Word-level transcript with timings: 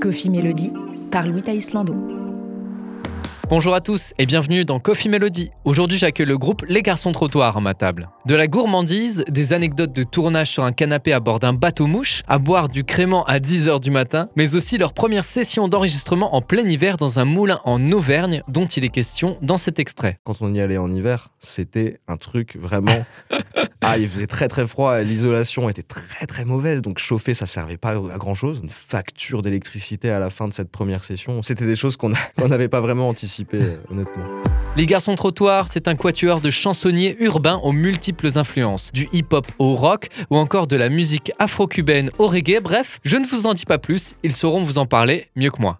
Coffee 0.00 0.30
Melody 0.30 0.72
par 1.10 1.26
Louis 1.26 1.42
Islando. 1.48 2.09
Bonjour 3.50 3.74
à 3.74 3.80
tous 3.80 4.14
et 4.16 4.26
bienvenue 4.26 4.64
dans 4.64 4.78
Coffee 4.78 5.08
Melody. 5.08 5.50
Aujourd'hui, 5.64 5.98
j'accueille 5.98 6.26
le 6.26 6.38
groupe 6.38 6.64
Les 6.68 6.82
Garçons 6.82 7.10
Trottoirs 7.10 7.56
à 7.56 7.60
ma 7.60 7.74
table. 7.74 8.08
De 8.24 8.36
la 8.36 8.46
gourmandise, 8.46 9.24
des 9.28 9.52
anecdotes 9.52 9.92
de 9.92 10.04
tournage 10.04 10.50
sur 10.50 10.62
un 10.62 10.70
canapé 10.70 11.12
à 11.12 11.18
bord 11.18 11.40
d'un 11.40 11.52
bateau-mouche, 11.52 12.22
à 12.28 12.38
boire 12.38 12.68
du 12.68 12.84
crément 12.84 13.24
à 13.24 13.40
10h 13.40 13.80
du 13.80 13.90
matin, 13.90 14.28
mais 14.36 14.54
aussi 14.54 14.78
leur 14.78 14.92
première 14.92 15.24
session 15.24 15.66
d'enregistrement 15.66 16.36
en 16.36 16.42
plein 16.42 16.62
hiver 16.62 16.96
dans 16.96 17.18
un 17.18 17.24
moulin 17.24 17.60
en 17.64 17.90
Auvergne 17.90 18.40
dont 18.46 18.66
il 18.66 18.84
est 18.84 18.88
question 18.88 19.36
dans 19.42 19.56
cet 19.56 19.80
extrait. 19.80 20.20
Quand 20.22 20.42
on 20.42 20.54
y 20.54 20.60
allait 20.60 20.78
en 20.78 20.92
hiver, 20.92 21.30
c'était 21.40 21.98
un 22.06 22.16
truc 22.16 22.54
vraiment. 22.54 23.04
ah, 23.80 23.98
il 23.98 24.08
faisait 24.08 24.28
très 24.28 24.46
très 24.46 24.68
froid, 24.68 25.00
l'isolation 25.00 25.68
était 25.68 25.82
très 25.82 26.26
très 26.26 26.44
mauvaise, 26.44 26.82
donc 26.82 27.00
chauffer 27.00 27.34
ça 27.34 27.46
servait 27.46 27.78
pas 27.78 27.94
à 27.94 28.16
grand 28.16 28.34
chose. 28.34 28.60
Une 28.62 28.70
facture 28.70 29.42
d'électricité 29.42 30.08
à 30.10 30.20
la 30.20 30.30
fin 30.30 30.46
de 30.46 30.52
cette 30.52 30.70
première 30.70 31.02
session, 31.02 31.42
c'était 31.42 31.66
des 31.66 31.74
choses 31.74 31.96
qu'on 31.96 32.10
n'avait 32.48 32.68
pas 32.68 32.80
vraiment 32.80 33.08
anticipées. 33.08 33.39
Euh. 33.54 33.76
Les 34.76 34.86
Garçons 34.86 35.14
Trottoirs, 35.14 35.66
c'est 35.68 35.88
un 35.88 35.96
quatuor 35.96 36.40
de 36.40 36.50
chansonniers 36.50 37.16
urbains 37.20 37.60
aux 37.62 37.72
multiples 37.72 38.38
influences, 38.38 38.92
du 38.92 39.08
hip-hop 39.12 39.46
au 39.58 39.74
rock 39.74 40.08
ou 40.30 40.36
encore 40.36 40.66
de 40.66 40.76
la 40.76 40.88
musique 40.88 41.32
afro-cubaine 41.38 42.10
au 42.18 42.28
reggae. 42.28 42.60
Bref, 42.62 43.00
je 43.04 43.16
ne 43.16 43.26
vous 43.26 43.46
en 43.46 43.54
dis 43.54 43.66
pas 43.66 43.78
plus, 43.78 44.14
ils 44.22 44.32
sauront 44.32 44.62
vous 44.62 44.78
en 44.78 44.86
parler 44.86 45.28
mieux 45.36 45.50
que 45.50 45.60
moi. 45.60 45.78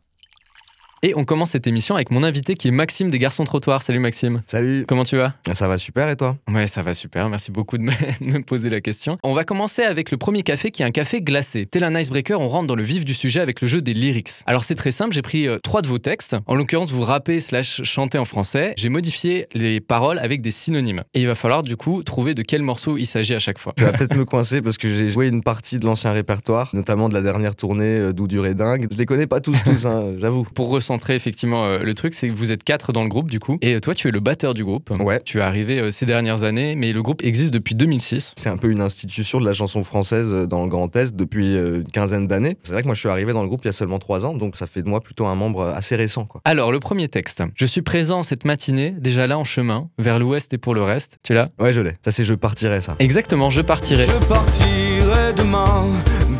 Et 1.02 1.14
on 1.16 1.24
commence 1.24 1.52
cette 1.52 1.66
émission 1.66 1.94
avec 1.94 2.10
mon 2.10 2.22
invité 2.22 2.56
qui 2.56 2.68
est 2.68 2.72
Maxime 2.72 3.08
des 3.08 3.18
Garçons 3.18 3.44
Trottoirs. 3.44 3.82
Salut 3.82 4.00
Maxime. 4.00 4.42
Salut. 4.46 4.84
Comment 4.86 5.04
tu 5.04 5.16
vas? 5.16 5.32
Ça 5.54 5.66
va 5.66 5.78
super 5.78 6.10
et 6.10 6.16
toi? 6.16 6.36
Ouais, 6.46 6.66
ça 6.66 6.82
va 6.82 6.92
super. 6.92 7.30
Merci 7.30 7.50
beaucoup 7.50 7.78
de 7.78 7.84
me, 7.84 8.42
poser 8.42 8.68
la 8.68 8.82
question. 8.82 9.16
On 9.22 9.32
va 9.32 9.44
commencer 9.44 9.80
avec 9.80 10.10
le 10.10 10.18
premier 10.18 10.42
café 10.42 10.70
qui 10.70 10.82
est 10.82 10.84
un 10.84 10.90
café 10.90 11.22
glacé. 11.22 11.64
Tel 11.64 11.84
un 11.84 11.98
icebreaker, 11.98 12.38
on 12.38 12.48
rentre 12.48 12.66
dans 12.66 12.74
le 12.74 12.82
vif 12.82 13.06
du 13.06 13.14
sujet 13.14 13.40
avec 13.40 13.62
le 13.62 13.66
jeu 13.66 13.80
des 13.80 13.94
lyrics. 13.94 14.42
Alors 14.44 14.64
c'est 14.64 14.74
très 14.74 14.90
simple, 14.90 15.14
j'ai 15.14 15.22
pris 15.22 15.48
euh, 15.48 15.56
trois 15.62 15.80
de 15.80 15.88
vos 15.88 15.96
textes. 15.96 16.36
En 16.46 16.54
l'occurrence, 16.54 16.90
vous 16.90 17.00
rappez 17.00 17.40
slash 17.40 17.82
chantez 17.82 18.18
en 18.18 18.26
français. 18.26 18.74
J'ai 18.76 18.90
modifié 18.90 19.46
les 19.54 19.80
paroles 19.80 20.18
avec 20.18 20.42
des 20.42 20.50
synonymes. 20.50 21.04
Et 21.14 21.22
il 21.22 21.26
va 21.26 21.34
falloir 21.34 21.62
du 21.62 21.78
coup 21.78 22.02
trouver 22.02 22.34
de 22.34 22.42
quel 22.42 22.60
morceau 22.60 22.98
il 22.98 23.06
s'agit 23.06 23.34
à 23.34 23.38
chaque 23.38 23.58
fois. 23.58 23.72
Tu 23.78 23.84
vas 23.84 23.92
peut-être 23.92 24.16
me 24.16 24.26
coincer 24.26 24.60
parce 24.60 24.76
que 24.76 24.92
j'ai 24.92 25.08
joué 25.08 25.28
une 25.28 25.42
partie 25.42 25.78
de 25.78 25.86
l'ancien 25.86 26.12
répertoire, 26.12 26.68
notamment 26.74 27.08
de 27.08 27.14
la 27.14 27.22
dernière 27.22 27.56
tournée 27.56 27.84
euh, 27.86 28.12
d'Où 28.12 28.26
durée 28.26 28.52
dingue. 28.52 28.86
Je 28.92 28.98
les 28.98 29.06
connais 29.06 29.26
pas 29.26 29.40
tous, 29.40 29.56
tous, 29.64 29.86
hein, 29.86 30.12
j'avoue. 30.18 30.46
Pour 30.54 30.68
recentrer 30.90 31.14
effectivement 31.14 31.66
euh, 31.66 31.78
le 31.84 31.94
truc, 31.94 32.14
c'est 32.14 32.28
que 32.28 32.34
vous 32.34 32.50
êtes 32.50 32.64
quatre 32.64 32.92
dans 32.92 33.04
le 33.04 33.08
groupe 33.08 33.30
du 33.30 33.38
coup. 33.38 33.58
Et 33.62 33.78
toi, 33.78 33.94
tu 33.94 34.08
es 34.08 34.10
le 34.10 34.18
batteur 34.18 34.54
du 34.54 34.64
groupe. 34.64 34.90
Ouais. 34.98 35.20
Tu 35.24 35.38
es 35.38 35.40
arrivé 35.40 35.78
euh, 35.78 35.90
ces 35.92 36.04
dernières 36.04 36.42
années, 36.42 36.74
mais 36.74 36.92
le 36.92 37.00
groupe 37.00 37.22
existe 37.22 37.54
depuis 37.54 37.76
2006. 37.76 38.32
C'est 38.36 38.48
un 38.48 38.56
peu 38.56 38.70
une 38.70 38.80
institution 38.80 39.38
de 39.38 39.46
la 39.46 39.52
chanson 39.52 39.84
française 39.84 40.32
euh, 40.32 40.46
dans 40.46 40.64
le 40.64 40.68
Grand 40.68 40.94
Est 40.96 41.14
depuis 41.14 41.54
une 41.54 41.84
quinzaine 41.84 42.26
d'années. 42.26 42.56
C'est 42.64 42.72
vrai 42.72 42.82
que 42.82 42.88
moi, 42.88 42.94
je 42.94 43.00
suis 43.00 43.08
arrivé 43.08 43.32
dans 43.32 43.42
le 43.42 43.48
groupe 43.48 43.60
il 43.62 43.68
y 43.68 43.70
a 43.70 43.72
seulement 43.72 44.00
trois 44.00 44.26
ans, 44.26 44.34
donc 44.34 44.56
ça 44.56 44.66
fait 44.66 44.82
de 44.82 44.88
moi 44.88 45.00
plutôt 45.00 45.26
un 45.26 45.36
membre 45.36 45.62
assez 45.76 45.94
récent. 45.94 46.24
Quoi. 46.24 46.40
Alors, 46.44 46.72
le 46.72 46.80
premier 46.80 47.08
texte. 47.08 47.44
Je 47.54 47.66
suis 47.66 47.82
présent 47.82 48.24
cette 48.24 48.44
matinée, 48.44 48.92
déjà 48.98 49.28
là 49.28 49.38
en 49.38 49.44
chemin, 49.44 49.88
vers 49.98 50.18
l'ouest 50.18 50.52
et 50.52 50.58
pour 50.58 50.74
le 50.74 50.82
reste. 50.82 51.18
Tu 51.22 51.34
l'as 51.34 51.50
Ouais, 51.60 51.72
je 51.72 51.80
l'ai. 51.80 51.92
Ça, 52.04 52.10
c'est 52.10 52.24
Je 52.24 52.34
partirai, 52.34 52.82
ça. 52.82 52.96
Exactement, 52.98 53.48
Je 53.50 53.60
partirai. 53.60 54.06
Je 54.06 54.26
partirai 54.26 55.32
demain, 55.36 55.86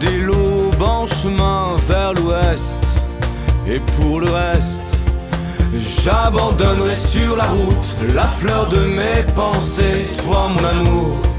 dès 0.01 0.19
l'aube 0.19 0.83
en 0.83 1.07
chemin 1.07 1.77
vers 1.89 2.15
l'ouest. 2.15 2.90
Et 3.71 3.79
pour 3.97 4.21
le 4.21 4.31
reste, 4.31 4.91
J'abandonnerai 6.03 6.97
sur 6.97 7.37
la 7.37 7.45
route 7.45 8.15
la 8.15 8.27
fleur 8.27 8.69
de 8.69 8.79
mes 8.79 9.23
pensées, 9.35 10.09
toi 10.25 10.49
mon 10.49 10.65
amour. 10.65 11.30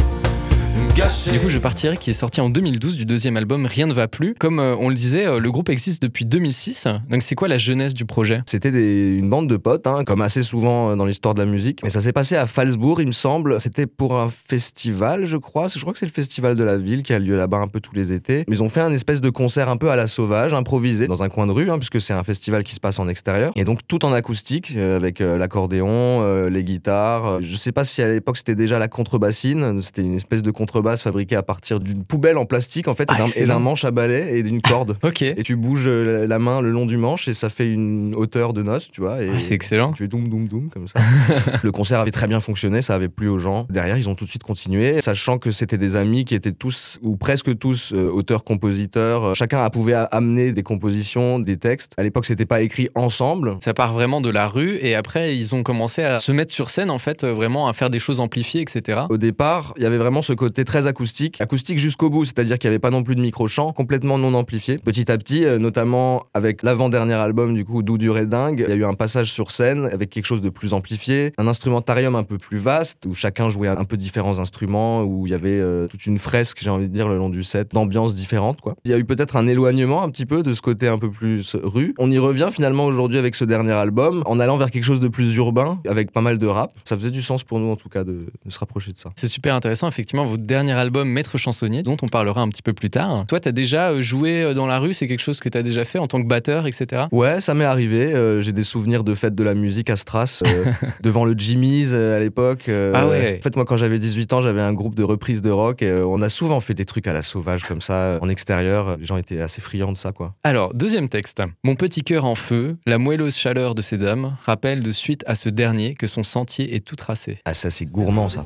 Du 0.94 1.40
coup, 1.40 1.47
Je 1.47 1.57
partirai 1.57 1.96
qui 1.96 2.09
est 2.09 2.13
sorti 2.13 2.41
en 2.41 2.50
2012 2.50 2.97
du 2.97 3.06
deuxième 3.06 3.38
album 3.38 3.66
Rien 3.66 3.88
ne 3.88 3.94
va 3.94 4.09
plus. 4.09 4.35
Comme 4.38 4.59
euh, 4.59 4.75
on 4.78 4.90
le 4.90 4.96
disait, 4.96 5.25
euh, 5.25 5.40
le 5.40 5.50
groupe 5.50 5.69
existe 5.69 6.03
depuis 6.03 6.25
2006. 6.25 6.85
Donc, 7.09 7.22
c'est 7.22 7.34
quoi 7.34 7.47
la 7.47 7.57
jeunesse 7.57 7.94
du 7.94 8.03
projet? 8.03 8.41
C'était 8.46 8.69
une 8.69 9.30
bande 9.30 9.47
de 9.47 9.56
potes, 9.56 9.88
hein, 9.88 10.03
comme 10.03 10.22
assez 10.22 10.44
souvent 10.44 10.90
euh, 10.90 10.96
dans 10.97 11.06
l'histoire 11.06 11.34
de 11.34 11.40
la 11.40 11.46
musique. 11.46 11.80
Mais 11.84 11.90
ça 11.90 12.01
s'est 12.01 12.12
passé 12.12 12.35
à 12.35 12.46
Falsbourg, 12.46 13.00
il 13.00 13.07
me 13.07 13.13
semble. 13.13 13.62
C'était 13.62 13.88
pour 13.88 14.19
un 14.19 14.28
festival, 14.28 15.24
je 15.24 15.38
crois. 15.38 15.68
Je 15.69 15.80
crois 15.80 15.94
que 15.94 16.00
c'est 16.00 16.06
le 16.06 16.12
festival 16.12 16.57
de 16.57 16.63
la 16.63 16.78
ville 16.78 17.03
qui 17.03 17.13
a 17.13 17.19
lieu 17.19 17.38
là-bas 17.38 17.59
un 17.59 17.68
peu 17.68 17.80
tous 17.80 17.96
les 17.96 18.12
étés. 18.12 18.44
Mais 18.50 18.57
ils 18.57 18.63
ont 18.63 18.69
fait 18.69 18.81
un 18.81 18.91
espèce 18.91 19.22
de 19.22 19.30
concert 19.30 19.69
un 19.69 19.78
peu 19.78 19.91
à 19.91 19.96
la 19.96 20.07
sauvage, 20.07 20.53
improvisé, 20.53 21.07
dans 21.07 21.24
un 21.24 21.30
coin 21.30 21.47
de 21.47 21.53
rue, 21.53 21.72
hein, 21.72 21.78
puisque 21.78 22.01
c'est 22.01 22.13
un 22.13 22.24
festival 22.24 22.66
qui 22.66 22.75
se 22.75 22.81
passe 22.81 23.00
en 23.00 23.07
extérieur. 23.07 23.53
Et 23.56 23.63
donc, 23.63 23.80
tout 23.88 24.03
en 24.03 24.12
acoustique, 24.12 24.75
avec 24.75 25.19
l'accordéon, 25.19 26.47
les 26.47 26.63
guitares. 26.66 27.41
Je 27.41 27.56
sais 27.56 27.72
pas 27.72 27.85
si 27.85 28.01
à 28.01 28.12
l'époque 28.12 28.35
c'était 28.35 28.56
déjà 28.56 28.78
la 28.78 28.90
contrebassine. 28.90 29.81
C'était 29.81 30.01
une 30.01 30.16
espèce 30.16 30.41
de 30.41 30.51
contrebasse 30.51 30.81
fabriqué 31.02 31.36
à 31.36 31.44
partir 31.44 31.80
d'une 31.80 32.03
poubelle 32.03 32.38
en 32.38 32.46
plastique 32.46 32.88
en 32.88 32.96
fait 32.96 33.08
ah, 33.09 33.25
et 33.36 33.46
d'un 33.46 33.59
manche 33.59 33.86
à 33.86 33.92
balai 33.92 34.38
et 34.38 34.44
d'une 34.44 34.62
corde. 34.62 34.97
ok. 35.03 35.22
Et 35.22 35.44
tu 35.44 35.56
bouges 35.56 35.88
euh, 35.88 36.28
la 36.28 36.40
main 36.40 36.62
le 36.62 36.72
long 36.72 36.86
du 36.86 36.97
manche 36.97 37.28
et 37.28 37.34
ça 37.34 37.50
fait 37.50 37.69
une 37.69 38.14
hauteur 38.16 38.53
de 38.53 38.64
noce, 38.64 38.90
tu 38.92 39.02
vois. 39.02 39.18
Ah, 39.19 39.40
c'est 39.40 39.56
excellent. 39.56 39.94
Tu 39.94 40.03
fais 40.03 40.08
doum 40.08 40.28
doum 40.28 40.47
doum 40.47 40.69
comme 40.69 40.88
ça. 40.88 41.00
le 41.64 41.72
concert 41.72 42.00
avait 42.00 42.12
très 42.12 42.28
bien 42.28 42.40
fonctionné, 42.40 42.81
ça 42.81 42.96
avait 42.96 43.09
plu 43.09 43.28
aux 43.28 43.38
gens. 43.38 43.66
Derrière, 43.69 43.97
ils 43.97 44.09
ont 44.09 44.16
tout 44.16 44.25
de 44.25 44.30
suite 44.30 44.44
continué, 44.44 45.02
sachant 45.02 45.38
que 45.38 45.52
c'était 45.52 45.78
des 45.78 45.96
amis 45.96 46.25
qui 46.25 46.36
étaient 46.36 46.52
tous 46.52 47.00
ou 47.02 47.18
presque 47.18 47.58
tous 47.58 47.94
euh, 47.94 48.09
auteurs-compositeurs. 48.09 49.36
Chacun 49.36 49.69
pouvait 49.69 49.96
amener 50.12 50.52
des 50.52 50.63
compositions, 50.63 51.40
des 51.40 51.58
textes. 51.58 51.94
À 51.98 52.03
l'époque, 52.03 52.25
c'était 52.25 52.46
pas 52.46 52.62
écrit 52.62 52.90
ensemble. 52.96 53.58
Ça 53.62 53.74
part 53.74 53.94
vraiment 53.94 54.22
de 54.22 54.30
la 54.30 54.48
rue 54.48 54.78
et 54.81 54.96
après, 54.96 55.36
ils 55.36 55.56
ont 55.56 55.63
commencé 55.63 56.03
à 56.03 56.19
se 56.19 56.31
mettre 56.31 56.53
sur 56.53 56.69
scène 56.69 56.90
en 56.90 57.00
fait, 57.00 57.24
euh, 57.24 57.34
vraiment 57.34 57.68
à 57.68 57.74
faire 57.74 57.90
des 57.90 58.00
choses 58.00 58.19
amplifiées, 58.19 58.62
etc. 58.62 59.02
Au 59.09 59.18
départ, 59.18 59.74
il 59.78 59.84
y 59.84 59.86
avait 59.86 59.98
vraiment 59.98 60.22
ce 60.22 60.34
côté 60.34 60.63
très 60.72 60.88
acoustique, 60.88 61.42
acoustique 61.42 61.80
jusqu'au 61.80 62.09
bout, 62.09 62.24
c'est-à-dire 62.24 62.58
qu'il 62.58 62.70
n'y 62.70 62.76
avait 62.76 62.80
pas 62.80 62.92
non 62.92 63.04
plus 63.04 63.16
de 63.18 63.22
micro-chant, 63.22 63.74
complètement 63.74 64.18
non 64.18 64.34
amplifié. 64.36 64.78
Petit 64.78 65.12
à 65.12 65.18
petit, 65.18 65.44
euh, 65.44 65.59
notamment 65.59 66.24
avec 66.34 66.64
l'avant-dernier 66.64 67.16
album, 67.16 67.54
du 67.54 67.66
coup, 67.66 67.84
D'où 67.84 67.98
durait 67.98 68.26
dingue, 68.26 68.64
il 68.66 68.70
y 68.70 68.74
a 68.74 68.76
eu 68.78 68.86
un 68.86 68.94
passage 68.94 69.34
sur 69.34 69.52
scène 69.52 69.90
avec 69.92 70.10
quelque 70.10 70.26
chose 70.26 70.40
de 70.40 70.50
plus 70.50 70.72
amplifié, 70.72 71.34
un 71.38 71.48
instrumentarium 71.48 72.16
un 72.16 72.24
peu 72.24 72.38
plus 72.38 72.58
vaste, 72.58 73.06
où 73.06 73.14
chacun 73.14 73.50
jouait 73.50 73.68
un 73.68 73.84
peu 73.84 73.98
différents 73.98 74.40
instruments, 74.40 75.04
où 75.04 75.28
il 75.28 75.31
y 75.31 75.34
avait 75.34 75.60
euh, 75.60 75.90
toute 75.90 76.06
une 76.06 76.18
fresque, 76.18 76.60
j'ai 76.62 76.70
envie 76.70 76.88
de 76.88 76.94
dire, 76.94 77.10
le 77.10 77.18
long 77.18 77.30
du 77.30 77.44
set, 77.44 77.74
d'ambiance 77.74 78.16
différente, 78.16 78.62
quoi. 78.62 78.76
Il 78.86 78.92
y 78.92 78.94
a 78.94 78.98
eu 78.98 79.04
peut-être 79.04 79.36
un 79.36 79.48
éloignement 79.48 80.04
un 80.04 80.10
petit 80.10 80.26
peu 80.26 80.42
de 80.42 80.54
ce 80.54 80.62
côté 80.62 80.88
un 80.88 81.00
peu 81.00 81.12
plus 81.12 81.54
rue. 81.62 81.94
On 81.98 82.10
y 82.10 82.18
revient 82.18 82.48
finalement 82.50 82.86
aujourd'hui 82.86 83.18
avec 83.18 83.36
ce 83.36 83.44
dernier 83.44 83.74
album, 83.74 84.24
en 84.26 84.40
allant 84.40 84.56
vers 84.56 84.72
quelque 84.72 84.86
chose 84.86 85.02
de 85.02 85.10
plus 85.10 85.36
urbain, 85.36 85.81
avec 85.86 86.14
pas 86.14 86.22
mal 86.22 86.38
de 86.38 86.48
rap. 86.48 86.72
Ça 86.86 86.96
faisait 86.96 87.12
du 87.12 87.22
sens 87.22 87.44
pour 87.44 87.60
nous, 87.60 87.70
en 87.70 87.76
tout 87.76 87.90
cas, 87.90 88.06
de, 88.06 88.28
de 88.46 88.52
se 88.52 88.60
rapprocher 88.60 88.94
de 88.94 88.98
ça. 88.98 89.10
C'est 89.18 89.28
super 89.28 89.54
intéressant, 89.54 89.90
effectivement, 89.90 90.24
votre 90.24 90.44
dernier 90.44 90.61
album 90.68 91.10
Maître 91.10 91.38
chansonnier, 91.38 91.84
dont 91.84 91.98
on 92.02 92.08
parlera 92.08 92.42
un 92.42 92.50
petit 92.50 92.62
peu 92.62 92.74
plus 92.74 92.90
tard. 92.90 93.26
Toi, 93.28 93.40
tu 93.40 93.48
as 93.48 93.52
déjà 93.52 93.90
euh, 93.90 94.02
joué 94.02 94.42
euh, 94.42 94.54
dans 94.54 94.68
la 94.68 94.80
rue, 94.80 94.94
c'est 94.94 95.08
quelque 95.08 95.22
chose 95.22 95.40
que 95.40 95.50
tu 95.50 95.58
as 95.58 95.64
déjà 95.64 95.84
fait 95.84 96.00
en 96.00 96.08
tant 96.08 96.22
que 96.22 96.28
batteur, 96.28 96.68
etc. 96.68 97.04
Ouais, 97.12 97.42
ça 97.42 97.54
m'est 97.54 97.66
arrivé. 97.66 98.14
Euh, 98.14 98.42
j'ai 98.42 98.52
des 98.52 98.64
souvenirs 98.64 99.04
de 99.04 99.16
fêtes 99.16 99.36
de 99.36 99.44
la 99.44 99.54
musique 99.54 99.90
à 99.90 99.96
Stras, 99.96 100.44
devant 101.02 101.26
le 101.26 101.34
Jimmy's 101.38 101.94
à 101.94 102.20
l'époque. 102.20 102.66
ah 102.70 103.08
ouais. 103.08 103.38
En 103.40 103.44
fait, 103.44 103.56
moi, 103.56 103.66
quand 103.66 103.78
j'avais 103.78 104.00
18 104.00 104.34
ans, 104.34 104.42
j'avais 104.42 104.62
un 104.62 104.74
groupe 104.74 104.96
de 104.96 105.04
reprises 105.04 105.42
de 105.42 105.50
rock 105.50 105.82
et 105.82 105.92
on 105.92 106.22
a 106.22 106.30
souvent 106.30 106.60
fait 106.60 106.74
des 106.74 106.86
trucs 106.86 107.08
à 107.08 107.14
la 107.14 107.22
sauvage 107.22 107.64
comme 107.64 107.82
ça, 107.82 108.18
en 108.22 108.30
extérieur. 108.30 108.98
Les 108.98 109.06
gens 109.06 109.18
étaient 109.18 109.42
assez 109.42 109.62
friands 109.62 109.92
de 109.92 109.98
ça, 109.98 110.12
quoi. 110.12 110.36
Alors, 110.44 110.74
deuxième 110.74 111.10
texte. 111.10 111.42
Mon 111.64 111.76
petit 111.76 112.02
cœur 112.02 112.26
en 112.26 112.36
feu, 112.36 112.78
la 112.86 112.98
moelleuse 112.98 113.36
chaleur 113.36 113.76
de 113.76 113.82
ces 113.82 113.98
dames 113.98 114.36
rappelle 114.46 114.82
de 114.82 114.92
suite 114.92 115.24
à 115.28 115.36
ce 115.36 115.50
dernier 115.50 115.94
que 115.96 116.08
son 116.08 116.24
sentier 116.24 116.76
est 116.76 116.86
tout 116.86 116.96
tracé. 116.96 117.40
Ah, 117.46 117.54
ça, 117.54 117.70
c'est 117.70 117.86
gourmand, 117.86 118.30
ça. 118.30 118.46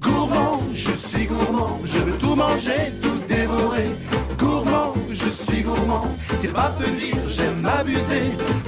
Gourmand, 0.00 0.53
je 0.74 0.92
suis 0.92 1.26
gourmand, 1.26 1.80
je 1.84 1.98
veux 2.00 2.18
tout 2.18 2.34
manger, 2.34 2.92
tout 3.00 3.18
dévorer. 3.28 3.88
Gourmand, 4.38 4.92
je 5.10 5.28
suis 5.28 5.62
gourmand, 5.62 6.04
c'est 6.40 6.52
pas 6.52 6.74
peu 6.78 6.90
dire, 6.90 7.16
j'aime 7.28 7.60
m'abuser. 7.60 8.24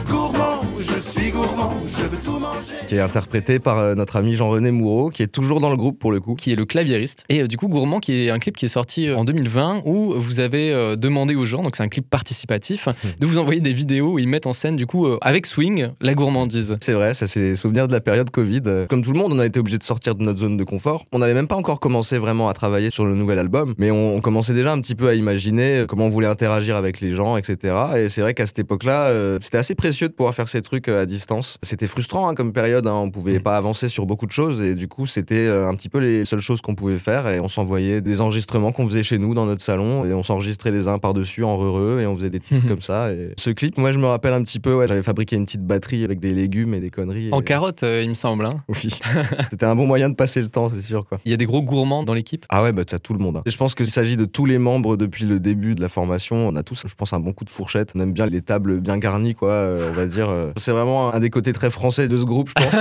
Gourmand, 0.08 0.60
je 0.78 0.98
suis 0.98 1.25
gourmand, 1.36 1.70
je 1.86 2.04
veux 2.04 2.18
tout 2.18 2.38
manger. 2.38 2.76
Qui 2.88 2.96
est 2.96 3.00
interprété 3.00 3.58
par 3.58 3.78
euh, 3.78 3.94
notre 3.94 4.16
ami 4.16 4.34
Jean-René 4.34 4.70
Moureau, 4.70 5.10
qui 5.10 5.22
est 5.22 5.26
toujours 5.26 5.60
dans 5.60 5.70
le 5.70 5.76
groupe 5.76 5.98
pour 5.98 6.12
le 6.12 6.20
coup. 6.20 6.34
Qui 6.34 6.52
est 6.52 6.56
le 6.56 6.64
claviériste. 6.64 7.24
Et 7.28 7.42
euh, 7.42 7.46
du 7.46 7.56
coup, 7.56 7.68
Gourmand, 7.68 8.00
qui 8.00 8.24
est 8.24 8.30
un 8.30 8.38
clip 8.38 8.56
qui 8.56 8.64
est 8.64 8.68
sorti 8.68 9.08
euh, 9.08 9.16
en 9.16 9.24
2020 9.24 9.82
où 9.84 10.14
vous 10.16 10.40
avez 10.40 10.96
demandé 10.96 11.34
aux 11.34 11.44
gens, 11.44 11.62
donc 11.62 11.76
c'est 11.76 11.82
un 11.82 11.88
clip 11.88 12.08
participatif, 12.08 12.86
mmh. 12.86 12.92
de 13.20 13.26
vous 13.26 13.38
envoyer 13.38 13.60
des 13.60 13.72
vidéos 13.72 14.14
où 14.14 14.18
ils 14.18 14.28
mettent 14.28 14.46
en 14.46 14.52
scène, 14.52 14.76
du 14.76 14.86
coup, 14.86 15.06
avec 15.20 15.46
swing, 15.46 15.88
la 16.00 16.14
gourmandise. 16.14 16.76
C'est 16.80 16.92
vrai, 16.92 17.14
ça 17.14 17.26
c'est 17.26 17.40
les 17.40 17.56
souvenirs 17.56 17.88
de 17.88 17.92
la 17.92 18.00
période 18.00 18.30
Covid. 18.30 18.62
Comme 18.88 19.02
tout 19.02 19.12
le 19.12 19.18
monde, 19.18 19.32
on 19.32 19.38
a 19.38 19.46
été 19.46 19.58
obligé 19.58 19.78
de 19.78 19.82
sortir 19.82 20.14
de 20.14 20.22
notre 20.22 20.38
zone 20.38 20.56
de 20.56 20.64
confort. 20.64 21.04
On 21.12 21.18
n'avait 21.18 21.34
même 21.34 21.48
pas 21.48 21.56
encore 21.56 21.80
commencé 21.80 22.18
vraiment 22.18 22.48
à 22.48 22.54
travailler 22.54 22.90
sur 22.90 23.04
le 23.04 23.14
nouvel 23.14 23.38
album, 23.38 23.74
mais 23.78 23.90
on, 23.90 24.20
commençait 24.20 24.54
déjà 24.54 24.72
un 24.72 24.80
petit 24.80 24.94
peu 24.94 25.08
à 25.08 25.14
imaginer 25.14 25.84
comment 25.88 26.06
on 26.06 26.10
voulait 26.10 26.26
interagir 26.26 26.76
avec 26.76 27.00
les 27.00 27.10
gens, 27.10 27.36
etc. 27.36 27.74
Et 27.96 28.08
c'est 28.08 28.22
vrai 28.22 28.34
qu'à 28.34 28.46
cette 28.46 28.58
époque-là, 28.58 29.12
c'était 29.40 29.58
assez 29.58 29.74
précieux 29.74 30.08
de 30.08 30.14
pouvoir 30.14 30.34
faire 30.34 30.48
ces 30.48 30.62
trucs 30.62 30.88
à 30.88 31.06
distance. 31.06 31.25
C'était 31.62 31.86
frustrant 31.86 32.28
hein, 32.28 32.34
comme 32.34 32.52
période, 32.52 32.86
hein, 32.86 32.94
on 32.94 33.10
pouvait 33.10 33.38
Mm. 33.38 33.42
pas 33.42 33.56
avancer 33.56 33.88
sur 33.88 34.06
beaucoup 34.06 34.26
de 34.26 34.30
choses 34.32 34.62
et 34.62 34.74
du 34.74 34.88
coup 34.88 35.06
c'était 35.06 35.46
euh, 35.46 35.68
un 35.68 35.74
petit 35.74 35.88
peu 35.88 35.98
les 35.98 36.24
seules 36.24 36.40
choses 36.40 36.60
qu'on 36.60 36.74
pouvait 36.74 36.98
faire 36.98 37.28
et 37.28 37.40
on 37.40 37.48
s'envoyait 37.48 38.00
des 38.00 38.20
enregistrements 38.20 38.72
qu'on 38.72 38.86
faisait 38.86 39.02
chez 39.02 39.18
nous 39.18 39.34
dans 39.34 39.46
notre 39.46 39.62
salon 39.62 40.04
et 40.04 40.12
on 40.14 40.22
s'enregistrait 40.22 40.70
les 40.70 40.88
uns 40.88 40.98
par-dessus 40.98 41.44
en 41.44 41.60
heureux 41.62 42.00
et 42.00 42.06
on 42.06 42.16
faisait 42.16 42.30
des 42.30 42.40
titres 42.40 42.66
comme 42.68 42.82
ça. 42.82 43.12
Et 43.12 43.32
ce 43.38 43.50
clip, 43.50 43.76
moi 43.78 43.92
je 43.92 43.98
me 43.98 44.06
rappelle 44.06 44.32
un 44.32 44.42
petit 44.42 44.60
peu, 44.60 44.74
ouais, 44.74 44.88
j'avais 44.88 45.02
fabriqué 45.02 45.36
une 45.36 45.44
petite 45.44 45.64
batterie 45.66 46.04
avec 46.04 46.20
des 46.20 46.32
légumes 46.32 46.74
et 46.74 46.80
des 46.80 46.90
conneries. 46.90 47.30
En 47.32 47.40
et- 47.40 47.44
carotte, 47.44 47.82
euh, 47.82 48.02
il 48.02 48.08
me 48.08 48.14
semble. 48.14 48.44
hein. 48.46 48.54
Oui. 48.68 48.88
C'était 49.50 49.66
un 49.66 49.74
bon 49.76 49.86
moyen 49.86 50.08
de 50.08 50.14
passer 50.14 50.40
le 50.40 50.48
temps, 50.48 50.68
c'est 50.70 50.80
sûr 50.82 51.06
quoi. 51.06 51.18
Il 51.24 51.30
y 51.30 51.34
a 51.34 51.36
des 51.36 51.46
gros 51.46 51.62
gourmands 51.62 52.02
dans 52.04 52.14
l'équipe? 52.14 52.44
Ah 52.48 52.62
ouais, 52.62 52.72
bah 52.72 52.82
ça 52.88 52.98
tout 52.98 53.12
le 53.12 53.18
monde. 53.18 53.38
hein. 53.38 53.42
Et 53.46 53.50
je 53.50 53.56
pense 53.56 53.74
qu'il 53.74 53.86
s'agit 53.90 54.16
de 54.16 54.24
tous 54.26 54.44
les 54.46 54.58
membres 54.58 54.96
depuis 54.96 55.24
le 55.24 55.40
début 55.40 55.74
de 55.74 55.80
la 55.82 55.88
formation. 55.88 56.48
On 56.48 56.56
a 56.56 56.62
tous, 56.62 56.84
je 56.86 56.94
pense, 56.94 57.12
un 57.12 57.20
bon 57.20 57.32
coup 57.32 57.44
de 57.44 57.50
fourchette. 57.50 57.92
On 57.94 58.00
aime 58.00 58.12
bien 58.12 58.26
les 58.26 58.42
tables 58.42 58.80
bien 58.80 58.98
garnies, 58.98 59.34
quoi. 59.34 59.48
euh, 59.50 59.88
on 59.90 59.92
va 59.92 60.06
dire. 60.06 60.28
C'est 60.56 60.72
vraiment 60.72 61.12
un 61.16 61.20
des 61.20 61.30
côtés 61.30 61.52
très 61.52 61.70
français 61.70 62.08
de 62.08 62.16
ce 62.16 62.24
groupe, 62.24 62.50
je 62.50 62.64
pense. 62.64 62.74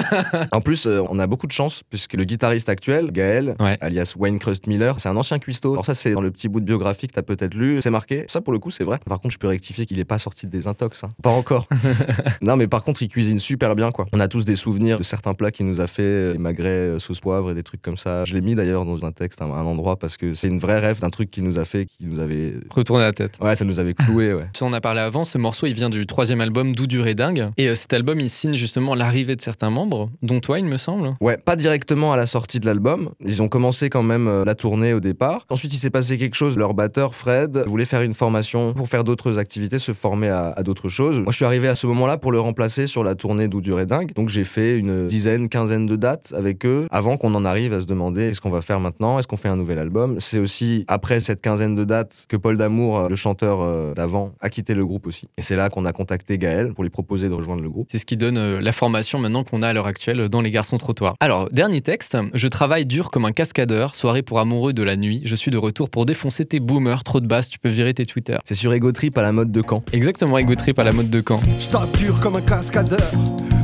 en 0.51 0.61
plus, 0.61 0.85
euh, 0.87 1.01
on 1.09 1.19
a 1.19 1.27
beaucoup 1.27 1.47
de 1.47 1.51
chance 1.51 1.81
puisque 1.89 2.13
le 2.13 2.23
guitariste 2.25 2.69
actuel, 2.69 3.11
Gaël, 3.11 3.55
Ouais. 3.59 3.77
alias 3.81 4.13
Wayne 4.17 4.39
Crust 4.39 4.67
Miller, 4.67 4.99
c'est 4.99 5.09
un 5.09 5.15
ancien 5.17 5.39
cuistot. 5.39 5.71
Alors 5.73 5.85
ça, 5.85 5.93
c'est 5.93 6.11
dans 6.11 6.21
le 6.21 6.31
petit 6.31 6.47
bout 6.49 6.59
de 6.59 6.65
biographie 6.65 7.07
que 7.07 7.13
t'as 7.13 7.21
peut-être 7.21 7.53
lu. 7.53 7.79
C'est 7.81 7.89
marqué. 7.89 8.25
Ça, 8.27 8.41
pour 8.41 8.53
le 8.53 8.59
coup, 8.59 8.71
c'est 8.71 8.83
vrai. 8.83 8.99
Par 9.05 9.19
contre, 9.19 9.33
je 9.33 9.39
peux 9.39 9.47
rectifier 9.47 9.85
qu'il 9.85 9.99
est 9.99 10.05
pas 10.05 10.19
sorti 10.19 10.45
de 10.45 10.51
désintox. 10.51 11.03
hein. 11.03 11.11
Pas 11.23 11.29
encore. 11.31 11.67
non, 12.41 12.55
mais 12.57 12.67
par 12.67 12.83
contre, 12.83 13.01
il 13.01 13.07
cuisine 13.07 13.39
super 13.39 13.75
bien, 13.75 13.91
quoi. 13.91 14.05
On 14.13 14.19
a 14.19 14.27
tous 14.27 14.45
des 14.45 14.55
souvenirs 14.55 14.97
de 14.97 15.03
certains 15.03 15.33
plats 15.33 15.51
qu'il 15.51 15.65
nous 15.67 15.81
a 15.81 15.87
fait, 15.87 16.01
euh, 16.03 16.33
les 16.33 16.39
magrets 16.39 16.67
euh, 16.69 16.99
sauce 16.99 17.19
poivre 17.19 17.51
et 17.51 17.53
des 17.55 17.63
trucs 17.63 17.81
comme 17.81 17.97
ça. 17.97 18.25
Je 18.25 18.33
l'ai 18.33 18.41
mis 18.41 18.55
d'ailleurs 18.55 18.85
dans 18.85 19.05
un 19.05 19.11
texte, 19.11 19.41
à 19.41 19.45
un 19.45 19.49
endroit, 19.65 19.97
parce 19.97 20.17
que 20.17 20.33
c'est 20.33 20.47
une 20.47 20.59
vraie 20.59 20.79
rêve 20.79 20.99
d'un 20.99 21.09
truc 21.09 21.31
qu'il 21.31 21.43
nous 21.43 21.59
a 21.59 21.65
fait, 21.65 21.85
qui 21.85 22.05
nous 22.05 22.19
avait. 22.19 22.53
Retourner 22.69 23.03
la 23.03 23.13
tête. 23.13 23.37
Ouais, 23.41 23.55
ça 23.55 23.65
nous 23.65 23.79
avait 23.79 23.93
cloué, 23.93 24.33
ouais. 24.33 24.47
Tu 24.53 24.63
en 24.63 24.73
as 24.73 24.81
parlé 24.81 24.99
avant, 24.99 25.23
ce 25.23 25.37
morceau 25.37 25.67
il 25.67 25.73
vient 25.73 25.89
du 25.89 26.05
troisième 26.05 26.41
album 26.41 26.73
D'où 26.75 26.87
dur 26.87 27.07
et 27.07 27.15
dingue. 27.15 27.49
Et 27.57 27.69
euh, 27.69 27.75
cet 27.75 27.93
album 27.93 28.19
il 28.19 28.24
signe 28.29 28.53
justement 28.53 28.95
l'arrivée 28.95 29.35
de 29.35 29.41
certains 29.41 29.69
membres, 29.69 30.09
dont 30.21 30.39
toi 30.39 30.59
il 30.59 30.65
me 30.65 30.77
semble. 30.77 31.15
Ouais, 31.21 31.37
pas 31.37 31.55
directement 31.55 32.13
à 32.13 32.17
la 32.17 32.25
sortie 32.25 32.59
de 32.59 32.65
l'album. 32.65 33.09
Ils 33.25 33.41
ont 33.41 33.47
commencé 33.47 33.89
quand 33.89 34.03
même 34.03 34.27
euh, 34.27 34.45
la 34.45 34.55
tournée 34.55 34.93
au 34.93 34.99
départ. 34.99 35.45
Ensuite, 35.49 35.73
il 35.73 35.77
s'est 35.77 35.89
passé 35.89 36.17
quelque 36.17 36.35
chose. 36.35 36.57
Leur 36.57 36.73
batteur, 36.73 37.15
Fred, 37.15 37.63
voulait 37.67 37.85
faire 37.85 38.01
une 38.01 38.13
formation 38.13 38.73
pour 38.73 38.87
faire 38.87 39.03
d'autres 39.03 39.37
activités, 39.37 39.79
se 39.79 39.93
former 39.93 40.29
à, 40.29 40.49
à 40.49 40.63
d'autres 40.63 40.89
choses. 40.89 41.19
Moi, 41.19 41.31
je 41.31 41.37
suis 41.37 41.45
arrivé 41.45 41.67
à 41.67 41.75
ce 41.75 41.87
moment-là 41.87 42.17
pour 42.17 42.31
le 42.31 42.39
remplacer 42.39 42.87
sur 42.87 43.03
la 43.03 43.15
tournée 43.15 43.47
d'Où 43.47 43.61
et 43.79 43.85
dingue. 43.85 44.13
Donc, 44.13 44.29
j'ai 44.29 44.43
fait 44.43 44.77
une 44.77 45.07
dizaine, 45.07 45.49
quinzaine 45.49 45.85
de 45.85 45.95
dates 45.95 46.33
avec 46.35 46.65
eux 46.65 46.87
avant 46.91 47.17
qu'on 47.17 47.33
en 47.35 47.45
arrive 47.45 47.73
à 47.73 47.81
se 47.81 47.85
demander 47.85 48.29
est-ce 48.29 48.41
qu'on 48.41 48.49
va 48.49 48.61
faire 48.61 48.79
maintenant? 48.79 49.19
Est-ce 49.19 49.27
qu'on 49.27 49.37
fait 49.37 49.49
un 49.49 49.55
nouvel 49.55 49.79
album? 49.79 50.19
C'est 50.19 50.39
aussi 50.39 50.85
après 50.87 51.19
cette 51.19 51.41
quinzaine 51.41 51.75
de 51.75 51.83
dates 51.83 52.25
que 52.29 52.37
Paul 52.37 52.57
Damour, 52.57 52.97
euh, 52.97 53.09
le 53.09 53.15
chanteur 53.15 53.61
euh, 53.61 53.93
d'avant, 53.93 54.33
a 54.41 54.49
quitté 54.49 54.73
le 54.73 54.85
groupe 54.85 55.07
aussi. 55.07 55.27
Et 55.37 55.41
c'est 55.41 55.55
là 55.55 55.69
qu'on 55.69 55.85
a 55.85 55.93
contacté 55.93 56.37
Gaël 56.37 56.73
pour 56.73 56.83
lui 56.83 56.89
proposer 56.89 57.29
de 57.29 57.33
rejoindre 57.33 57.61
le 57.61 57.69
groupe. 57.69 57.87
C'est 57.89 57.97
ce 57.97 58.05
qui 58.05 58.14
donne 58.15 58.37
euh, 58.37 58.61
la 58.61 58.71
formation 58.71 59.19
maintenant 59.19 59.43
qu'on 59.43 59.61
a 59.61 59.69
à 59.69 59.73
l'heure 59.73 59.87
actuelle 59.87 60.29
dans 60.29 60.41
les 60.41 60.51
garçons 60.51 60.77
trottoirs. 60.77 61.15
Alors, 61.19 61.49
dernier 61.51 61.81
texte. 61.81 62.17
Je 62.33 62.47
travaille 62.47 62.85
dur 62.85 63.09
comme 63.09 63.25
un 63.25 63.31
cascadeur, 63.31 63.95
soirée 63.95 64.21
pour 64.21 64.39
amoureux 64.39 64.73
de 64.73 64.83
la 64.83 64.95
nuit. 64.95 65.21
Je 65.25 65.35
suis 65.35 65.51
de 65.51 65.57
retour 65.57 65.89
pour 65.89 66.05
défoncer 66.05 66.45
tes 66.45 66.59
boomers, 66.59 67.03
trop 67.03 67.19
de 67.19 67.27
basse, 67.27 67.49
tu 67.49 67.59
peux 67.59 67.69
virer 67.69 67.93
tes 67.93 68.05
Twitter. 68.05 68.37
C'est 68.45 68.55
sur 68.55 68.73
Ego 68.73 68.91
Trip 68.91 69.17
à 69.17 69.21
la 69.21 69.31
mode 69.31 69.51
de 69.51 69.61
Caen. 69.67 69.83
Exactement, 69.93 70.37
Ego 70.37 70.55
Trip 70.55 70.77
à 70.79 70.83
la 70.83 70.91
mode 70.91 71.09
de 71.09 71.23
Caen. 71.25 71.39
Je 71.59 71.97
dur 71.97 72.19
comme 72.19 72.35
un 72.35 72.41
cascadeur. 72.41 73.11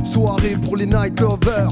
Soirée 0.04 0.56
pour 0.62 0.76
les 0.76 0.86
night 0.86 1.18
lovers. 1.20 1.70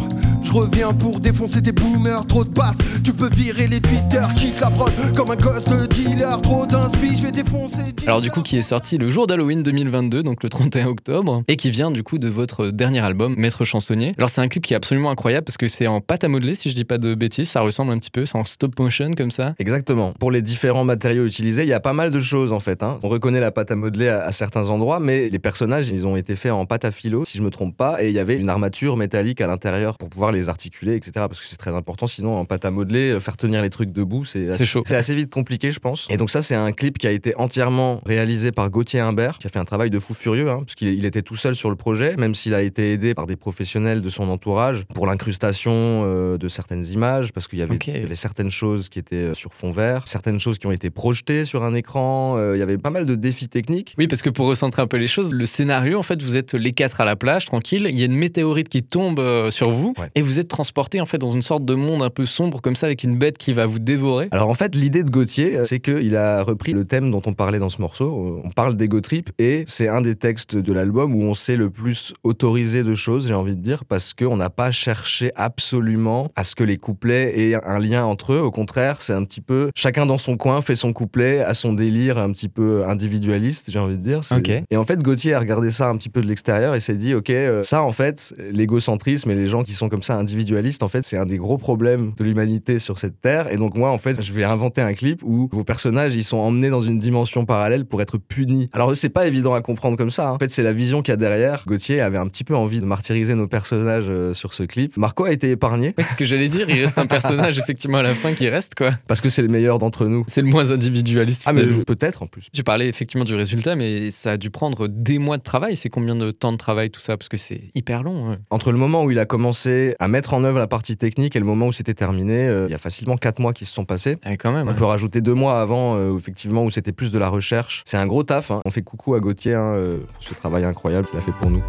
Je 0.51 0.55
reviens 0.57 0.93
pour 0.93 1.21
défoncer 1.21 1.63
tes 1.63 1.71
boomers. 1.71 2.27
Trop 2.27 2.43
de 2.43 2.51
basses, 2.51 2.79
tu 3.05 3.13
peux 3.13 3.29
virer 3.31 3.69
les 3.69 3.81
Twitter. 3.81 4.21
Kick 4.37 4.59
la 4.59 4.69
prod 4.71 4.91
comme 5.17 5.31
un 5.31 5.37
gosse 5.37 5.65
de 5.67 5.87
dealer. 5.87 6.41
Trop 6.43 6.67
d'inspi, 6.67 7.17
je 7.17 7.23
vais 7.23 7.31
défoncer. 7.31 7.83
Alors 8.09 8.21
du 8.21 8.33
coup 8.33 8.43
qui 8.43 8.57
est 8.59 8.63
sorti 8.63 8.99
le 8.99 9.09
jour 9.11 9.29
d'Halloween 9.29 9.63
2022, 9.63 10.25
donc 10.25 10.43
le 10.43 10.49
31 10.49 10.87
octobre, 10.89 11.45
et 11.47 11.57
qui 11.57 11.71
vient 11.71 11.93
du 11.93 12.03
coup 12.03 12.19
de 12.19 12.29
votre 12.29 12.71
dernier 12.71 12.99
album, 12.99 13.37
Maître 13.37 13.65
chansonnier. 13.65 14.15
Alors 14.19 14.29
c'est 14.29 14.41
un 14.41 14.49
clip 14.49 14.65
qui 14.67 14.73
est 14.73 14.77
absolument 14.77 15.11
incroyable 15.13 15.45
parce 15.45 15.57
que 15.57 15.69
c'est 15.69 15.87
en 15.87 16.01
pâte 16.01 16.25
à 16.25 16.29
modeler 16.29 16.57
si 16.57 16.69
je 16.69 16.75
dis 16.75 16.85
pas 16.85 16.99
de 16.99 17.15
bêtises, 17.15 17.49
ça 17.49 17.61
ressemble 17.61 17.93
un 17.93 17.99
petit 17.99 18.11
peu, 18.11 18.25
c'est 18.25 18.37
en 18.37 18.45
stop 18.45 18.77
motion 18.81 19.13
comme 19.17 19.31
ça. 19.31 19.55
Exactement. 19.61 20.13
Pour 20.19 20.33
les 20.33 20.43
différents 20.43 20.85
matériaux 20.85 21.27
utilisés, 21.27 21.63
il 21.63 21.69
y 21.69 21.73
a 21.75 21.81
pas 21.81 21.93
mal 21.93 22.11
de 22.11 22.19
choses 22.19 22.53
en 22.53 22.59
fait. 22.61 22.83
hein. 22.83 22.99
On 23.05 23.09
reconnaît 23.09 23.41
la 23.41 23.53
pâte 23.53 23.71
à 23.71 23.77
modeler 23.77 24.09
à, 24.09 24.25
à 24.25 24.33
certains 24.33 24.69
endroits, 24.69 24.99
mais 24.99 25.29
les 25.29 25.39
personnages, 25.39 25.91
ils 25.91 26.09
ont 26.09 26.17
été 26.17 26.35
faits 26.35 26.51
en 26.51 26.67
pâte 26.67 26.85
à 26.85 26.91
filo, 26.91 27.25
si 27.25 27.39
je 27.39 27.43
me 27.45 27.51
trompe 27.51 27.77
pas, 27.77 28.03
et 28.03 28.09
il 28.09 28.15
y 28.15 28.19
avait 28.19 28.37
une 28.37 28.49
armature 28.49 28.97
métallique 28.97 29.41
à 29.41 29.47
l'intérieur 29.47 29.97
pour 29.97 30.09
pouvoir 30.09 30.33
les 30.33 30.40
articuler, 30.49 30.95
etc. 30.97 31.13
Parce 31.15 31.41
que 31.41 31.47
c'est 31.47 31.57
très 31.57 31.75
important. 31.75 32.07
Sinon, 32.07 32.37
en 32.37 32.45
pâte 32.45 32.65
à 32.65 32.71
modeler, 32.71 33.11
euh, 33.11 33.21
faire 33.21 33.37
tenir 33.37 33.63
les 33.63 33.71
trucs 33.71 33.93
debout, 33.93 34.25
c'est 34.25 34.49
assez, 34.49 34.65
chaud. 34.67 34.83
c'est 34.87 34.97
assez 34.97 35.15
vite 35.15 35.31
compliqué, 35.31 35.71
je 35.73 35.81
pense. 35.81 36.07
Et 36.11 36.17
donc 36.17 36.31
ça, 36.31 36.43
c'est 36.43 36.55
un 36.55 36.73
clip 36.73 36.99
qui 36.99 37.07
a 37.07 37.11
été 37.11 37.35
entièrement 37.37 38.01
réalisé 38.07 38.53
par 38.53 38.71
Gauthier 38.71 39.01
Imbert, 39.01 39.39
qui 39.39 39.47
a 39.47 39.51
fait 39.51 39.59
un 39.59 39.65
travail 39.65 39.91
de 39.91 39.99
fou 39.99 40.15
furieux, 40.15 40.51
hein, 40.51 40.61
parce 40.61 40.75
qu'il 40.75 40.89
il 40.89 41.05
était 41.05 41.23
tout 41.23 41.37
seul 41.37 41.57
sur 41.57 41.71
le 41.71 41.77
projet, 41.77 42.17
même 42.17 42.35
s'il 42.35 42.55
a 42.55 42.63
été 42.63 42.93
aidé 42.93 43.15
par 43.15 43.27
des 43.27 43.37
professionnels 43.37 44.03
de 44.03 44.11
son 44.11 44.29
entourage 44.29 44.85
pour 44.95 45.07
l'incrustation 45.07 45.73
euh, 46.05 46.39
de 46.39 46.49
certaines 46.49 46.85
images, 46.87 47.33
parce 47.33 47.49
qu'il 47.49 47.59
y 47.59 47.63
avait, 47.63 47.77
y 47.77 48.17
certaines 48.17 48.51
choses 48.51 48.89
qui 48.89 48.99
étaient 48.99 49.17
euh, 49.17 49.35
sur 49.35 49.53
fond 49.55 49.71
vert, 49.71 50.03
certaines 50.07 50.41
choses 50.41 50.59
qui 50.59 50.67
ont 50.67 50.73
été 50.73 50.91
projetées 50.91 51.45
sur 51.45 51.63
un 51.63 51.75
écran. 51.75 52.37
euh, 52.39 52.57
il 52.57 52.61
y 52.61 52.63
avait 52.63 52.79
pas 52.79 52.91
mal 52.91 53.07
de 53.07 53.15
défis 53.15 53.49
techniques. 53.49 53.95
Oui, 53.99 54.07
parce 54.09 54.23
que 54.23 54.31
pour 54.31 54.47
recentrer 54.47 54.83
un 54.83 54.87
peu 54.87 54.97
les 54.97 55.07
choses, 55.07 55.31
le 55.31 55.47
scénario, 55.47 55.99
en 55.99 56.03
fait, 56.03 56.23
vous 56.23 56.37
êtes 56.37 56.55
les 56.55 56.73
quatre 56.73 57.01
à 57.01 57.05
la 57.05 57.17
plage, 57.17 57.47
tranquille. 57.47 57.87
Il 57.89 57.99
y 57.99 58.03
a 58.03 58.07
une 58.07 58.17
météorite 58.17 58.69
qui 58.69 58.83
tombe 58.83 59.21
sur 59.51 59.71
vous 59.71 59.95
Ouais. 59.99 60.11
et 60.15 60.23
vous 60.23 60.30
êtes 60.39 60.49
transporté 60.49 61.01
en 61.01 61.07
fait 61.07 61.19
dans 61.19 61.33
une 61.33 61.43
sorte 61.43 61.65
de 61.65 61.75
monde 61.75 62.03
un 62.03 62.11
peu 62.11 62.25
sombre 62.25 62.61
comme 62.61 62.77
ça 62.77 62.87
avec 62.87 63.03
une 63.05 63.17
bête 63.19 63.39
qui 63.39 63.53
va 63.53 63.67
vous 63.67 63.79
dévorer. 63.79 64.29
Alors 64.31 64.49
en 64.49 64.55
fait, 64.55 64.75
l'idée 64.75 65.03
de 65.03 65.11
Gauthier, 65.11 65.57
euh, 65.59 65.65
c'est 65.65 65.81
qu'il 65.81 66.15
a 66.17 66.43
repris 66.43 66.73
le 66.73 66.85
thème 66.85 67.11
dont 67.11 67.23
on 67.27 67.35
parlait 67.35 67.59
dans 67.59 67.71
ce 67.71 67.81
morceau. 67.81 68.39
Euh, 68.39 68.41
On 68.45 68.51
parle 68.51 68.77
d'ego 68.77 69.01
trip 69.01 69.31
et 69.39 69.65
c'est 69.67 69.89
un 69.89 70.01
des 70.01 70.15
textes 70.15 70.57
de 70.57 70.73
l'album 70.73 71.15
où 71.15 71.23
on 71.23 71.35
s'est 71.35 71.57
le 71.57 71.71
plus 71.71 72.13
autorisé 72.25 72.83
de 72.85 72.95
choses, 72.95 73.27
j'ai 73.29 73.35
envie 73.35 73.57
de 73.57 73.61
dire, 73.63 73.85
parce 73.85 74.15
qu'on 74.15 74.37
n'a 74.37 74.51
pas 74.51 74.71
cherché 74.71 75.33
absolument 75.37 76.31
à 76.37 76.45
ce 76.45 76.55
que 76.55 76.65
les 76.65 76.77
couplets 76.77 77.39
aient 77.39 77.55
un 77.65 77.79
lien 77.79 78.05
entre 78.05 78.33
eux. 78.35 78.41
Au 78.41 78.51
contraire, 78.51 79.03
c'est 79.03 79.13
un 79.13 79.25
petit 79.25 79.41
peu 79.41 79.71
chacun 79.75 80.07
dans 80.07 80.19
son 80.19 80.37
coin 80.37 80.63
fait 80.63 80.77
son 80.77 80.93
couplet 80.93 81.41
à 81.41 81.55
son 81.55 81.73
délire 81.73 82.19
un 82.19 82.33
petit 82.33 82.49
peu 82.49 82.85
individualiste, 82.87 83.71
j'ai 83.71 83.79
envie 83.79 83.97
de 83.97 84.03
dire. 84.03 84.25
C'est- 84.25 84.35
Ok. 84.37 84.51
Et 84.71 84.77
en 84.77 84.85
fait, 84.85 85.03
Gauthier 85.03 85.35
a 85.35 85.39
regardé 85.41 85.71
ça 85.71 85.89
un 85.89 85.97
petit 85.97 86.09
peu 86.09 86.23
de 86.23 86.27
l'extérieur 86.27 86.75
et 86.75 86.81
s'est 86.81 86.95
dit, 86.95 87.15
ok, 87.15 87.31
euh, 87.31 87.63
ça 87.63 87.83
en 87.83 87.93
fait, 87.93 88.33
l'égocentrisme 88.53 89.31
et 89.31 89.35
les 89.35 89.47
gens 89.47 89.63
qui 89.63 89.73
sont 89.75 89.89
comme 89.89 90.03
ça 90.03 90.17
individualistes, 90.21 90.83
en 90.83 90.89
fait, 90.89 91.05
c'est 91.05 91.17
un 91.17 91.27
des 91.27 91.37
gros 91.39 91.59
problèmes 91.59 92.13
de 92.17 92.25
l'humanité 92.25 92.79
sur 92.79 92.99
cette 92.99 93.21
terre. 93.21 93.53
Et 93.53 93.57
donc 93.57 93.75
moi, 93.75 93.91
en 93.91 93.99
fait, 93.99 94.23
je 94.23 94.33
vais 94.33 94.45
inventer 94.45 94.81
un 94.81 94.93
clip 94.93 95.23
où 95.25 95.49
vos 95.53 95.65
personnages, 95.65 96.15
ils 96.15 96.25
sont 96.25 96.37
emmenés 96.39 96.71
dans 96.71 96.81
une 96.81 96.99
dimension 96.99 97.45
parallèle 97.45 97.85
pour 97.87 98.01
être 98.03 98.19
punis. 98.19 98.69
Alors 98.73 98.95
c'est 98.95 99.09
pas 99.09 99.27
évident 99.27 99.55
à 99.55 99.61
comprendre 99.63 99.97
comme 99.97 100.11
ça. 100.11 100.29
hein. 100.29 100.33
En 100.33 100.39
fait, 100.39 100.51
c'est 100.51 100.63
la 100.63 100.73
vision 100.73 101.03
qu'il 101.03 101.13
y 101.13 101.15
a 101.15 101.17
derrière. 101.17 101.65
Gauthier 101.67 102.01
avait 102.01 102.19
un 102.19 102.27
petit 102.29 102.45
peu 102.45 102.55
envie 102.55 102.81
de 102.81 102.85
martyriser 102.87 103.35
nos 103.35 103.49
personnages 103.49 104.07
euh, 104.09 104.35
sur 104.35 104.55
ce 104.55 104.63
clip. 104.63 104.97
Marco 104.97 105.25
a 105.25 105.33
été 105.33 105.51
épargné 105.51 105.95
c'est 105.99 106.03
ce 106.13 106.17
que 106.17 106.25
j'allais 106.25 106.49
dire, 106.49 106.69
il 106.71 106.81
reste 106.81 106.99
un 106.99 107.07
personnage 107.07 107.59
effectivement 107.63 107.99
à 107.99 108.03
la 108.03 108.15
fin 108.15 108.33
qui 108.35 108.49
reste 108.49 108.75
quoi. 108.75 108.91
parce 109.09 109.21
que 109.21 109.29
c'est 109.31 109.43
le 109.43 109.49
meilleur 109.49 109.79
d'entre 109.79 110.07
nous. 110.07 110.25
C'est 110.27 110.41
le 110.43 110.47
moins 110.49 110.71
individualiste. 110.71 111.45
Ah 111.47 111.53
mais 111.53 111.65
peut-être 111.85 112.23
en 112.23 112.27
plus. 112.27 112.49
Tu 112.53 112.63
parlais 112.63 112.89
effectivement 112.89 113.25
du 113.25 113.35
résultat, 113.35 113.75
mais 113.77 114.11
ça 114.11 114.33
a 114.33 114.37
dû 114.37 114.51
prendre 114.51 114.89
des 114.89 115.19
mois 115.19 115.37
de 115.39 115.43
travail. 115.43 115.77
C'est 115.77 115.89
combien 115.91 116.17
de 116.17 116.31
temps 116.31 116.53
de 116.53 116.57
travail 116.57 116.91
tout 116.91 117.01
ça? 117.01 117.17
Parce 117.17 117.29
que 117.29 117.37
c'est 117.37 117.63
hyper 117.75 118.03
long. 118.03 118.31
hein. 118.31 118.39
Entre 118.51 118.73
le 118.73 118.79
moment 118.79 119.05
où 119.05 119.11
il 119.11 119.19
a 119.19 119.27
commencé 119.27 119.95
à 119.99 120.09
mettre 120.11 120.35
en 120.35 120.45
œuvre 120.45 120.59
la 120.59 120.67
partie 120.67 120.97
technique 120.97 121.37
et 121.37 121.39
le 121.39 121.45
moment 121.47 121.67
où 121.67 121.73
c'était 121.73 121.95
terminé, 121.95 122.47
euh, 122.47 122.67
il 122.69 122.73
y 122.73 122.75
a 122.75 122.79
facilement 122.79 123.17
4 123.17 123.39
mois 123.41 123.53
qui 123.53 123.65
se 123.65 123.73
sont 123.73 123.85
passés. 123.85 124.19
Ouais, 124.27 124.37
quand 124.37 124.53
même. 124.53 124.69
On 124.69 124.73
hein. 124.73 124.75
peut 124.75 124.85
rajouter 124.85 125.21
deux 125.21 125.35
mois 125.35 125.61
avant, 125.61 125.97
euh, 125.97 126.17
effectivement, 126.17 126.65
où 126.65 126.71
c'était 126.71 126.93
plus 126.93 127.11
de 127.11 127.19
la 127.19 127.29
recherche. 127.29 127.83
C'est 127.87 127.97
un 127.97 128.07
gros 128.07 128.23
taf. 128.23 128.51
hein. 128.51 128.61
On 128.65 128.71
fait 128.71 128.83
coucou 128.83 129.15
à 129.15 129.21
Gauthier 129.21 129.55
hein, 129.55 129.73
euh, 129.75 129.99
pour 130.13 130.23
ce 130.23 130.35
travail 130.35 130.65
incroyable 130.65 131.07
qu'il 131.09 131.19
a 131.19 131.23
fait 131.23 131.33
pour 131.33 131.51
nous. 131.51 131.63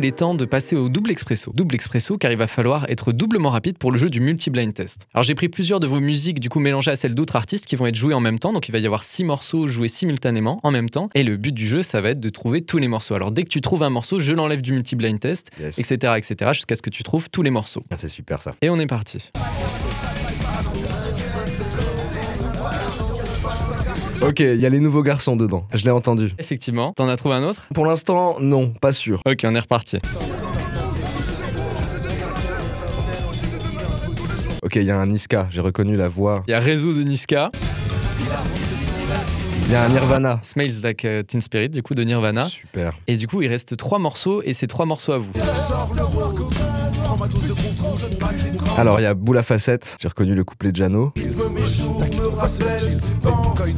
Il 0.00 0.04
est 0.04 0.16
temps 0.18 0.36
de 0.36 0.44
passer 0.44 0.76
au 0.76 0.88
double 0.88 1.10
expresso. 1.10 1.50
Double 1.56 1.74
expresso 1.74 2.18
car 2.18 2.30
il 2.30 2.38
va 2.38 2.46
falloir 2.46 2.88
être 2.88 3.10
doublement 3.10 3.50
rapide 3.50 3.78
pour 3.78 3.90
le 3.90 3.98
jeu 3.98 4.08
du 4.08 4.20
multi-blind 4.20 4.72
test. 4.72 5.08
Alors 5.12 5.24
j'ai 5.24 5.34
pris 5.34 5.48
plusieurs 5.48 5.80
de 5.80 5.88
vos 5.88 5.98
musiques 5.98 6.38
du 6.38 6.48
coup 6.48 6.60
mélangées 6.60 6.92
à 6.92 6.94
celles 6.94 7.16
d'autres 7.16 7.34
artistes 7.34 7.66
qui 7.66 7.74
vont 7.74 7.84
être 7.84 7.96
jouées 7.96 8.14
en 8.14 8.20
même 8.20 8.38
temps. 8.38 8.52
Donc 8.52 8.68
il 8.68 8.72
va 8.72 8.78
y 8.78 8.86
avoir 8.86 9.02
six 9.02 9.24
morceaux 9.24 9.66
joués 9.66 9.88
simultanément 9.88 10.60
en 10.62 10.70
même 10.70 10.88
temps. 10.88 11.10
Et 11.16 11.24
le 11.24 11.36
but 11.36 11.50
du 11.50 11.66
jeu 11.66 11.82
ça 11.82 12.00
va 12.00 12.10
être 12.10 12.20
de 12.20 12.28
trouver 12.28 12.60
tous 12.60 12.78
les 12.78 12.86
morceaux. 12.86 13.14
Alors 13.14 13.32
dès 13.32 13.42
que 13.42 13.48
tu 13.48 13.60
trouves 13.60 13.82
un 13.82 13.90
morceau, 13.90 14.20
je 14.20 14.32
l'enlève 14.34 14.62
du 14.62 14.72
multi-blind 14.72 15.18
test, 15.18 15.50
Yes. 15.60 15.76
etc. 15.80 16.12
etc. 16.16 16.52
jusqu'à 16.54 16.76
ce 16.76 16.82
que 16.82 16.90
tu 16.90 17.02
trouves 17.02 17.28
tous 17.28 17.42
les 17.42 17.50
morceaux. 17.50 17.82
Ah, 17.90 17.96
C'est 17.98 18.06
super 18.06 18.40
ça. 18.40 18.54
Et 18.62 18.70
on 18.70 18.78
est 18.78 18.86
parti. 18.86 19.32
Ok, 24.20 24.40
il 24.40 24.60
y 24.60 24.66
a 24.66 24.68
les 24.68 24.80
nouveaux 24.80 25.02
garçons 25.02 25.36
dedans. 25.36 25.66
Je 25.72 25.84
l'ai 25.84 25.90
entendu. 25.90 26.32
Effectivement. 26.38 26.92
T'en 26.96 27.08
as 27.08 27.16
trouvé 27.16 27.36
un 27.36 27.44
autre? 27.44 27.68
Pour 27.72 27.86
l'instant, 27.86 28.36
non, 28.40 28.70
pas 28.80 28.92
sûr. 28.92 29.22
Ok, 29.26 29.42
on 29.44 29.54
est 29.54 29.60
reparti. 29.60 29.98
Ok, 34.62 34.76
il 34.76 34.82
y 34.82 34.90
a 34.90 34.98
un 34.98 35.06
Niska, 35.06 35.46
j'ai 35.50 35.60
reconnu 35.60 35.96
la 35.96 36.08
voix. 36.08 36.42
Il 36.48 36.50
y 36.50 36.54
a 36.54 36.60
Réseau 36.60 36.92
de 36.92 37.02
Niska, 37.02 37.50
Il 39.66 39.72
y 39.72 39.74
a 39.76 39.84
un 39.84 39.88
Nirvana. 39.90 40.40
Smells 40.42 40.80
Like 40.82 41.04
euh, 41.04 41.22
Teen 41.22 41.40
Spirit 41.40 41.68
du 41.68 41.82
coup 41.82 41.94
de 41.94 42.02
Nirvana. 42.02 42.46
Super. 42.46 42.94
Et 43.06 43.16
du 43.16 43.28
coup, 43.28 43.42
il 43.42 43.48
reste 43.48 43.76
trois 43.76 43.98
morceaux 43.98 44.42
et 44.42 44.52
c'est 44.54 44.66
trois 44.66 44.86
morceaux 44.86 45.12
à 45.12 45.18
vous. 45.18 45.30
Alors 48.76 49.00
il 49.00 49.02
y 49.02 49.06
a 49.06 49.14
Boula 49.14 49.42
Facette, 49.42 49.96
j'ai 50.00 50.08
reconnu 50.08 50.34
le 50.34 50.44
couplet 50.44 50.72
de 50.72 50.76
Jano. 50.76 51.12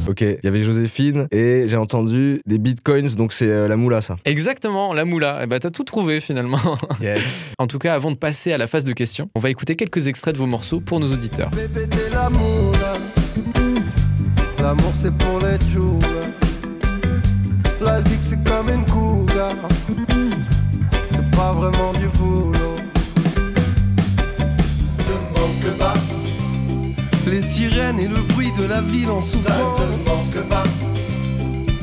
Ok, 0.07 0.21
il 0.21 0.39
y 0.43 0.47
avait 0.47 0.61
Joséphine 0.63 1.27
et 1.31 1.63
j'ai 1.67 1.77
entendu 1.77 2.41
des 2.45 2.57
bitcoins, 2.57 3.07
donc 3.15 3.33
c'est 3.33 3.47
euh, 3.47 3.67
la 3.67 3.77
moula 3.77 4.01
ça. 4.01 4.17
Exactement, 4.25 4.93
la 4.93 5.05
moula. 5.05 5.39
Eh 5.43 5.47
ben, 5.47 5.59
t'as 5.59 5.69
tout 5.69 5.83
trouvé 5.83 6.19
finalement. 6.19 6.59
Yes. 7.01 7.41
en 7.57 7.67
tout 7.67 7.79
cas, 7.79 7.95
avant 7.95 8.11
de 8.11 8.15
passer 8.15 8.53
à 8.53 8.57
la 8.57 8.67
phase 8.67 8.85
de 8.85 8.93
questions, 8.93 9.29
on 9.33 9.39
va 9.39 9.49
écouter 9.49 9.75
quelques 9.75 10.07
extraits 10.07 10.33
de 10.35 10.39
vos 10.39 10.45
morceaux 10.45 10.79
pour 10.79 10.99
nos 10.99 11.11
auditeurs. 11.11 11.49
Bébé, 11.49 11.87
t'es 11.89 12.13
l'amour 12.13 12.73
là. 12.73 12.97
L'amour 14.61 14.91
c'est 14.93 15.13
pour 15.15 15.39
les 15.39 15.57
jours 15.71 15.99
La 17.81 17.99
zig 18.01 18.19
c'est 18.21 18.43
comme 18.43 18.69
une 18.69 18.85
cougar 18.85 19.55
C'est 21.09 21.31
pas 21.31 21.51
vraiment 21.51 21.93
du 21.93 22.07
et 28.01 28.07
le 28.07 28.21
bruit 28.33 28.51
de 28.57 28.65
la 28.65 28.81
ville 28.81 29.09
en 29.09 29.21
ça 29.21 29.37
souffrance 29.37 29.77
te 29.77 30.09
manque 30.09 30.47
pas, 30.47 30.63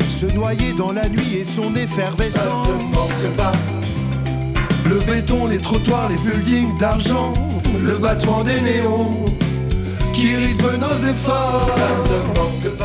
Se 0.08 0.26
noyer 0.26 0.72
dans 0.76 0.92
la 0.92 1.08
nuit 1.08 1.36
et 1.40 1.44
son 1.44 1.74
ça 1.74 1.80
effervescence. 1.80 2.66
te 2.66 2.72
manque 2.72 3.36
pas, 3.36 3.52
Le 4.88 4.98
béton, 5.00 5.46
les 5.46 5.58
trottoirs, 5.58 6.08
les 6.08 6.16
buildings 6.16 6.76
d'argent 6.78 7.32
Le 7.80 7.98
battement 7.98 8.42
des 8.42 8.60
néons 8.60 9.26
Qui 10.12 10.34
rythme 10.34 10.70
nos 10.80 11.08
efforts. 11.08 11.70
Ça 11.76 11.88
te 12.08 12.38
manque 12.38 12.76
pas. 12.76 12.77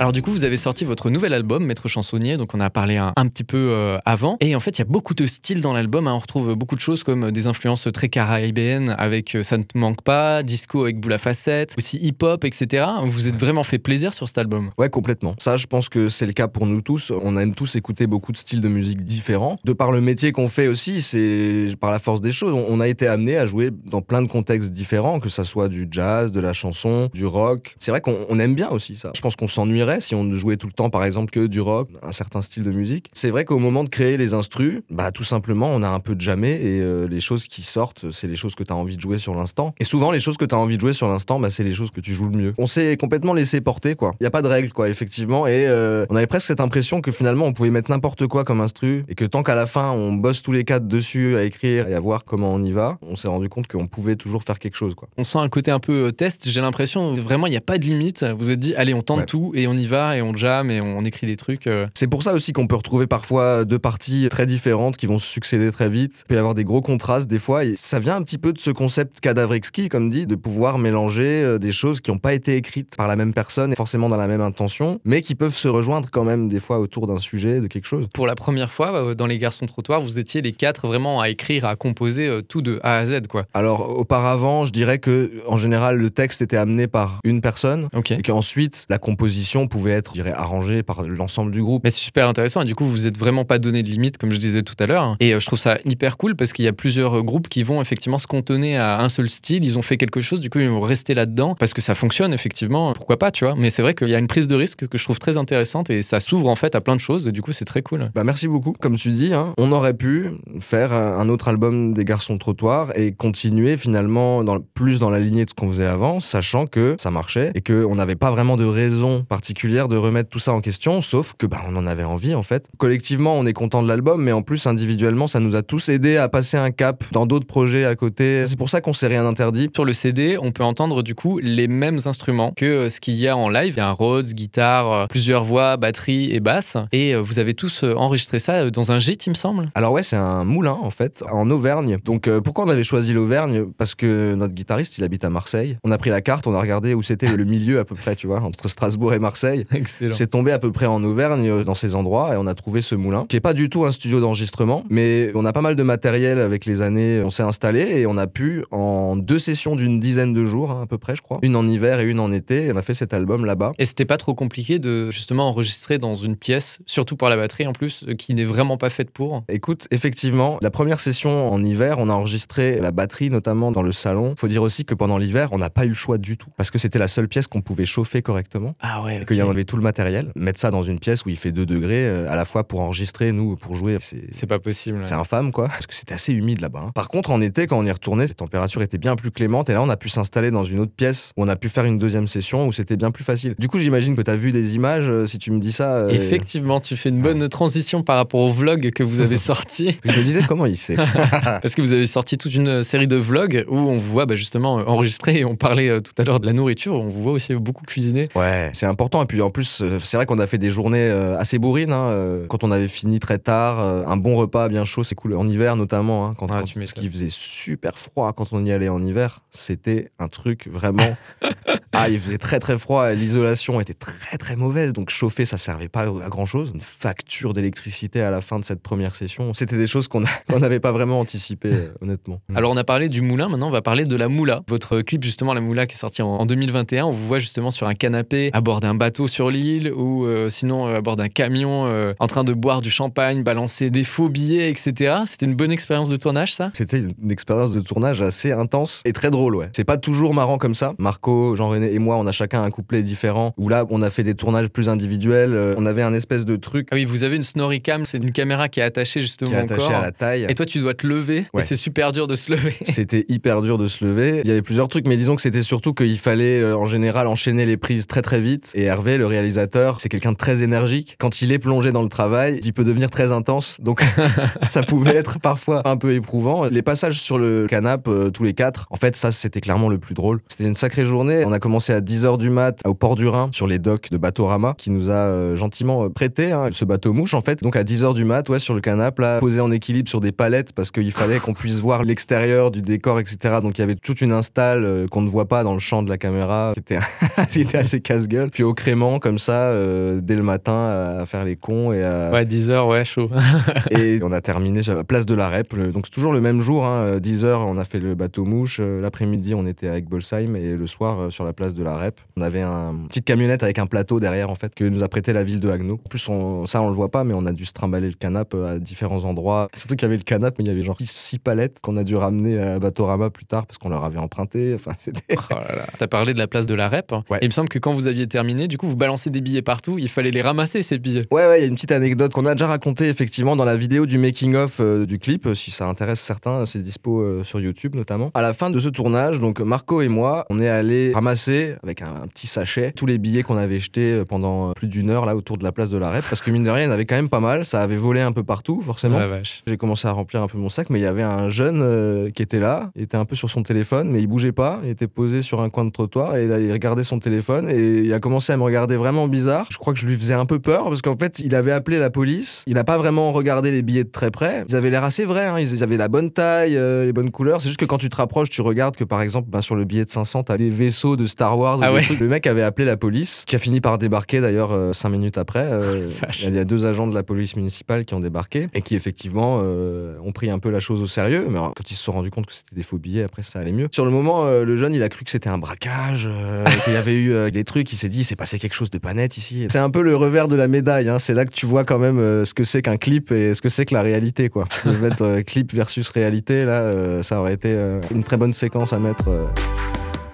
Alors 0.00 0.10
du 0.10 0.22
coup, 0.22 0.32
vous 0.32 0.42
avez 0.42 0.56
sorti 0.56 0.84
votre 0.84 1.08
nouvel 1.08 1.32
album, 1.32 1.64
Maître 1.64 1.86
Chansonnier, 1.86 2.36
donc 2.36 2.52
on 2.52 2.58
a 2.58 2.68
parlé 2.68 2.96
un, 2.96 3.12
petit 3.28 3.44
peu 3.44 3.68
euh, 3.70 3.98
avant. 4.04 4.36
Et 4.40 4.56
en 4.56 4.60
fait, 4.60 4.72
il 4.72 4.80
y 4.80 4.82
a 4.82 4.86
beaucoup 4.86 5.14
de 5.14 5.24
styles 5.24 5.60
dans 5.60 5.72
l'album. 5.72 6.08
hein. 6.08 6.14
On 6.14 6.18
retrouve 6.18 6.56
beaucoup 6.56 6.74
de 6.74 6.80
choses 6.80 7.04
comme 7.04 7.30
des 7.30 7.46
influences 7.46 7.86
très 7.94 8.08
caribéennes 8.08 8.96
avec 8.98 9.36
euh, 9.36 9.44
Ça 9.44 9.56
ne 9.56 9.62
te 9.62 9.78
manque 9.78 10.02
pas, 10.02 10.42
disco 10.42 10.82
avec 10.82 10.98
Boula 10.98 11.16
Facette, 11.16 11.76
aussi 11.78 11.98
hip-hop, 11.98 12.44
etc. 12.44 12.86
Vous 13.02 13.10
vous 13.10 13.28
êtes 13.28 13.36
vraiment 13.36 13.62
fait 13.62 13.78
plaisir 13.78 14.14
sur 14.14 14.26
cet 14.26 14.38
album. 14.38 14.72
Ouais, 14.78 14.90
complètement. 14.90 15.36
Ça, 15.38 15.56
je 15.56 15.66
pense 15.66 15.88
que 15.88 16.08
c'est 16.08 16.26
le 16.26 16.32
cas 16.32 16.48
pour 16.48 16.66
nous 16.66 16.82
tous. 16.82 17.12
On 17.22 17.36
aime 17.36 17.54
tous 17.54 17.76
écouter 17.76 18.08
beaucoup 18.08 18.32
de 18.32 18.36
styles 18.36 18.60
de 18.60 18.68
musique 18.68 19.04
différents. 19.04 19.58
De 19.64 19.72
par 19.72 19.92
le 19.92 20.00
métier 20.00 20.32
qu'on 20.32 20.48
fait 20.48 20.66
aussi, 20.66 21.02
c'est 21.02 21.68
par 21.80 21.92
la 21.92 22.00
force 22.00 22.20
des 22.20 22.32
choses. 22.32 22.52
On 22.68 22.80
a 22.80 22.88
été 22.88 23.06
amené 23.06 23.36
à 23.36 23.46
jouer 23.46 23.70
dans 23.70 24.02
plein 24.02 24.22
de 24.22 24.28
contextes 24.28 24.72
différents, 24.72 25.20
que 25.20 25.28
ça 25.28 25.44
soit 25.44 25.68
du 25.68 25.86
jazz, 25.88 26.32
de 26.32 26.40
la 26.40 26.52
chanson, 26.52 27.10
du 27.14 27.26
rock. 27.26 27.76
C'est 27.78 27.92
vrai 27.92 28.00
qu'on 28.00 28.26
on 28.28 28.40
aime 28.40 28.56
bien 28.56 28.70
aussi 28.70 28.96
ça. 28.96 29.12
Je 29.14 29.20
pense 29.20 29.36
qu'on 29.36 29.46
s'ennuierait 29.84 30.00
si 30.00 30.14
on 30.14 30.24
ne 30.24 30.34
jouait 30.36 30.56
tout 30.56 30.66
le 30.66 30.72
temps, 30.72 30.90
par 30.90 31.04
exemple, 31.04 31.30
que 31.30 31.46
du 31.46 31.60
rock, 31.60 31.88
un 32.02 32.12
certain 32.12 32.42
style 32.42 32.62
de 32.62 32.70
musique. 32.70 33.08
C'est 33.12 33.30
vrai 33.30 33.44
qu'au 33.44 33.58
moment 33.58 33.84
de 33.84 33.88
créer 33.88 34.16
les 34.16 34.34
instrus, 34.34 34.80
bah 34.90 35.10
tout 35.12 35.24
simplement, 35.24 35.68
on 35.68 35.82
a 35.82 35.88
un 35.88 36.00
peu 36.00 36.14
de 36.14 36.20
jamais 36.20 36.52
et 36.52 36.80
euh, 36.80 37.06
les 37.08 37.20
choses 37.20 37.46
qui 37.46 37.62
sortent, 37.62 38.10
c'est 38.10 38.26
les 38.26 38.36
choses 38.36 38.54
que 38.54 38.62
tu 38.64 38.72
as 38.72 38.76
envie 38.76 38.96
de 38.96 39.00
jouer 39.00 39.18
sur 39.18 39.34
l'instant. 39.34 39.74
Et 39.80 39.84
souvent, 39.84 40.10
les 40.10 40.20
choses 40.20 40.36
que 40.36 40.44
tu 40.44 40.54
as 40.54 40.58
envie 40.58 40.76
de 40.76 40.80
jouer 40.80 40.92
sur 40.92 41.08
l'instant, 41.08 41.38
bah, 41.40 41.50
c'est 41.50 41.64
les 41.64 41.74
choses 41.74 41.90
que 41.90 42.00
tu 42.00 42.12
joues 42.14 42.28
le 42.28 42.36
mieux. 42.36 42.54
On 42.58 42.66
s'est 42.66 42.96
complètement 42.96 43.34
laissé 43.34 43.60
porter, 43.60 43.94
quoi. 43.94 44.12
Il 44.20 44.24
y 44.24 44.26
a 44.26 44.30
pas 44.30 44.42
de 44.42 44.48
règles, 44.48 44.72
quoi, 44.72 44.88
effectivement. 44.88 45.46
Et 45.46 45.66
euh, 45.66 46.06
on 46.10 46.16
avait 46.16 46.26
presque 46.26 46.46
cette 46.46 46.60
impression 46.60 47.00
que 47.00 47.10
finalement, 47.10 47.44
on 47.46 47.52
pouvait 47.52 47.70
mettre 47.70 47.90
n'importe 47.90 48.26
quoi 48.26 48.44
comme 48.44 48.60
instru 48.60 49.04
et 49.08 49.14
que 49.14 49.24
tant 49.24 49.42
qu'à 49.42 49.54
la 49.54 49.66
fin, 49.66 49.90
on 49.92 50.12
bosse 50.12 50.42
tous 50.42 50.52
les 50.52 50.64
quatre 50.64 50.86
dessus 50.88 51.36
à 51.36 51.44
écrire 51.44 51.88
et 51.88 51.94
à 51.94 52.00
voir 52.00 52.24
comment 52.24 52.52
on 52.54 52.62
y 52.62 52.72
va, 52.72 52.98
on 53.02 53.16
s'est 53.16 53.28
rendu 53.28 53.48
compte 53.48 53.66
qu'on 53.68 53.86
pouvait 53.86 54.16
toujours 54.16 54.42
faire 54.44 54.58
quelque 54.58 54.76
chose, 54.76 54.94
quoi. 54.94 55.08
On 55.16 55.24
sent 55.24 55.38
un 55.38 55.48
côté 55.48 55.70
un 55.70 55.80
peu 55.80 56.06
euh, 56.06 56.12
test, 56.12 56.48
j'ai 56.48 56.60
l'impression. 56.60 57.14
Vraiment, 57.14 57.46
il 57.46 57.50
n'y 57.50 57.56
a 57.56 57.60
pas 57.62 57.78
de 57.78 57.84
limite. 57.84 58.24
Vous 58.24 58.44
vous 58.44 58.50
êtes 58.50 58.60
dit, 58.60 58.74
allez, 58.74 58.92
on 58.94 59.02
tente 59.02 59.14
Ouais. 59.20 59.26
tout 59.26 59.52
et 59.54 59.66
on 59.68 59.73
y 59.76 59.86
va 59.86 60.16
et 60.16 60.22
on 60.22 60.34
jam 60.34 60.70
et 60.70 60.80
on 60.80 61.04
écrit 61.04 61.26
des 61.26 61.36
trucs. 61.36 61.66
euh. 61.66 61.86
C'est 61.94 62.06
pour 62.06 62.22
ça 62.22 62.32
aussi 62.32 62.52
qu'on 62.52 62.66
peut 62.66 62.76
retrouver 62.76 63.06
parfois 63.06 63.64
deux 63.64 63.78
parties 63.78 64.28
très 64.30 64.46
différentes 64.46 64.96
qui 64.96 65.06
vont 65.06 65.18
se 65.18 65.26
succéder 65.26 65.70
très 65.70 65.88
vite. 65.88 66.22
Il 66.24 66.28
peut 66.28 66.34
y 66.34 66.38
avoir 66.38 66.54
des 66.54 66.64
gros 66.64 66.80
contrastes 66.80 67.28
des 67.28 67.38
fois. 67.38 67.64
Et 67.64 67.76
ça 67.76 67.98
vient 67.98 68.16
un 68.16 68.22
petit 68.22 68.38
peu 68.38 68.52
de 68.52 68.58
ce 68.58 68.70
concept 68.70 69.20
cadavre 69.20 69.54
exquis, 69.54 69.88
comme 69.88 70.08
dit, 70.08 70.26
de 70.26 70.34
pouvoir 70.34 70.78
mélanger 70.78 71.42
euh, 71.42 71.58
des 71.58 71.72
choses 71.72 72.00
qui 72.00 72.10
n'ont 72.10 72.18
pas 72.18 72.34
été 72.34 72.56
écrites 72.56 72.96
par 72.96 73.08
la 73.08 73.16
même 73.16 73.32
personne, 73.32 73.72
et 73.72 73.76
forcément 73.76 74.08
dans 74.08 74.16
la 74.16 74.26
même 74.26 74.40
intention, 74.40 75.00
mais 75.04 75.22
qui 75.22 75.34
peuvent 75.34 75.56
se 75.56 75.68
rejoindre 75.68 76.08
quand 76.10 76.24
même 76.24 76.48
des 76.48 76.60
fois 76.60 76.78
autour 76.78 77.06
d'un 77.06 77.18
sujet, 77.18 77.60
de 77.60 77.66
quelque 77.66 77.86
chose. 77.86 78.06
Pour 78.12 78.26
la 78.26 78.34
première 78.34 78.72
fois, 78.72 78.94
euh, 78.94 79.14
dans 79.14 79.26
Les 79.26 79.38
Garçons 79.38 79.66
Trottoirs, 79.66 80.00
vous 80.00 80.18
étiez 80.18 80.42
les 80.42 80.52
quatre 80.52 80.86
vraiment 80.86 81.20
à 81.20 81.28
écrire, 81.28 81.64
à 81.64 81.76
composer 81.76 82.40
tout 82.48 82.62
de 82.62 82.80
A 82.82 82.96
à 82.96 83.06
Z, 83.06 83.26
quoi. 83.28 83.44
Alors 83.54 83.98
auparavant, 83.98 84.66
je 84.66 84.72
dirais 84.72 84.98
que 84.98 85.30
en 85.46 85.56
général, 85.56 85.96
le 85.96 86.10
texte 86.10 86.42
était 86.42 86.56
amené 86.56 86.86
par 86.86 87.20
une 87.24 87.40
personne. 87.40 87.88
Et 88.10 88.22
qu'ensuite, 88.22 88.86
la 88.88 88.98
composition 88.98 89.63
pouvait 89.68 89.92
être, 89.92 90.10
je 90.10 90.22
dirais, 90.22 90.32
arrangée 90.32 90.82
par 90.82 91.02
l'ensemble 91.02 91.50
du 91.50 91.62
groupe. 91.62 91.82
Mais 91.84 91.90
c'est 91.90 92.00
super 92.00 92.28
intéressant 92.28 92.62
et 92.62 92.64
du 92.64 92.74
coup 92.74 92.84
vous 92.84 92.92
vous 92.92 93.06
êtes 93.06 93.18
vraiment 93.18 93.44
pas 93.44 93.58
donné 93.58 93.82
de 93.82 93.88
limite 93.88 94.18
comme 94.18 94.32
je 94.32 94.38
disais 94.38 94.62
tout 94.62 94.76
à 94.78 94.86
l'heure. 94.86 95.16
Et 95.20 95.34
euh, 95.34 95.40
je 95.40 95.46
trouve 95.46 95.58
ça 95.58 95.78
hyper 95.84 96.16
cool 96.16 96.36
parce 96.36 96.52
qu'il 96.52 96.64
y 96.64 96.68
a 96.68 96.72
plusieurs 96.72 97.18
euh, 97.18 97.22
groupes 97.22 97.48
qui 97.48 97.62
vont 97.62 97.80
effectivement 97.80 98.18
se 98.18 98.26
cantonner 98.26 98.76
à 98.76 99.00
un 99.00 99.08
seul 99.08 99.28
style. 99.28 99.64
Ils 99.64 99.78
ont 99.78 99.82
fait 99.82 99.96
quelque 99.96 100.20
chose 100.20 100.40
du 100.40 100.50
coup 100.50 100.60
ils 100.60 100.68
vont 100.68 100.80
rester 100.80 101.14
là-dedans 101.14 101.56
parce 101.56 101.72
que 101.72 101.82
ça 101.82 101.94
fonctionne 101.94 102.32
effectivement. 102.32 102.92
Pourquoi 102.92 103.18
pas 103.18 103.30
tu 103.30 103.44
vois? 103.44 103.54
Mais 103.56 103.70
c'est 103.70 103.82
vrai 103.82 103.94
qu'il 103.94 104.08
y 104.08 104.14
a 104.14 104.18
une 104.18 104.28
prise 104.28 104.46
de 104.46 104.54
risque 104.54 104.86
que 104.86 104.98
je 104.98 105.04
trouve 105.04 105.18
très 105.18 105.36
intéressante 105.36 105.90
et 105.90 106.02
ça 106.02 106.20
s'ouvre 106.20 106.48
en 106.48 106.56
fait 106.56 106.74
à 106.74 106.80
plein 106.80 106.96
de 106.96 107.00
choses 107.00 107.26
et 107.26 107.32
du 107.32 107.42
coup 107.42 107.52
c'est 107.52 107.64
très 107.64 107.82
cool. 107.82 108.10
Bah 108.14 108.24
merci 108.24 108.46
beaucoup. 108.46 108.72
Comme 108.80 108.96
tu 108.96 109.10
dis, 109.10 109.34
hein, 109.34 109.52
on 109.58 109.72
aurait 109.72 109.94
pu 109.94 110.26
faire 110.60 110.92
un 110.92 111.24
un 111.24 111.30
autre 111.30 111.48
album 111.48 111.94
des 111.94 112.04
garçons 112.04 112.34
de 112.34 112.38
trottoir 112.38 112.92
et 112.96 113.12
continuer 113.12 113.78
finalement 113.78 114.44
dans, 114.44 114.60
plus 114.60 114.98
dans 114.98 115.08
la 115.08 115.18
lignée 115.18 115.46
de 115.46 115.50
ce 115.50 115.54
qu'on 115.54 115.68
faisait 115.68 115.86
avant, 115.86 116.20
sachant 116.20 116.66
que 116.66 116.96
ça 116.98 117.10
marchait 117.10 117.50
et 117.54 117.62
qu'on 117.62 117.94
n'avait 117.94 118.14
pas 118.14 118.30
vraiment 118.30 118.58
de 118.58 118.64
raison 118.66 119.24
particulière 119.26 119.53
de 119.54 119.96
remettre 119.96 120.30
tout 120.30 120.38
ça 120.38 120.52
en 120.52 120.60
question, 120.60 121.00
sauf 121.00 121.34
que 121.38 121.46
bah, 121.46 121.62
on 121.68 121.76
en 121.76 121.86
avait 121.86 122.04
envie 122.04 122.34
en 122.34 122.42
fait. 122.42 122.68
Collectivement, 122.78 123.34
on 123.34 123.46
est 123.46 123.52
content 123.52 123.82
de 123.82 123.88
l'album, 123.88 124.22
mais 124.22 124.32
en 124.32 124.42
plus 124.42 124.66
individuellement, 124.66 125.26
ça 125.26 125.40
nous 125.40 125.56
a 125.56 125.62
tous 125.62 125.88
aidé 125.88 126.16
à 126.16 126.28
passer 126.28 126.56
un 126.56 126.70
cap 126.70 127.04
dans 127.12 127.26
d'autres 127.26 127.46
projets 127.46 127.84
à 127.84 127.94
côté. 127.96 128.44
C'est 128.46 128.58
pour 128.58 128.68
ça 128.68 128.80
qu'on 128.80 128.92
s'est 128.92 129.06
rien 129.06 129.26
interdit. 129.26 129.70
sur 129.74 129.84
le 129.84 129.92
CD 129.92 130.36
on 130.40 130.52
peut 130.52 130.64
entendre 130.64 131.02
du 131.02 131.14
coup 131.14 131.38
les 131.38 131.68
mêmes 131.68 131.98
instruments 132.04 132.52
que 132.56 132.64
euh, 132.64 132.90
ce 132.90 133.00
qu'il 133.00 133.14
y 133.14 133.28
a 133.28 133.36
en 133.36 133.48
live 133.48 133.74
il 133.74 133.78
y 133.78 133.80
a 133.80 133.88
un 133.88 133.92
Rhodes 133.92 134.32
guitare 134.34 134.92
euh, 134.92 135.06
plusieurs 135.06 135.44
voix 135.44 135.76
batterie 135.76 136.30
et 136.32 136.40
basse 136.40 136.76
et 136.92 137.14
euh, 137.14 137.20
vous 137.20 137.38
avez 137.38 137.54
tous 137.54 137.82
enregistré 137.82 138.38
ça 138.38 138.70
dans 138.70 138.92
un 138.92 138.98
gîte 138.98 139.26
il 139.26 139.30
me 139.30 139.34
semble 139.34 139.68
Alors 139.74 139.92
ouais, 139.92 140.02
c'est 140.02 140.16
un 140.16 140.44
moulin 140.44 140.78
en 140.80 140.90
fait, 140.90 141.22
en 141.30 141.50
Auvergne. 141.50 141.98
Donc 142.04 142.28
euh, 142.28 142.40
pourquoi 142.40 142.64
on 142.64 142.68
avait 142.68 142.84
choisi 142.84 143.12
l'Auvergne? 143.12 143.66
Parce 143.76 143.94
que 143.94 144.34
notre 144.34 144.54
guitariste, 144.54 144.98
il 144.98 145.04
habite 145.04 145.24
à 145.24 145.30
Marseille. 145.30 145.78
On 145.84 145.90
a 145.90 145.98
pris 145.98 146.10
la 146.10 146.20
carte, 146.20 146.46
on 146.46 146.54
a 146.54 146.60
regardé 146.60 146.94
où 146.94 147.02
c'était 147.02 147.34
le 147.34 147.44
milieu 147.44 147.78
à 147.78 147.84
peu 147.84 147.94
près, 147.94 148.16
tu 148.16 148.26
vois, 148.26 148.40
entre 148.40 148.68
Strasbourg 148.68 149.14
et 149.14 149.18
Marseille. 149.18 149.43
Excellent 149.72 150.12
C'est 150.12 150.28
tombé 150.28 150.52
à 150.52 150.58
peu 150.58 150.72
près 150.72 150.86
en 150.86 151.02
Auvergne, 151.04 151.48
euh, 151.48 151.64
dans 151.64 151.74
ces 151.74 151.94
endroits, 151.94 152.34
et 152.34 152.36
on 152.36 152.46
a 152.46 152.54
trouvé 152.54 152.82
ce 152.82 152.94
moulin, 152.94 153.26
qui 153.28 153.36
est 153.36 153.40
pas 153.40 153.54
du 153.54 153.68
tout 153.68 153.84
un 153.84 153.92
studio 153.92 154.20
d'enregistrement, 154.20 154.84
mais 154.88 155.30
on 155.34 155.44
a 155.44 155.52
pas 155.52 155.60
mal 155.60 155.76
de 155.76 155.82
matériel 155.82 156.38
avec 156.38 156.66
les 156.66 156.82
années. 156.82 157.20
On 157.24 157.30
s'est 157.30 157.42
installé 157.42 157.80
et 157.80 158.06
on 158.06 158.16
a 158.16 158.26
pu, 158.26 158.64
en 158.70 159.16
deux 159.16 159.38
sessions 159.38 159.76
d'une 159.76 160.00
dizaine 160.00 160.32
de 160.32 160.44
jours 160.44 160.70
hein, 160.70 160.82
à 160.82 160.86
peu 160.86 160.98
près, 160.98 161.16
je 161.16 161.22
crois, 161.22 161.38
une 161.42 161.56
en 161.56 161.66
hiver 161.66 162.00
et 162.00 162.04
une 162.04 162.20
en 162.20 162.32
été, 162.32 162.66
et 162.66 162.72
on 162.72 162.76
a 162.76 162.82
fait 162.82 162.94
cet 162.94 163.14
album 163.14 163.44
là-bas. 163.44 163.72
Et 163.78 163.84
c'était 163.84 164.04
pas 164.04 164.16
trop 164.16 164.34
compliqué 164.34 164.78
de 164.78 165.10
justement 165.10 165.48
enregistrer 165.48 165.98
dans 165.98 166.14
une 166.14 166.36
pièce, 166.36 166.80
surtout 166.86 167.16
pour 167.16 167.28
la 167.28 167.36
batterie 167.36 167.66
en 167.66 167.72
plus, 167.72 168.04
qui 168.18 168.34
n'est 168.34 168.44
vraiment 168.44 168.76
pas 168.76 168.90
faite 168.90 169.10
pour. 169.10 169.44
Écoute, 169.48 169.86
effectivement, 169.90 170.58
la 170.60 170.70
première 170.70 171.00
session 171.00 171.52
en 171.52 171.64
hiver, 171.64 171.96
on 171.98 172.08
a 172.08 172.12
enregistré 172.12 172.80
la 172.80 172.90
batterie 172.90 173.30
notamment 173.30 173.72
dans 173.72 173.82
le 173.82 173.92
salon. 173.92 174.34
Faut 174.38 174.48
dire 174.48 174.62
aussi 174.62 174.84
que 174.84 174.94
pendant 174.94 175.18
l'hiver, 175.18 175.50
on 175.52 175.58
n'a 175.58 175.70
pas 175.70 175.84
eu 175.84 175.88
le 175.88 175.94
choix 175.94 176.18
du 176.18 176.36
tout 176.36 176.48
parce 176.56 176.70
que 176.70 176.78
c'était 176.78 176.98
la 176.98 177.08
seule 177.08 177.28
pièce 177.28 177.46
qu'on 177.46 177.62
pouvait 177.62 177.86
chauffer 177.86 178.22
correctement. 178.22 178.74
Ah 178.80 179.02
ouais. 179.02 179.24
Qu'il 179.34 179.44
y 179.44 179.46
en 179.46 179.50
avait 179.50 179.64
tout 179.64 179.76
le 179.76 179.82
matériel. 179.82 180.32
Mettre 180.36 180.60
ça 180.60 180.70
dans 180.70 180.82
une 180.82 180.98
pièce 180.98 181.24
où 181.24 181.28
il 181.28 181.36
fait 181.36 181.52
2 181.52 181.66
degrés, 181.66 182.06
euh, 182.06 182.30
à 182.30 182.36
la 182.36 182.44
fois 182.44 182.64
pour 182.64 182.80
enregistrer, 182.80 183.32
nous, 183.32 183.56
pour 183.56 183.74
jouer, 183.74 183.98
c'est. 184.00 184.46
Pas 184.46 184.58
possible. 184.58 185.00
C'est 185.04 185.14
infâme, 185.14 185.52
quoi. 185.52 185.68
Parce 185.68 185.86
que 185.86 185.94
c'était 185.94 186.12
assez 186.14 186.32
humide 186.32 186.60
là-bas. 186.60 186.82
hein. 186.86 186.90
Par 186.94 187.08
contre, 187.08 187.30
en 187.30 187.40
été, 187.40 187.66
quand 187.66 187.78
on 187.78 187.86
y 187.86 187.90
retournait, 187.90 188.26
cette 188.26 188.36
température 188.36 188.82
était 188.82 188.98
bien 188.98 189.16
plus 189.16 189.30
clémente. 189.30 189.70
Et 189.70 189.72
là, 189.72 189.82
on 189.82 189.88
a 189.88 189.96
pu 189.96 190.08
s'installer 190.10 190.50
dans 190.50 190.64
une 190.64 190.80
autre 190.80 190.92
pièce 190.94 191.30
où 191.36 191.42
on 191.42 191.48
a 191.48 191.56
pu 191.56 191.68
faire 191.70 191.84
une 191.86 191.98
deuxième 191.98 192.28
session 192.28 192.66
où 192.66 192.72
c'était 192.72 192.96
bien 192.96 193.10
plus 193.10 193.24
facile. 193.24 193.54
Du 193.58 193.68
coup, 193.68 193.78
j'imagine 193.78 194.14
que 194.16 194.22
tu 194.22 194.30
as 194.30 194.36
vu 194.36 194.52
des 194.52 194.74
images, 194.74 195.08
euh, 195.08 195.26
si 195.26 195.38
tu 195.38 195.50
me 195.50 195.58
dis 195.58 195.72
ça. 195.72 195.94
euh, 195.96 196.08
Effectivement, 196.10 196.78
tu 196.78 196.96
fais 196.96 197.08
une 197.08 197.22
bonne 197.22 197.48
transition 197.48 198.02
par 198.02 198.16
rapport 198.16 198.40
au 198.40 198.50
vlog 198.52 198.90
que 198.90 199.02
vous 199.02 199.20
avez 199.20 199.36
sorti. 199.38 199.98
Je 200.04 200.18
me 200.18 200.22
disais 200.24 200.40
comment 200.46 200.66
il 200.66 200.76
sait. 200.76 200.96
Parce 201.42 201.74
que 201.74 201.80
vous 201.80 201.92
avez 201.92 202.06
sorti 202.06 202.36
toute 202.36 202.54
une 202.54 202.82
série 202.82 203.08
de 203.08 203.16
vlogs 203.16 203.64
où 203.68 203.76
on 203.76 203.96
vous 203.98 204.12
voit 204.12 204.26
bah, 204.26 204.34
justement 204.36 204.74
enregistrer 204.74 205.38
et 205.38 205.44
on 205.44 205.56
parlait 205.56 205.88
euh, 205.88 206.00
tout 206.00 206.12
à 206.18 206.24
l'heure 206.24 206.40
de 206.40 206.46
la 206.46 206.52
nourriture, 206.52 206.94
on 206.94 207.08
vous 207.08 207.22
voit 207.22 207.32
aussi 207.32 207.54
beaucoup 207.54 207.84
cuisiner. 207.84 208.28
Ouais, 208.34 208.70
c'est 208.74 208.86
important. 208.86 209.23
Et 209.24 209.26
puis 209.26 209.40
en 209.42 209.50
plus, 209.50 209.80
euh, 209.82 209.98
c'est 210.02 210.16
vrai 210.18 210.26
qu'on 210.26 210.38
a 210.38 210.46
fait 210.46 210.58
des 210.58 210.70
journées 210.70 210.98
euh, 211.10 211.38
assez 211.38 211.58
bourrines. 211.58 211.92
hein, 211.92 212.08
euh, 212.10 212.46
Quand 212.46 212.62
on 212.62 212.70
avait 212.70 212.88
fini 212.88 213.18
très 213.20 213.38
tard, 213.38 213.80
un 213.80 214.16
bon 214.16 214.34
repas 214.34 214.68
bien 214.68 214.84
chaud, 214.84 215.02
c'est 215.02 215.14
cool. 215.14 215.34
En 215.34 215.48
hiver 215.48 215.76
notamment, 215.76 216.26
hein, 216.26 216.34
quand, 216.36 216.46
Ah, 216.52 216.60
quand- 216.60 216.64
tu 216.66 216.78
parce 216.78 216.92
qu'il 216.92 217.10
faisait 217.10 217.28
super 217.30 217.98
froid 217.98 218.32
quand 218.34 218.52
on 218.52 218.64
y 218.64 218.70
allait 218.70 218.88
en 218.90 219.02
hiver. 219.02 219.40
C'était 219.50 220.10
un 220.18 220.28
truc 220.28 220.68
vraiment. 220.70 221.16
ah, 221.92 222.08
il 222.10 222.20
faisait 222.20 222.38
très 222.38 222.58
très 222.60 222.76
froid. 222.78 223.10
L'isolation 223.12 223.80
était 223.80 223.94
très 223.94 224.36
très 224.36 224.56
mauvaise. 224.56 224.92
Donc 224.92 225.08
chauffer, 225.10 225.46
ça 225.46 225.56
servait 225.56 225.88
pas 225.88 226.02
à 226.02 226.28
grand 226.28 226.44
chose. 226.46 226.72
Une 226.74 226.80
facture 226.82 227.52
d'électricité 227.54 228.20
à 228.20 228.30
la 228.30 228.40
fin 228.42 228.58
de 228.58 228.64
cette 228.64 228.82
première 228.82 229.14
session, 229.14 229.54
c'était 229.54 229.78
des 229.78 229.86
choses 229.86 230.06
qu'on 230.08 230.20
n'avait 230.60 230.80
pas 230.80 230.92
vraiment 230.92 231.18
anticipées, 231.20 231.88
honnêtement. 232.02 232.40
Alors 232.54 232.70
on 232.72 232.76
a 232.76 232.84
parlé 232.84 233.08
du 233.08 233.22
moulin, 233.22 233.48
maintenant 233.48 233.68
on 233.68 233.72
va 233.72 233.82
parler 233.82 234.04
de 234.04 234.16
la 234.16 234.28
moula. 234.28 234.62
Votre 234.68 235.00
clip 235.00 235.22
justement, 235.24 235.54
la 235.54 235.60
moula 235.62 235.86
qui 235.86 235.94
est 235.94 235.98
sorti 235.98 236.20
en 236.20 236.44
2021, 236.44 237.06
on 237.06 237.10
vous 237.12 237.26
voit 237.26 237.38
justement 237.38 237.70
sur 237.70 237.86
un 237.86 237.94
canapé 237.94 238.50
à 238.52 238.60
bord 238.60 238.80
d'un 238.80 238.94
bateau 238.94 239.13
bateau 239.14 239.28
sur 239.28 239.48
l'île 239.48 239.92
ou 239.92 240.26
euh, 240.26 240.50
sinon 240.50 240.88
euh, 240.88 240.96
à 240.96 241.00
bord 241.00 241.14
d'un 241.14 241.28
camion 241.28 241.86
euh, 241.86 242.14
en 242.18 242.26
train 242.26 242.42
de 242.42 242.52
boire 242.52 242.82
du 242.82 242.90
champagne, 242.90 243.44
balancer 243.44 243.88
des 243.88 244.02
faux 244.02 244.28
billets, 244.28 244.68
etc. 244.68 245.18
C'était 245.24 245.46
une 245.46 245.54
bonne 245.54 245.70
expérience 245.70 246.08
de 246.08 246.16
tournage, 246.16 246.52
ça? 246.52 246.70
C'était 246.74 246.98
une 246.98 247.30
expérience 247.30 247.70
de 247.70 247.78
tournage 247.78 248.22
assez 248.22 248.50
intense 248.50 249.02
et 249.04 249.12
très 249.12 249.30
drôle, 249.30 249.54
ouais. 249.54 249.68
C'est 249.76 249.84
pas 249.84 249.98
toujours 249.98 250.34
marrant 250.34 250.58
comme 250.58 250.74
ça. 250.74 250.94
Marco, 250.98 251.54
Jean-René 251.54 251.92
et 251.92 252.00
moi, 252.00 252.16
on 252.16 252.26
a 252.26 252.32
chacun 252.32 252.64
un 252.64 252.70
couplet 252.72 253.04
différent. 253.04 253.54
Où 253.56 253.68
là, 253.68 253.86
on 253.88 254.02
a 254.02 254.10
fait 254.10 254.24
des 254.24 254.34
tournages 254.34 254.66
plus 254.66 254.88
individuels. 254.88 255.76
On 255.76 255.86
avait 255.86 256.02
un 256.02 256.12
espèce 256.12 256.44
de 256.44 256.56
truc 256.56 256.88
Ah 256.90 256.96
oui, 256.96 257.04
vous 257.04 257.22
avez 257.22 257.36
une 257.36 257.44
snoricam, 257.44 258.06
c'est 258.06 258.18
une 258.18 258.32
caméra 258.32 258.68
qui 258.68 258.80
est 258.80 258.84
attachée 258.84 259.20
justement 259.20 259.52
qui 259.52 259.56
est 259.56 259.60
au 259.60 259.64
attaché 259.64 259.86
corps. 259.86 259.96
à 259.96 260.02
la 260.02 260.10
taille. 260.10 260.46
Et 260.48 260.54
toi, 260.56 260.66
tu 260.66 260.80
dois 260.80 260.94
te 260.94 261.06
lever. 261.06 261.46
Ouais. 261.54 261.62
Et 261.62 261.64
c'est 261.64 261.76
super 261.76 262.10
dur 262.10 262.26
de 262.26 262.34
se 262.34 262.50
lever. 262.50 262.74
C'était 262.82 263.26
hyper 263.28 263.62
dur 263.62 263.78
de 263.78 263.86
se 263.86 264.04
lever. 264.04 264.40
Il 264.42 264.48
y 264.48 264.50
avait 264.50 264.62
plusieurs 264.62 264.88
trucs, 264.88 265.06
mais 265.06 265.16
disons 265.16 265.36
que 265.36 265.42
c'était 265.42 265.62
surtout 265.62 265.94
qu'il 265.94 266.18
fallait 266.18 266.64
en 266.64 266.86
général 266.86 267.28
enchaîner 267.28 267.64
les 267.64 267.76
prises 267.76 268.08
très 268.08 268.22
très 268.22 268.40
vite. 268.40 268.72
Et 268.74 268.88
Le 268.94 269.26
réalisateur, 269.26 270.00
c'est 270.00 270.08
quelqu'un 270.08 270.32
de 270.32 270.36
très 270.36 270.62
énergique. 270.62 271.16
Quand 271.18 271.42
il 271.42 271.52
est 271.52 271.58
plongé 271.58 271.90
dans 271.90 272.02
le 272.02 272.08
travail, 272.08 272.60
il 272.62 272.72
peut 272.72 272.84
devenir 272.84 273.10
très 273.10 273.32
intense. 273.32 273.76
Donc 273.80 274.04
ça 274.70 274.82
pouvait 274.82 275.16
être 275.16 275.40
parfois 275.40 275.82
un 275.88 275.96
peu 275.96 276.12
éprouvant. 276.12 276.64
Les 276.64 276.82
passages 276.82 277.20
sur 277.20 277.36
le 277.38 277.66
canap, 277.66 278.06
euh, 278.06 278.30
tous 278.30 278.44
les 278.44 278.54
quatre, 278.54 278.86
en 278.90 278.96
fait, 278.96 279.16
ça 279.16 279.32
c'était 279.32 279.60
clairement 279.60 279.88
le 279.88 279.98
plus 279.98 280.14
drôle. 280.14 280.40
C'était 280.48 280.64
une 280.64 280.76
sacrée 280.76 281.04
journée. 281.04 281.44
On 281.44 281.52
a 281.52 281.58
commencé 281.58 281.92
à 281.92 282.00
10h 282.00 282.38
du 282.38 282.50
mat 282.50 282.80
au 282.86 282.94
port 282.94 283.16
du 283.16 283.26
Rhin, 283.26 283.48
sur 283.52 283.66
les 283.66 283.78
docks 283.78 284.10
de 284.10 284.16
Bateau-Rama, 284.16 284.74
qui 284.78 284.90
nous 284.90 285.10
a 285.10 285.14
euh, 285.14 285.56
gentiment 285.56 286.04
euh, 286.04 286.08
prêté 286.08 286.52
hein, 286.52 286.68
ce 286.70 286.84
bateau 286.84 287.12
mouche 287.12 287.34
en 287.34 287.40
fait. 287.40 287.62
Donc 287.62 287.76
à 287.76 287.82
10h 287.82 288.14
du 288.14 288.24
mat, 288.24 288.48
ouais, 288.48 288.58
sur 288.58 288.74
le 288.74 288.80
canap, 288.80 289.18
là, 289.18 289.40
posé 289.40 289.60
en 289.60 289.72
équilibre 289.72 290.08
sur 290.08 290.20
des 290.20 290.32
palettes 290.32 290.72
parce 290.72 290.90
qu'il 290.90 291.12
fallait 291.12 291.38
qu'on 291.38 291.54
puisse 291.54 291.80
voir 291.80 292.04
l'extérieur 292.04 292.70
du 292.70 292.82
décor, 292.82 293.18
etc. 293.18 293.56
Donc 293.62 293.78
il 293.78 293.80
y 293.80 293.84
avait 293.84 293.96
toute 293.96 294.20
une 294.20 294.32
install 294.32 294.84
euh, 294.84 295.06
qu'on 295.06 295.22
ne 295.22 295.28
voit 295.28 295.48
pas 295.48 295.64
dans 295.64 295.72
le 295.72 295.78
champ 295.80 296.02
de 296.02 296.08
la 296.08 296.18
caméra, 296.18 296.72
qui 296.74 296.80
était, 296.80 296.98
qui 297.50 297.60
était 297.60 297.78
assez 297.78 298.00
casse-gueule. 298.00 298.50
Puis 298.50 298.62
au 298.62 298.74
crément, 298.84 299.18
comme 299.18 299.38
ça, 299.38 299.52
euh, 299.70 300.20
dès 300.22 300.36
le 300.36 300.42
matin, 300.42 301.18
à 301.20 301.26
faire 301.26 301.44
les 301.44 301.56
cons 301.56 301.92
et 301.92 302.02
à, 302.04 302.30
Ouais, 302.30 302.44
10 302.44 302.70
heures, 302.70 302.86
ouais, 302.88 303.04
chaud. 303.04 303.30
et 303.90 304.20
on 304.22 304.32
a 304.32 304.40
terminé 304.40 304.82
sur 304.82 304.94
la 304.94 305.04
place 305.04 305.26
de 305.26 305.34
la 305.34 305.48
Rep. 305.48 305.74
Donc 305.92 306.06
c'est 306.06 306.12
toujours 306.14 306.32
le 306.32 306.40
même 306.40 306.60
jour, 306.60 306.84
hein, 306.84 307.18
10h, 307.18 307.46
on 307.66 307.78
a 307.78 307.84
fait 307.84 307.98
le 308.00 308.14
bateau 308.14 308.44
mouche. 308.44 308.78
Euh, 308.80 309.00
L'après-midi, 309.00 309.54
on 309.54 309.66
était 309.66 309.88
avec 309.88 310.06
Bolsheim 310.08 310.54
et 310.56 310.76
le 310.76 310.86
soir, 310.86 311.18
euh, 311.20 311.30
sur 311.30 311.44
la 311.44 311.52
place 311.52 311.74
de 311.74 311.82
la 311.82 311.96
Rep, 311.96 312.20
on 312.36 312.42
avait 312.42 312.62
un- 312.62 312.90
une 312.92 313.08
petite 313.08 313.24
camionnette 313.24 313.62
avec 313.62 313.78
un 313.78 313.86
plateau 313.86 314.20
derrière, 314.20 314.50
en 314.50 314.54
fait, 314.54 314.74
que 314.74 314.84
nous 314.84 315.02
a 315.02 315.08
prêté 315.08 315.32
la 315.32 315.42
ville 315.42 315.60
de 315.60 315.70
Haguenau. 315.70 316.00
En 316.04 316.08
plus, 316.08 316.28
on- 316.28 316.66
ça, 316.66 316.82
on 316.82 316.88
le 316.88 316.94
voit 316.94 317.10
pas, 317.10 317.24
mais 317.24 317.34
on 317.34 317.46
a 317.46 317.52
dû 317.52 317.64
se 317.64 317.72
trimballer 317.72 318.08
le 318.08 318.14
canap 318.14 318.54
euh, 318.54 318.74
à 318.76 318.78
différents 318.78 319.24
endroits. 319.24 319.68
Surtout 319.74 319.94
qu'il 319.96 320.02
y 320.06 320.10
avait 320.10 320.16
le 320.16 320.22
canap, 320.22 320.54
mais 320.58 320.64
il 320.64 320.68
y 320.68 320.70
avait 320.70 320.82
genre 320.82 320.96
6 321.00 321.38
palettes 321.38 321.78
qu'on 321.82 321.96
a 321.96 322.04
dû 322.04 322.16
ramener 322.16 322.58
à 322.60 322.78
Batorama 322.78 323.30
plus 323.30 323.44
tard 323.46 323.66
parce 323.66 323.78
qu'on 323.78 323.88
leur 323.88 324.04
avait 324.04 324.18
emprunté. 324.18 324.72
Enfin, 324.74 324.92
c'était. 324.98 325.36
Oh. 325.36 325.54
T'as 325.98 326.06
parlé 326.06 326.34
de 326.34 326.38
la 326.38 326.46
place 326.46 326.66
de 326.66 326.74
la 326.74 326.88
Rep. 326.88 327.12
Ouais. 327.30 327.38
Et 327.40 327.44
il 327.44 327.48
me 327.48 327.52
semble 327.52 327.68
que 327.68 327.78
quand 327.78 327.92
vous 327.92 328.06
aviez 328.06 328.26
terminé, 328.26 328.68
du 328.74 328.78
coup, 328.78 328.88
vous 328.88 328.96
balancez 328.96 329.30
des 329.30 329.40
billets 329.40 329.62
partout. 329.62 330.00
Il 330.00 330.08
fallait 330.08 330.32
les 330.32 330.42
ramasser, 330.42 330.82
ces 330.82 330.98
billets. 330.98 331.26
Ouais, 331.30 331.46
ouais, 331.46 331.60
il 331.60 331.62
y 331.62 331.64
a 331.64 331.68
une 331.68 331.76
petite 331.76 331.92
anecdote 331.92 332.32
qu'on 332.32 332.44
a 332.44 332.54
déjà 332.56 332.66
racontée 332.66 333.08
effectivement 333.08 333.54
dans 333.54 333.64
la 333.64 333.76
vidéo 333.76 334.04
du 334.04 334.18
making-of 334.18 334.78
euh, 334.80 335.06
du 335.06 335.20
clip. 335.20 335.46
Euh, 335.46 335.54
Si 335.54 335.70
ça 335.70 335.86
intéresse 335.86 336.18
certains, 336.18 336.66
c'est 336.66 336.82
dispo 336.82 337.20
euh, 337.20 337.44
sur 337.44 337.60
YouTube 337.60 337.94
notamment. 337.94 338.32
À 338.34 338.42
la 338.42 338.52
fin 338.52 338.70
de 338.70 338.78
ce 338.80 338.88
tournage, 338.88 339.38
donc 339.38 339.60
Marco 339.60 340.02
et 340.02 340.08
moi, 340.08 340.44
on 340.50 340.60
est 340.60 340.68
allé 340.68 341.12
ramasser 341.14 341.76
avec 341.84 342.02
un, 342.02 342.22
un 342.24 342.26
petit 342.26 342.48
sachet 342.48 342.90
tous 342.90 343.06
les 343.06 343.18
billets 343.18 343.44
qu'on 343.44 343.56
avait 343.58 343.78
jetés 343.78 344.10
euh, 344.10 344.24
pendant 344.24 344.72
plus 344.72 344.88
d'une 344.88 345.08
heure 345.08 345.24
là 345.24 345.36
autour 345.36 345.56
de 345.56 345.62
la 345.62 345.70
place 345.70 345.90
de 345.90 345.98
la 345.98 346.10
Rep. 346.10 346.24
Parce 346.28 346.42
que 346.42 346.50
mine 346.50 346.64
de 346.64 346.70
rien, 346.70 346.82
il 346.82 346.86
y 346.86 346.90
en 346.90 346.94
avait 346.94 347.04
quand 347.04 347.14
même 347.14 347.28
pas 347.28 347.38
mal. 347.38 347.64
Ça 347.64 347.80
avait 347.80 347.94
volé 347.94 348.22
un 348.22 348.32
peu 348.32 348.42
partout, 348.42 348.82
forcément. 348.82 349.20
La 349.20 349.28
vache. 349.28 349.62
J'ai 349.68 349.76
commencé 349.76 350.08
à 350.08 350.10
remplir 350.10 350.42
un 350.42 350.48
peu 350.48 350.58
mon 350.58 350.68
sac, 350.68 350.90
mais 350.90 350.98
il 350.98 351.02
y 351.02 351.06
avait 351.06 351.22
un 351.22 351.48
jeune 351.48 351.78
euh, 351.80 352.28
qui 352.30 352.42
était 352.42 352.58
là. 352.58 352.90
Il 352.96 353.02
était 353.02 353.16
un 353.16 353.24
peu 353.24 353.36
sur 353.36 353.48
son 353.48 353.62
téléphone, 353.62 354.10
mais 354.10 354.20
il 354.20 354.26
bougeait 354.26 354.50
pas. 354.50 354.80
Il 354.82 354.90
était 354.90 355.06
posé 355.06 355.42
sur 355.42 355.60
un 355.60 355.70
coin 355.70 355.84
de 355.84 355.90
trottoir 355.90 356.34
et 356.34 356.48
là, 356.48 356.58
il 356.58 356.72
regardait 356.72 357.04
son 357.04 357.20
téléphone 357.20 357.68
et 357.70 358.00
il 358.00 358.12
a 358.12 358.18
commencé 358.18 358.52
à 358.52 358.56
me 358.56 358.63
regarder 358.64 358.96
vraiment 358.96 359.28
bizarre. 359.28 359.66
Je 359.70 359.78
crois 359.78 359.92
que 359.94 359.98
je 360.00 360.06
lui 360.06 360.16
faisais 360.16 360.34
un 360.34 360.46
peu 360.46 360.58
peur 360.58 360.84
parce 360.88 361.02
qu'en 361.02 361.16
fait, 361.16 361.38
il 361.40 361.54
avait 361.54 361.72
appelé 361.72 361.98
la 361.98 362.10
police. 362.10 362.64
Il 362.66 362.74
n'a 362.74 362.84
pas 362.84 362.96
vraiment 362.98 363.30
regardé 363.32 363.70
les 363.70 363.82
billets 363.82 364.04
de 364.04 364.10
très 364.10 364.30
près. 364.30 364.64
Ils 364.68 364.76
avaient 364.76 364.90
l'air 364.90 365.04
assez 365.04 365.24
vrais. 365.24 365.46
hein. 365.46 365.58
Ils 365.58 365.82
avaient 365.82 365.96
la 365.96 366.08
bonne 366.08 366.30
taille, 366.30 366.76
euh, 366.76 367.04
les 367.04 367.12
bonnes 367.12 367.30
couleurs. 367.30 367.60
C'est 367.60 367.68
juste 367.68 367.80
que 367.80 367.84
quand 367.84 367.98
tu 367.98 368.08
te 368.08 368.16
rapproches, 368.16 368.50
tu 368.50 368.62
regardes 368.62 368.96
que 368.96 369.04
par 369.04 369.20
exemple, 369.22 369.48
ben, 369.50 369.60
sur 369.60 369.76
le 369.76 369.84
billet 369.84 370.04
de 370.04 370.10
500, 370.10 370.44
t'as 370.44 370.56
des 370.56 370.70
vaisseaux 370.70 371.16
de 371.16 371.26
Star 371.26 371.58
Wars. 371.58 371.78
Ah 371.82 371.92
ouais. 371.92 372.02
Le 372.18 372.28
mec 372.28 372.46
avait 372.46 372.62
appelé 372.62 372.84
la 372.84 372.96
police, 372.96 373.44
qui 373.46 373.54
a 373.56 373.58
fini 373.58 373.80
par 373.80 373.98
débarquer 373.98 374.40
d'ailleurs 374.40 374.72
euh, 374.72 374.92
cinq 374.92 375.10
minutes 375.10 375.38
après. 375.38 375.68
Euh, 375.70 376.08
Vache. 376.20 376.44
il 376.44 376.54
y 376.54 376.58
a 376.58 376.64
deux 376.64 376.86
agents 376.86 377.06
de 377.06 377.14
la 377.14 377.22
police 377.22 377.56
municipale 377.56 378.04
qui 378.04 378.14
ont 378.14 378.20
débarqué 378.20 378.68
et 378.74 378.82
qui 378.82 378.94
effectivement 378.94 379.56
ont 379.56 380.32
pris 380.32 380.50
un 380.50 380.58
peu 380.58 380.70
la 380.70 380.80
chose 380.80 381.02
au 381.02 381.06
sérieux. 381.06 381.46
Mais 381.48 381.58
alors, 381.58 381.72
quand 381.74 381.90
ils 381.90 381.94
se 381.94 382.02
sont 382.02 382.12
rendus 382.12 382.30
compte 382.30 382.46
que 382.46 382.52
c'était 382.52 382.74
des 382.74 382.82
faux 382.82 382.98
billets, 382.98 383.22
après 383.24 383.42
ça 383.42 383.58
allait 383.60 383.72
mieux. 383.72 383.88
Sur 383.92 384.04
le 384.04 384.10
moment, 384.10 384.44
le 384.44 384.76
jeune, 384.76 384.94
il 384.94 385.02
a 385.02 385.08
cru 385.08 385.24
que 385.24 385.30
c'était 385.30 385.48
un 385.50 385.58
braquage, 385.58 386.28
qu'il 386.84 386.92
y 386.92 386.96
avait 386.96 387.14
eu 387.16 387.50
des 387.50 387.64
trucs. 387.64 387.92
Il 387.92 387.96
s'est 387.96 388.08
dit, 388.08 388.24
c'est 388.24 388.36
passé 388.36 388.53
quelque 388.58 388.74
chose 388.74 388.90
de 388.90 388.98
pas 388.98 389.14
net 389.14 389.36
ici. 389.36 389.66
C'est 389.70 389.78
un 389.78 389.90
peu 389.90 390.02
le 390.02 390.16
revers 390.16 390.48
de 390.48 390.56
la 390.56 390.68
médaille. 390.68 391.08
hein. 391.08 391.18
C'est 391.18 391.34
là 391.34 391.44
que 391.44 391.52
tu 391.52 391.66
vois 391.66 391.84
quand 391.84 391.98
même 391.98 392.18
euh, 392.18 392.44
ce 392.44 392.54
que 392.54 392.64
c'est 392.64 392.82
qu'un 392.82 392.96
clip 392.96 393.32
et 393.32 393.54
ce 393.54 393.62
que 393.62 393.68
c'est 393.68 393.84
que 393.86 393.94
la 393.94 394.02
réalité. 394.02 394.48
Quoi. 394.48 394.64
Mettre 395.02 395.22
euh, 395.22 395.42
clip 395.42 395.72
versus 395.72 396.08
réalité. 396.10 396.64
Là, 396.64 396.80
euh, 396.82 397.22
ça 397.22 397.40
aurait 397.40 397.54
été 397.54 397.74
une 398.10 398.22
très 398.22 398.36
bonne 398.36 398.52
séquence 398.52 398.92
à 398.92 398.98
mettre. 398.98 399.28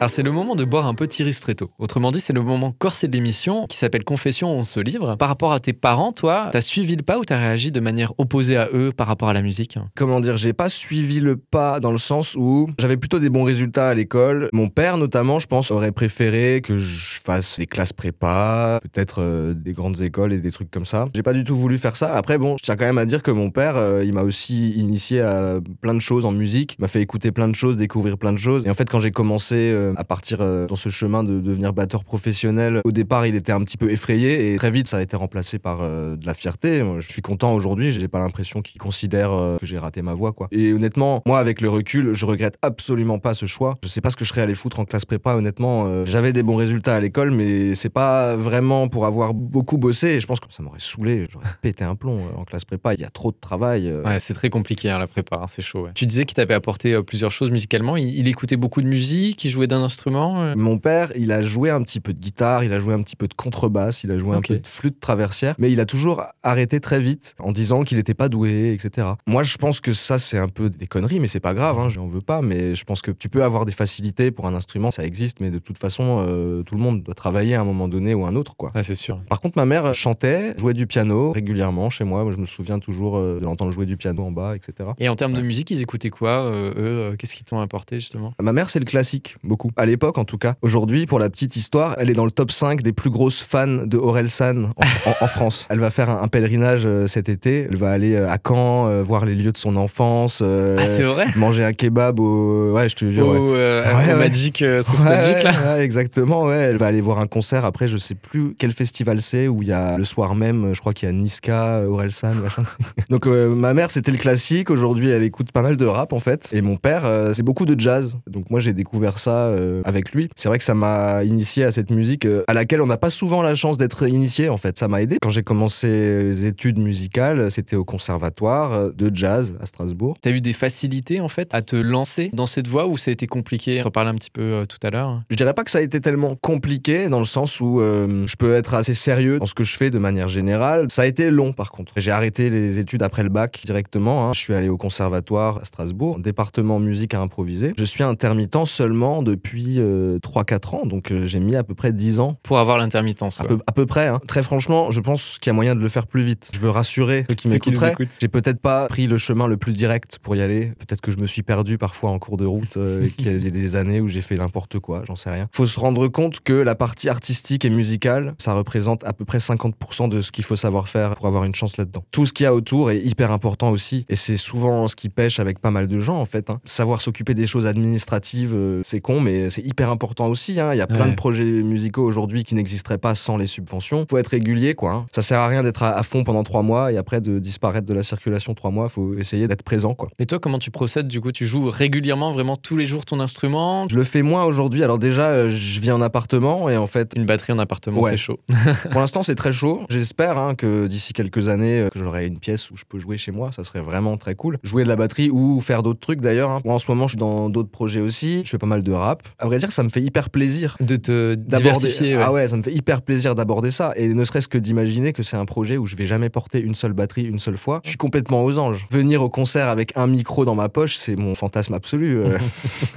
Alors, 0.00 0.08
c'est 0.08 0.22
le 0.22 0.32
moment 0.32 0.54
de 0.54 0.64
boire 0.64 0.86
un 0.86 0.94
petit 0.94 1.22
ristretto. 1.22 1.72
Autrement 1.78 2.10
dit, 2.10 2.20
c'est 2.20 2.32
le 2.32 2.40
moment 2.40 2.72
corsé 2.72 3.06
de 3.06 3.12
l'émission 3.12 3.66
qui 3.66 3.76
s'appelle 3.76 4.02
Confession, 4.02 4.50
on 4.50 4.64
se 4.64 4.80
livre. 4.80 5.14
Par 5.16 5.28
rapport 5.28 5.52
à 5.52 5.60
tes 5.60 5.74
parents, 5.74 6.12
toi, 6.12 6.48
t'as 6.52 6.62
suivi 6.62 6.96
le 6.96 7.02
pas 7.02 7.18
ou 7.18 7.22
t'as 7.26 7.36
réagi 7.36 7.70
de 7.70 7.80
manière 7.80 8.14
opposée 8.16 8.56
à 8.56 8.70
eux 8.72 8.92
par 8.96 9.06
rapport 9.06 9.28
à 9.28 9.34
la 9.34 9.42
musique? 9.42 9.78
Comment 9.94 10.20
dire, 10.20 10.38
j'ai 10.38 10.54
pas 10.54 10.70
suivi 10.70 11.20
le 11.20 11.36
pas 11.36 11.80
dans 11.80 11.92
le 11.92 11.98
sens 11.98 12.34
où 12.34 12.70
j'avais 12.78 12.96
plutôt 12.96 13.18
des 13.18 13.28
bons 13.28 13.44
résultats 13.44 13.90
à 13.90 13.94
l'école. 13.94 14.48
Mon 14.54 14.70
père, 14.70 14.96
notamment, 14.96 15.38
je 15.38 15.46
pense, 15.46 15.70
aurait 15.70 15.92
préféré 15.92 16.62
que 16.64 16.78
je 16.78 17.20
fasse 17.20 17.58
des 17.58 17.66
classes 17.66 17.92
prépa, 17.92 18.80
peut-être 18.82 19.20
euh, 19.20 19.52
des 19.52 19.74
grandes 19.74 20.00
écoles 20.00 20.32
et 20.32 20.38
des 20.38 20.50
trucs 20.50 20.70
comme 20.70 20.86
ça. 20.86 21.08
J'ai 21.14 21.22
pas 21.22 21.34
du 21.34 21.44
tout 21.44 21.58
voulu 21.58 21.76
faire 21.76 21.96
ça. 21.96 22.14
Après, 22.14 22.38
bon, 22.38 22.56
je 22.56 22.62
tiens 22.62 22.76
quand 22.76 22.86
même 22.86 22.96
à 22.96 23.04
dire 23.04 23.22
que 23.22 23.30
mon 23.30 23.50
père, 23.50 23.76
euh, 23.76 24.02
il 24.02 24.14
m'a 24.14 24.22
aussi 24.22 24.70
initié 24.70 25.20
à 25.20 25.58
plein 25.82 25.92
de 25.92 26.00
choses 26.00 26.24
en 26.24 26.32
musique, 26.32 26.78
m'a 26.78 26.88
fait 26.88 27.02
écouter 27.02 27.32
plein 27.32 27.48
de 27.48 27.54
choses, 27.54 27.76
découvrir 27.76 28.16
plein 28.16 28.32
de 28.32 28.38
choses. 28.38 28.66
Et 28.66 28.70
en 28.70 28.74
fait, 28.74 28.88
quand 28.88 28.98
j'ai 28.98 29.10
commencé 29.10 29.56
euh, 29.56 29.89
à 29.96 30.04
partir 30.04 30.38
euh, 30.40 30.66
dans 30.66 30.76
ce 30.76 30.88
chemin 30.88 31.24
de 31.24 31.40
devenir 31.40 31.72
batteur 31.72 32.04
professionnel, 32.04 32.80
au 32.84 32.92
départ, 32.92 33.26
il 33.26 33.34
était 33.34 33.52
un 33.52 33.60
petit 33.64 33.76
peu 33.76 33.90
effrayé 33.90 34.52
et 34.52 34.56
très 34.56 34.70
vite, 34.70 34.88
ça 34.88 34.98
a 34.98 35.02
été 35.02 35.16
remplacé 35.16 35.58
par 35.58 35.78
euh, 35.82 36.16
de 36.16 36.26
la 36.26 36.34
fierté. 36.34 36.82
Moi, 36.82 37.00
je 37.00 37.10
suis 37.10 37.22
content 37.22 37.54
aujourd'hui, 37.54 37.90
j'ai 37.90 38.08
pas 38.08 38.18
l'impression 38.20 38.62
qu'il 38.62 38.80
considère 38.80 39.32
euh, 39.32 39.56
que 39.58 39.66
j'ai 39.66 39.78
raté 39.78 40.02
ma 40.02 40.14
voie, 40.14 40.32
quoi. 40.32 40.48
Et 40.52 40.72
honnêtement, 40.72 41.22
moi, 41.26 41.38
avec 41.38 41.60
le 41.60 41.68
recul, 41.70 42.12
je 42.14 42.26
regrette 42.26 42.56
absolument 42.62 43.18
pas 43.18 43.34
ce 43.34 43.46
choix. 43.46 43.78
Je 43.82 43.88
sais 43.88 44.00
pas 44.00 44.10
ce 44.10 44.16
que 44.16 44.24
je 44.24 44.30
serais 44.30 44.42
allé 44.42 44.54
foutre 44.54 44.80
en 44.80 44.84
classe 44.84 45.04
prépa, 45.04 45.34
honnêtement. 45.34 45.84
euh, 45.86 46.04
J'avais 46.06 46.32
des 46.32 46.42
bons 46.42 46.56
résultats 46.56 46.94
à 46.96 47.00
l'école, 47.00 47.30
mais 47.30 47.74
c'est 47.74 47.88
pas 47.90 48.36
vraiment 48.36 48.88
pour 48.88 49.06
avoir 49.06 49.34
beaucoup 49.34 49.78
bossé. 49.78 50.20
Je 50.20 50.26
pense 50.26 50.40
que 50.40 50.46
ça 50.50 50.62
m'aurait 50.62 50.78
saoulé, 50.80 51.24
j'aurais 51.30 51.46
pété 51.62 51.84
un 51.84 51.94
plomb 51.96 52.18
euh, 52.18 52.40
en 52.40 52.44
classe 52.44 52.64
prépa. 52.64 52.94
Il 52.94 53.00
y 53.00 53.04
a 53.04 53.10
trop 53.10 53.30
de 53.32 53.36
travail. 53.40 53.88
euh. 53.88 54.02
Ouais, 54.04 54.20
c'est 54.20 54.34
très 54.34 54.50
compliqué 54.50 54.90
hein, 54.90 54.98
la 54.98 55.06
prépa, 55.06 55.36
hein, 55.36 55.46
c'est 55.48 55.62
chaud. 55.62 55.84
ouais. 55.84 55.90
Tu 55.94 56.06
disais 56.06 56.24
qu'il 56.24 56.36
t'avait 56.36 56.54
apporté 56.54 56.94
euh, 56.94 57.02
plusieurs 57.02 57.30
choses 57.30 57.50
musicalement. 57.50 57.96
Il, 57.96 58.08
il 58.08 58.28
écoutait 58.28 58.56
beaucoup 58.56 58.82
de 58.82 58.86
musique, 58.86 59.44
il 59.44 59.50
jouait 59.50 59.66
d'un 59.66 59.79
instrument. 59.80 60.42
euh. 60.42 60.54
Mon 60.56 60.78
père, 60.78 61.12
il 61.16 61.32
a 61.32 61.42
joué 61.42 61.70
un 61.70 61.82
petit 61.82 62.00
peu 62.00 62.12
de 62.12 62.18
guitare, 62.18 62.64
il 62.64 62.72
a 62.72 62.80
joué 62.80 62.94
un 62.94 63.02
petit 63.02 63.16
peu 63.16 63.26
de 63.28 63.34
contrebasse, 63.34 64.04
il 64.04 64.10
a 64.10 64.18
joué 64.18 64.36
Ok. 64.36 64.50
un 64.50 64.54
peu 64.54 64.60
de 64.60 64.66
flûte 64.66 65.00
traversière, 65.00 65.54
mais 65.58 65.70
il 65.70 65.80
a 65.80 65.86
toujours 65.86 66.22
arrêté 66.42 66.80
très 66.80 67.00
vite 67.00 67.34
en 67.38 67.52
disant 67.52 67.82
qu'il 67.82 67.96
n'était 67.98 68.14
pas 68.14 68.28
doué, 68.28 68.72
etc. 68.72 69.08
Moi, 69.26 69.42
je 69.42 69.56
pense 69.56 69.80
que 69.80 69.92
ça, 69.92 70.18
c'est 70.18 70.38
un 70.38 70.48
peu 70.48 70.70
des 70.70 70.86
conneries, 70.86 71.20
mais 71.20 71.26
c'est 71.28 71.40
pas 71.40 71.54
grave, 71.54 71.78
hein, 71.78 71.88
j'en 71.88 72.06
veux 72.06 72.20
pas, 72.20 72.42
mais 72.42 72.74
je 72.74 72.84
pense 72.84 73.02
que 73.02 73.10
tu 73.10 73.28
peux 73.28 73.42
avoir 73.44 73.66
des 73.66 73.72
facilités 73.72 74.30
pour 74.30 74.46
un 74.46 74.54
instrument, 74.54 74.90
ça 74.90 75.04
existe, 75.04 75.40
mais 75.40 75.50
de 75.50 75.58
toute 75.58 75.78
façon, 75.78 76.24
euh, 76.26 76.62
tout 76.62 76.74
le 76.74 76.80
monde 76.80 77.02
doit 77.02 77.14
travailler 77.14 77.54
à 77.54 77.60
un 77.60 77.64
moment 77.64 77.88
donné 77.88 78.14
ou 78.14 78.24
un 78.26 78.34
autre, 78.36 78.56
quoi. 78.56 78.70
Ouais, 78.74 78.82
c'est 78.82 78.94
sûr. 78.94 79.20
Par 79.28 79.40
contre, 79.40 79.56
ma 79.58 79.66
mère 79.66 79.92
chantait, 79.94 80.54
jouait 80.58 80.74
du 80.74 80.86
piano 80.86 81.32
régulièrement 81.32 81.90
chez 81.90 82.04
moi. 82.04 82.22
Moi, 82.24 82.32
je 82.32 82.38
me 82.38 82.46
souviens 82.46 82.78
toujours 82.78 83.16
euh, 83.16 83.40
de 83.40 83.44
l'entendre 83.44 83.72
jouer 83.72 83.86
du 83.86 83.96
piano 83.96 84.22
en 84.24 84.30
bas, 84.32 84.54
etc. 84.56 84.90
Et 84.98 85.08
en 85.08 85.16
termes 85.16 85.32
de 85.32 85.40
musique, 85.42 85.70
ils 85.70 85.80
écoutaient 85.80 86.10
quoi, 86.10 86.30
euh, 86.44 86.70
eux 86.70 86.74
euh, 87.12 87.16
Qu'est-ce 87.16 87.34
qu'ils 87.36 87.44
t'ont 87.44 87.60
apporté 87.60 87.98
justement? 87.98 88.32
Ma 88.40 88.52
mère, 88.52 88.70
c'est 88.70 88.78
le 88.78 88.84
classique, 88.84 89.36
beaucoup. 89.44 89.69
À 89.76 89.86
l'époque, 89.86 90.18
en 90.18 90.24
tout 90.24 90.38
cas. 90.38 90.54
Aujourd'hui, 90.62 91.06
pour 91.06 91.18
la 91.18 91.30
petite 91.30 91.56
histoire, 91.56 91.94
elle 91.98 92.10
est 92.10 92.14
dans 92.14 92.24
le 92.24 92.30
top 92.30 92.50
5 92.52 92.82
des 92.82 92.92
plus 92.92 93.10
grosses 93.10 93.40
fans 93.42 93.66
de 93.84 93.96
Orelsan 93.96 94.64
en, 94.76 94.82
en- 95.10 95.14
en 95.24 95.26
France. 95.28 95.66
Elle 95.70 95.80
va 95.80 95.90
faire 95.90 96.10
un, 96.10 96.22
un 96.22 96.28
pèlerinage 96.28 96.82
euh, 96.86 97.06
cet 97.06 97.28
été. 97.28 97.66
Elle 97.70 97.76
va 97.76 97.90
aller 97.90 98.14
euh, 98.16 98.28
à 98.30 98.36
Caen, 98.46 98.86
euh, 98.88 99.02
voir 99.02 99.24
les 99.24 99.34
lieux 99.34 99.52
de 99.52 99.58
son 99.58 99.76
enfance, 99.76 100.40
euh, 100.42 100.76
Ah, 100.80 100.86
c'est 100.86 101.02
vrai? 101.02 101.26
manger 101.36 101.64
un 101.64 101.72
kebab 101.72 102.20
au. 102.20 102.72
Ouais, 102.72 102.88
je 102.88 102.96
te 102.96 103.10
jure. 103.10 103.28
ouais. 103.28 103.38
Au, 103.38 103.50
Ouais, 103.50 103.84
ouais. 104.06 104.14
Magic, 104.14 104.62
Ouais, 104.62 104.80
Magic 105.04 105.42
là 105.42 105.82
exactement, 105.82 106.44
ouais. 106.44 106.56
Elle 106.56 106.76
va 106.76 106.86
aller 106.86 107.00
voir 107.00 107.18
un 107.18 107.26
concert 107.26 107.64
après, 107.64 107.86
je 107.88 107.96
sais 107.98 108.14
plus 108.14 108.54
quel 108.58 108.72
festival 108.72 109.22
c'est, 109.22 109.48
où 109.48 109.62
il 109.62 109.68
y 109.68 109.72
a 109.72 109.96
le 109.98 110.04
soir 110.04 110.34
même, 110.34 110.72
je 110.74 110.80
crois 110.80 110.92
qu'il 110.92 111.08
y 111.08 111.10
a 111.10 111.12
Niska, 111.14 111.82
Orelsan. 111.88 112.32
Donc 113.10 113.26
ma 113.26 113.74
mère, 113.74 113.90
c'était 113.90 114.10
le 114.10 114.18
classique. 114.18 114.70
Aujourd'hui, 114.70 115.10
elle 115.10 115.22
écoute 115.22 115.52
pas 115.52 115.62
mal 115.62 115.76
de 115.76 115.86
rap 115.86 116.12
en 116.12 116.20
fait. 116.20 116.48
Et 116.52 116.62
mon 116.62 116.76
père, 116.76 117.02
c'est 117.34 117.42
beaucoup 117.42 117.66
de 117.66 117.78
jazz. 117.78 118.14
Donc 118.26 118.50
moi, 118.50 118.60
j'ai 118.60 118.72
découvert 118.72 119.18
ça 119.18 119.50
euh, 119.60 119.82
avec 119.84 120.12
lui. 120.12 120.28
C'est 120.36 120.48
vrai 120.48 120.58
que 120.58 120.64
ça 120.64 120.74
m'a 120.74 121.24
initié 121.24 121.64
à 121.64 121.72
cette 121.72 121.90
musique 121.90 122.24
euh, 122.24 122.44
à 122.48 122.54
laquelle 122.54 122.82
on 122.82 122.86
n'a 122.86 122.96
pas 122.96 123.10
souvent 123.10 123.42
la 123.42 123.54
chance 123.54 123.76
d'être 123.76 124.06
initié 124.08 124.48
en 124.48 124.56
fait. 124.56 124.78
Ça 124.78 124.88
m'a 124.88 125.02
aidé. 125.02 125.18
Quand 125.20 125.28
j'ai 125.30 125.42
commencé 125.42 125.88
les 125.88 126.46
études 126.46 126.78
musicales, 126.78 127.50
c'était 127.50 127.76
au 127.76 127.84
conservatoire 127.84 128.72
euh, 128.72 128.90
de 128.90 129.10
jazz 129.14 129.54
à 129.60 129.66
Strasbourg. 129.66 130.16
T'as 130.20 130.30
eu 130.30 130.40
des 130.40 130.52
facilités 130.52 131.20
en 131.20 131.28
fait 131.28 131.54
à 131.54 131.62
te 131.62 131.76
lancer 131.76 132.30
dans 132.32 132.46
cette 132.46 132.68
voie 132.68 132.86
ou 132.86 132.96
ça 132.96 133.10
a 133.10 133.12
été 133.12 133.26
compliqué? 133.26 133.82
On 133.84 133.90
parlait 133.90 134.10
un 134.10 134.14
petit 134.14 134.30
peu 134.30 134.42
euh, 134.42 134.64
tout 134.66 134.78
à 134.82 134.90
l'heure. 134.90 135.22
Je 135.30 135.36
dirais 135.36 135.54
pas 135.54 135.64
que 135.64 135.70
ça 135.70 135.78
a 135.78 135.82
été 135.82 136.00
tellement 136.00 136.36
compliqué 136.36 137.08
dans 137.08 137.18
le 137.20 137.24
sens 137.24 137.60
où 137.60 137.80
je 137.80 138.36
peux 138.36 138.54
être 138.54 138.74
assez 138.74 138.94
sérieux 138.94 139.38
dans 139.38 139.46
ce 139.46 139.54
que 139.54 139.64
je 139.64 139.76
fais 139.76 139.90
de 139.90 139.98
manière 139.98 140.28
générale. 140.28 140.86
Ça 140.90 141.02
a 141.02 141.06
été 141.06 141.30
long 141.30 141.52
par 141.52 141.70
contre. 141.70 141.92
J'ai 141.96 142.10
arrêté 142.10 142.50
les 142.50 142.78
études 142.78 143.02
après 143.02 143.22
le 143.22 143.28
bac 143.28 143.60
directement. 143.64 144.28
hein. 144.28 144.32
Je 144.32 144.40
suis 144.40 144.54
allé 144.54 144.68
au 144.68 144.76
conservatoire 144.76 145.58
à 145.58 145.64
Strasbourg, 145.64 146.18
département 146.18 146.78
musique 146.78 147.14
à 147.14 147.20
improviser. 147.20 147.72
Je 147.76 147.84
suis 147.84 148.02
intermittent 148.04 148.50
seulement 148.66 149.22
depuis 149.22 149.39
euh, 149.78 150.18
3-4 150.18 150.74
ans, 150.76 150.86
donc 150.86 151.10
euh, 151.10 151.24
j'ai 151.26 151.40
mis 151.40 151.56
à 151.56 151.64
peu 151.64 151.74
près 151.74 151.92
10 151.92 152.18
ans. 152.20 152.36
Pour 152.42 152.58
avoir 152.58 152.78
l'intermittence. 152.78 153.40
À 153.40 153.44
peu, 153.44 153.58
à 153.66 153.72
peu 153.72 153.86
près. 153.86 154.06
hein. 154.08 154.20
Très 154.26 154.42
franchement, 154.42 154.90
je 154.90 155.00
pense 155.00 155.38
qu'il 155.40 155.50
y 155.50 155.52
a 155.52 155.54
moyen 155.54 155.74
de 155.74 155.80
le 155.80 155.88
faire 155.88 156.06
plus 156.06 156.22
vite. 156.22 156.50
Je 156.54 156.58
veux 156.58 156.70
rassurer 156.70 157.24
ceux 157.28 157.34
qui 157.34 157.48
Ceux 157.48 157.58
qui 157.58 157.70
nous 157.70 157.80
m'écouteraient. 157.80 158.08
J'ai 158.20 158.28
peut-être 158.28 158.60
pas 158.60 158.86
pris 158.88 159.06
le 159.06 159.18
chemin 159.18 159.46
le 159.46 159.56
plus 159.56 159.72
direct 159.72 160.18
pour 160.22 160.36
y 160.36 160.42
aller. 160.42 160.72
Peut-être 160.78 161.00
que 161.00 161.10
je 161.10 161.18
me 161.18 161.26
suis 161.26 161.42
perdu 161.42 161.78
parfois 161.78 162.10
en 162.10 162.18
cours 162.18 162.36
de 162.36 162.44
route 162.46 162.76
euh, 162.76 163.08
qu'il 163.16 163.26
y 163.42 163.46
a 163.46 163.50
des 163.50 163.76
années 163.76 164.00
où 164.00 164.08
j'ai 164.08 164.22
fait 164.22 164.36
n'importe 164.36 164.78
quoi, 164.78 165.02
j'en 165.06 165.16
sais 165.16 165.30
rien. 165.30 165.48
Faut 165.52 165.66
se 165.66 165.78
rendre 165.80 166.06
compte 166.08 166.40
que 166.40 166.52
la 166.52 166.74
partie 166.74 167.08
artistique 167.08 167.64
et 167.64 167.70
musicale, 167.70 168.34
ça 168.38 168.52
représente 168.54 169.04
à 169.04 169.12
peu 169.12 169.24
près 169.24 169.38
50% 169.38 170.08
de 170.08 170.20
ce 170.22 170.30
qu'il 170.32 170.44
faut 170.44 170.56
savoir 170.56 170.88
faire 170.88 171.14
pour 171.14 171.26
avoir 171.26 171.44
une 171.44 171.54
chance 171.54 171.76
là-dedans. 171.76 172.04
Tout 172.10 172.26
ce 172.26 172.32
qu'il 172.32 172.44
y 172.44 172.46
a 172.46 172.54
autour 172.54 172.90
est 172.90 172.98
hyper 173.00 173.30
important 173.32 173.70
aussi 173.70 174.04
et 174.08 174.16
c'est 174.16 174.36
souvent 174.36 174.88
ce 174.88 174.96
qui 174.96 175.08
pêche 175.08 175.40
avec 175.40 175.58
pas 175.58 175.70
mal 175.70 175.88
de 175.88 175.98
gens 175.98 176.18
en 176.18 176.24
fait. 176.24 176.50
hein. 176.50 176.60
Savoir 176.64 177.00
s'occuper 177.00 177.34
des 177.34 177.46
choses 177.46 177.66
administratives, 177.66 178.52
euh, 178.54 178.80
c'est 178.84 179.00
con, 179.00 179.20
mais 179.20 179.29
c'est 179.48 179.62
hyper 179.64 179.90
important 179.90 180.26
aussi. 180.28 180.58
hein. 180.60 180.72
Il 180.74 180.78
y 180.78 180.80
a 180.80 180.86
plein 180.86 181.04
Ouais. 181.06 181.10
de 181.10 181.16
projets 181.16 181.44
musicaux 181.44 182.02
aujourd'hui 182.04 182.44
qui 182.44 182.54
n'existeraient 182.54 182.98
pas 182.98 183.14
sans 183.14 183.36
les 183.36 183.46
subventions. 183.46 184.06
Faut 184.08 184.18
être 184.18 184.28
régulier, 184.28 184.74
quoi. 184.74 184.92
hein. 184.92 185.06
Ça 185.12 185.22
sert 185.22 185.38
à 185.40 185.48
rien 185.48 185.62
d'être 185.62 185.82
à, 185.82 185.90
à 185.96 186.02
fond 186.02 186.24
pendant 186.24 186.42
trois 186.42 186.62
mois 186.62 186.92
et 186.92 186.96
après 186.96 187.20
de 187.20 187.38
disparaître 187.38 187.86
de 187.86 187.94
la 187.94 188.02
circulation 188.02 188.54
trois 188.54 188.70
mois. 188.70 188.88
Faut 188.88 189.14
essayer 189.18 189.48
d'être 189.48 189.62
présent, 189.62 189.94
quoi. 189.94 190.08
Et 190.18 190.26
toi, 190.26 190.38
comment 190.38 190.58
tu 190.58 190.70
procèdes 190.70 191.08
Du 191.08 191.20
coup, 191.20 191.32
tu 191.32 191.46
joues 191.46 191.68
régulièrement, 191.70 192.32
vraiment 192.32 192.56
tous 192.56 192.76
les 192.76 192.84
jours 192.84 193.04
ton 193.04 193.20
instrument? 193.20 193.86
Je 193.90 193.96
le 193.96 194.04
fais 194.04 194.22
moins 194.22 194.44
aujourd'hui. 194.44 194.82
Alors 194.84 194.98
déjà, 194.98 195.28
euh, 195.28 195.50
je 195.50 195.80
vis 195.80 195.90
en 195.92 196.00
appartement 196.00 196.68
et 196.68 196.76
en 196.76 196.86
fait, 196.86 197.12
Une 197.16 197.26
batterie 197.26 197.52
en 197.52 197.58
appartement, 197.58 198.00
Ouais. 198.00 198.10
c'est 198.10 198.16
chaud. 198.16 198.38
pour 198.92 199.00
l'instant, 199.00 199.22
c'est 199.22 199.34
très 199.34 199.52
chaud. 199.52 199.82
J'espère 199.90 200.38
hein, 200.38 200.54
que 200.54 200.86
d'ici 200.86 201.12
quelques 201.12 201.48
années, 201.48 201.80
euh, 201.80 201.88
que 201.88 201.98
j'aurai 201.98 202.26
une 202.26 202.38
pièce 202.38 202.70
où 202.70 202.76
je 202.76 202.84
peux 202.88 202.98
jouer 202.98 203.16
chez 203.16 203.32
moi. 203.32 203.50
Ça 203.52 203.64
serait 203.64 203.80
vraiment 203.80 204.16
très 204.16 204.34
cool. 204.34 204.58
Jouer 204.62 204.84
de 204.84 204.88
la 204.88 204.96
batterie 204.96 205.30
ou 205.30 205.60
faire 205.60 205.82
d'autres 205.82 206.00
trucs 206.00 206.20
d'ailleurs. 206.20 206.50
hein. 206.50 206.60
Moi, 206.64 206.74
en 206.74 206.78
ce 206.78 206.90
moment, 206.90 207.06
je 207.06 207.12
suis 207.12 207.18
dans 207.18 207.48
d'autres 207.50 207.70
projets 207.70 208.00
aussi. 208.00 208.42
Je 208.44 208.50
fais 208.50 208.58
pas 208.58 208.66
mal 208.66 208.82
de 208.82 208.92
rap. 208.92 209.19
À 209.38 209.46
vrai 209.46 209.58
dire, 209.58 209.72
ça 209.72 209.82
me 209.82 209.88
fait 209.88 210.00
hyper 210.02 210.30
plaisir. 210.30 210.76
De 210.80 210.96
te 210.96 211.34
d'aborder- 211.34 211.62
diversifier. 211.78 212.16
ouais. 212.16 212.22
Ah 212.24 212.32
ouais, 212.32 212.48
ça 212.48 212.56
me 212.56 212.62
fait 212.62 212.72
hyper 212.72 213.02
plaisir 213.02 213.34
d'aborder 213.34 213.70
ça. 213.70 213.92
Et 213.96 214.08
ne 214.08 214.24
serait-ce 214.24 214.48
que 214.48 214.58
d'imaginer 214.58 215.12
que 215.12 215.22
c'est 215.22 215.36
un 215.36 215.44
projet 215.44 215.76
où 215.76 215.86
je 215.86 215.96
vais 215.96 216.06
jamais 216.06 216.28
porter 216.28 216.60
une 216.60 216.74
seule 216.74 216.92
batterie 216.92 217.22
une 217.24 217.38
seule 217.38 217.56
fois. 217.56 217.80
Je 217.84 217.88
suis 217.90 217.98
complètement 217.98 218.44
aux 218.44 218.58
anges. 218.58 218.86
Venir 218.90 219.22
au 219.22 219.28
concert 219.30 219.68
avec 219.68 219.92
un 219.96 220.06
micro 220.06 220.44
dans 220.44 220.54
ma 220.54 220.68
poche, 220.68 220.96
c'est 220.96 221.16
mon 221.16 221.34
fantasme 221.34 221.74
absolu. 221.74 222.16
euh. 222.18 222.38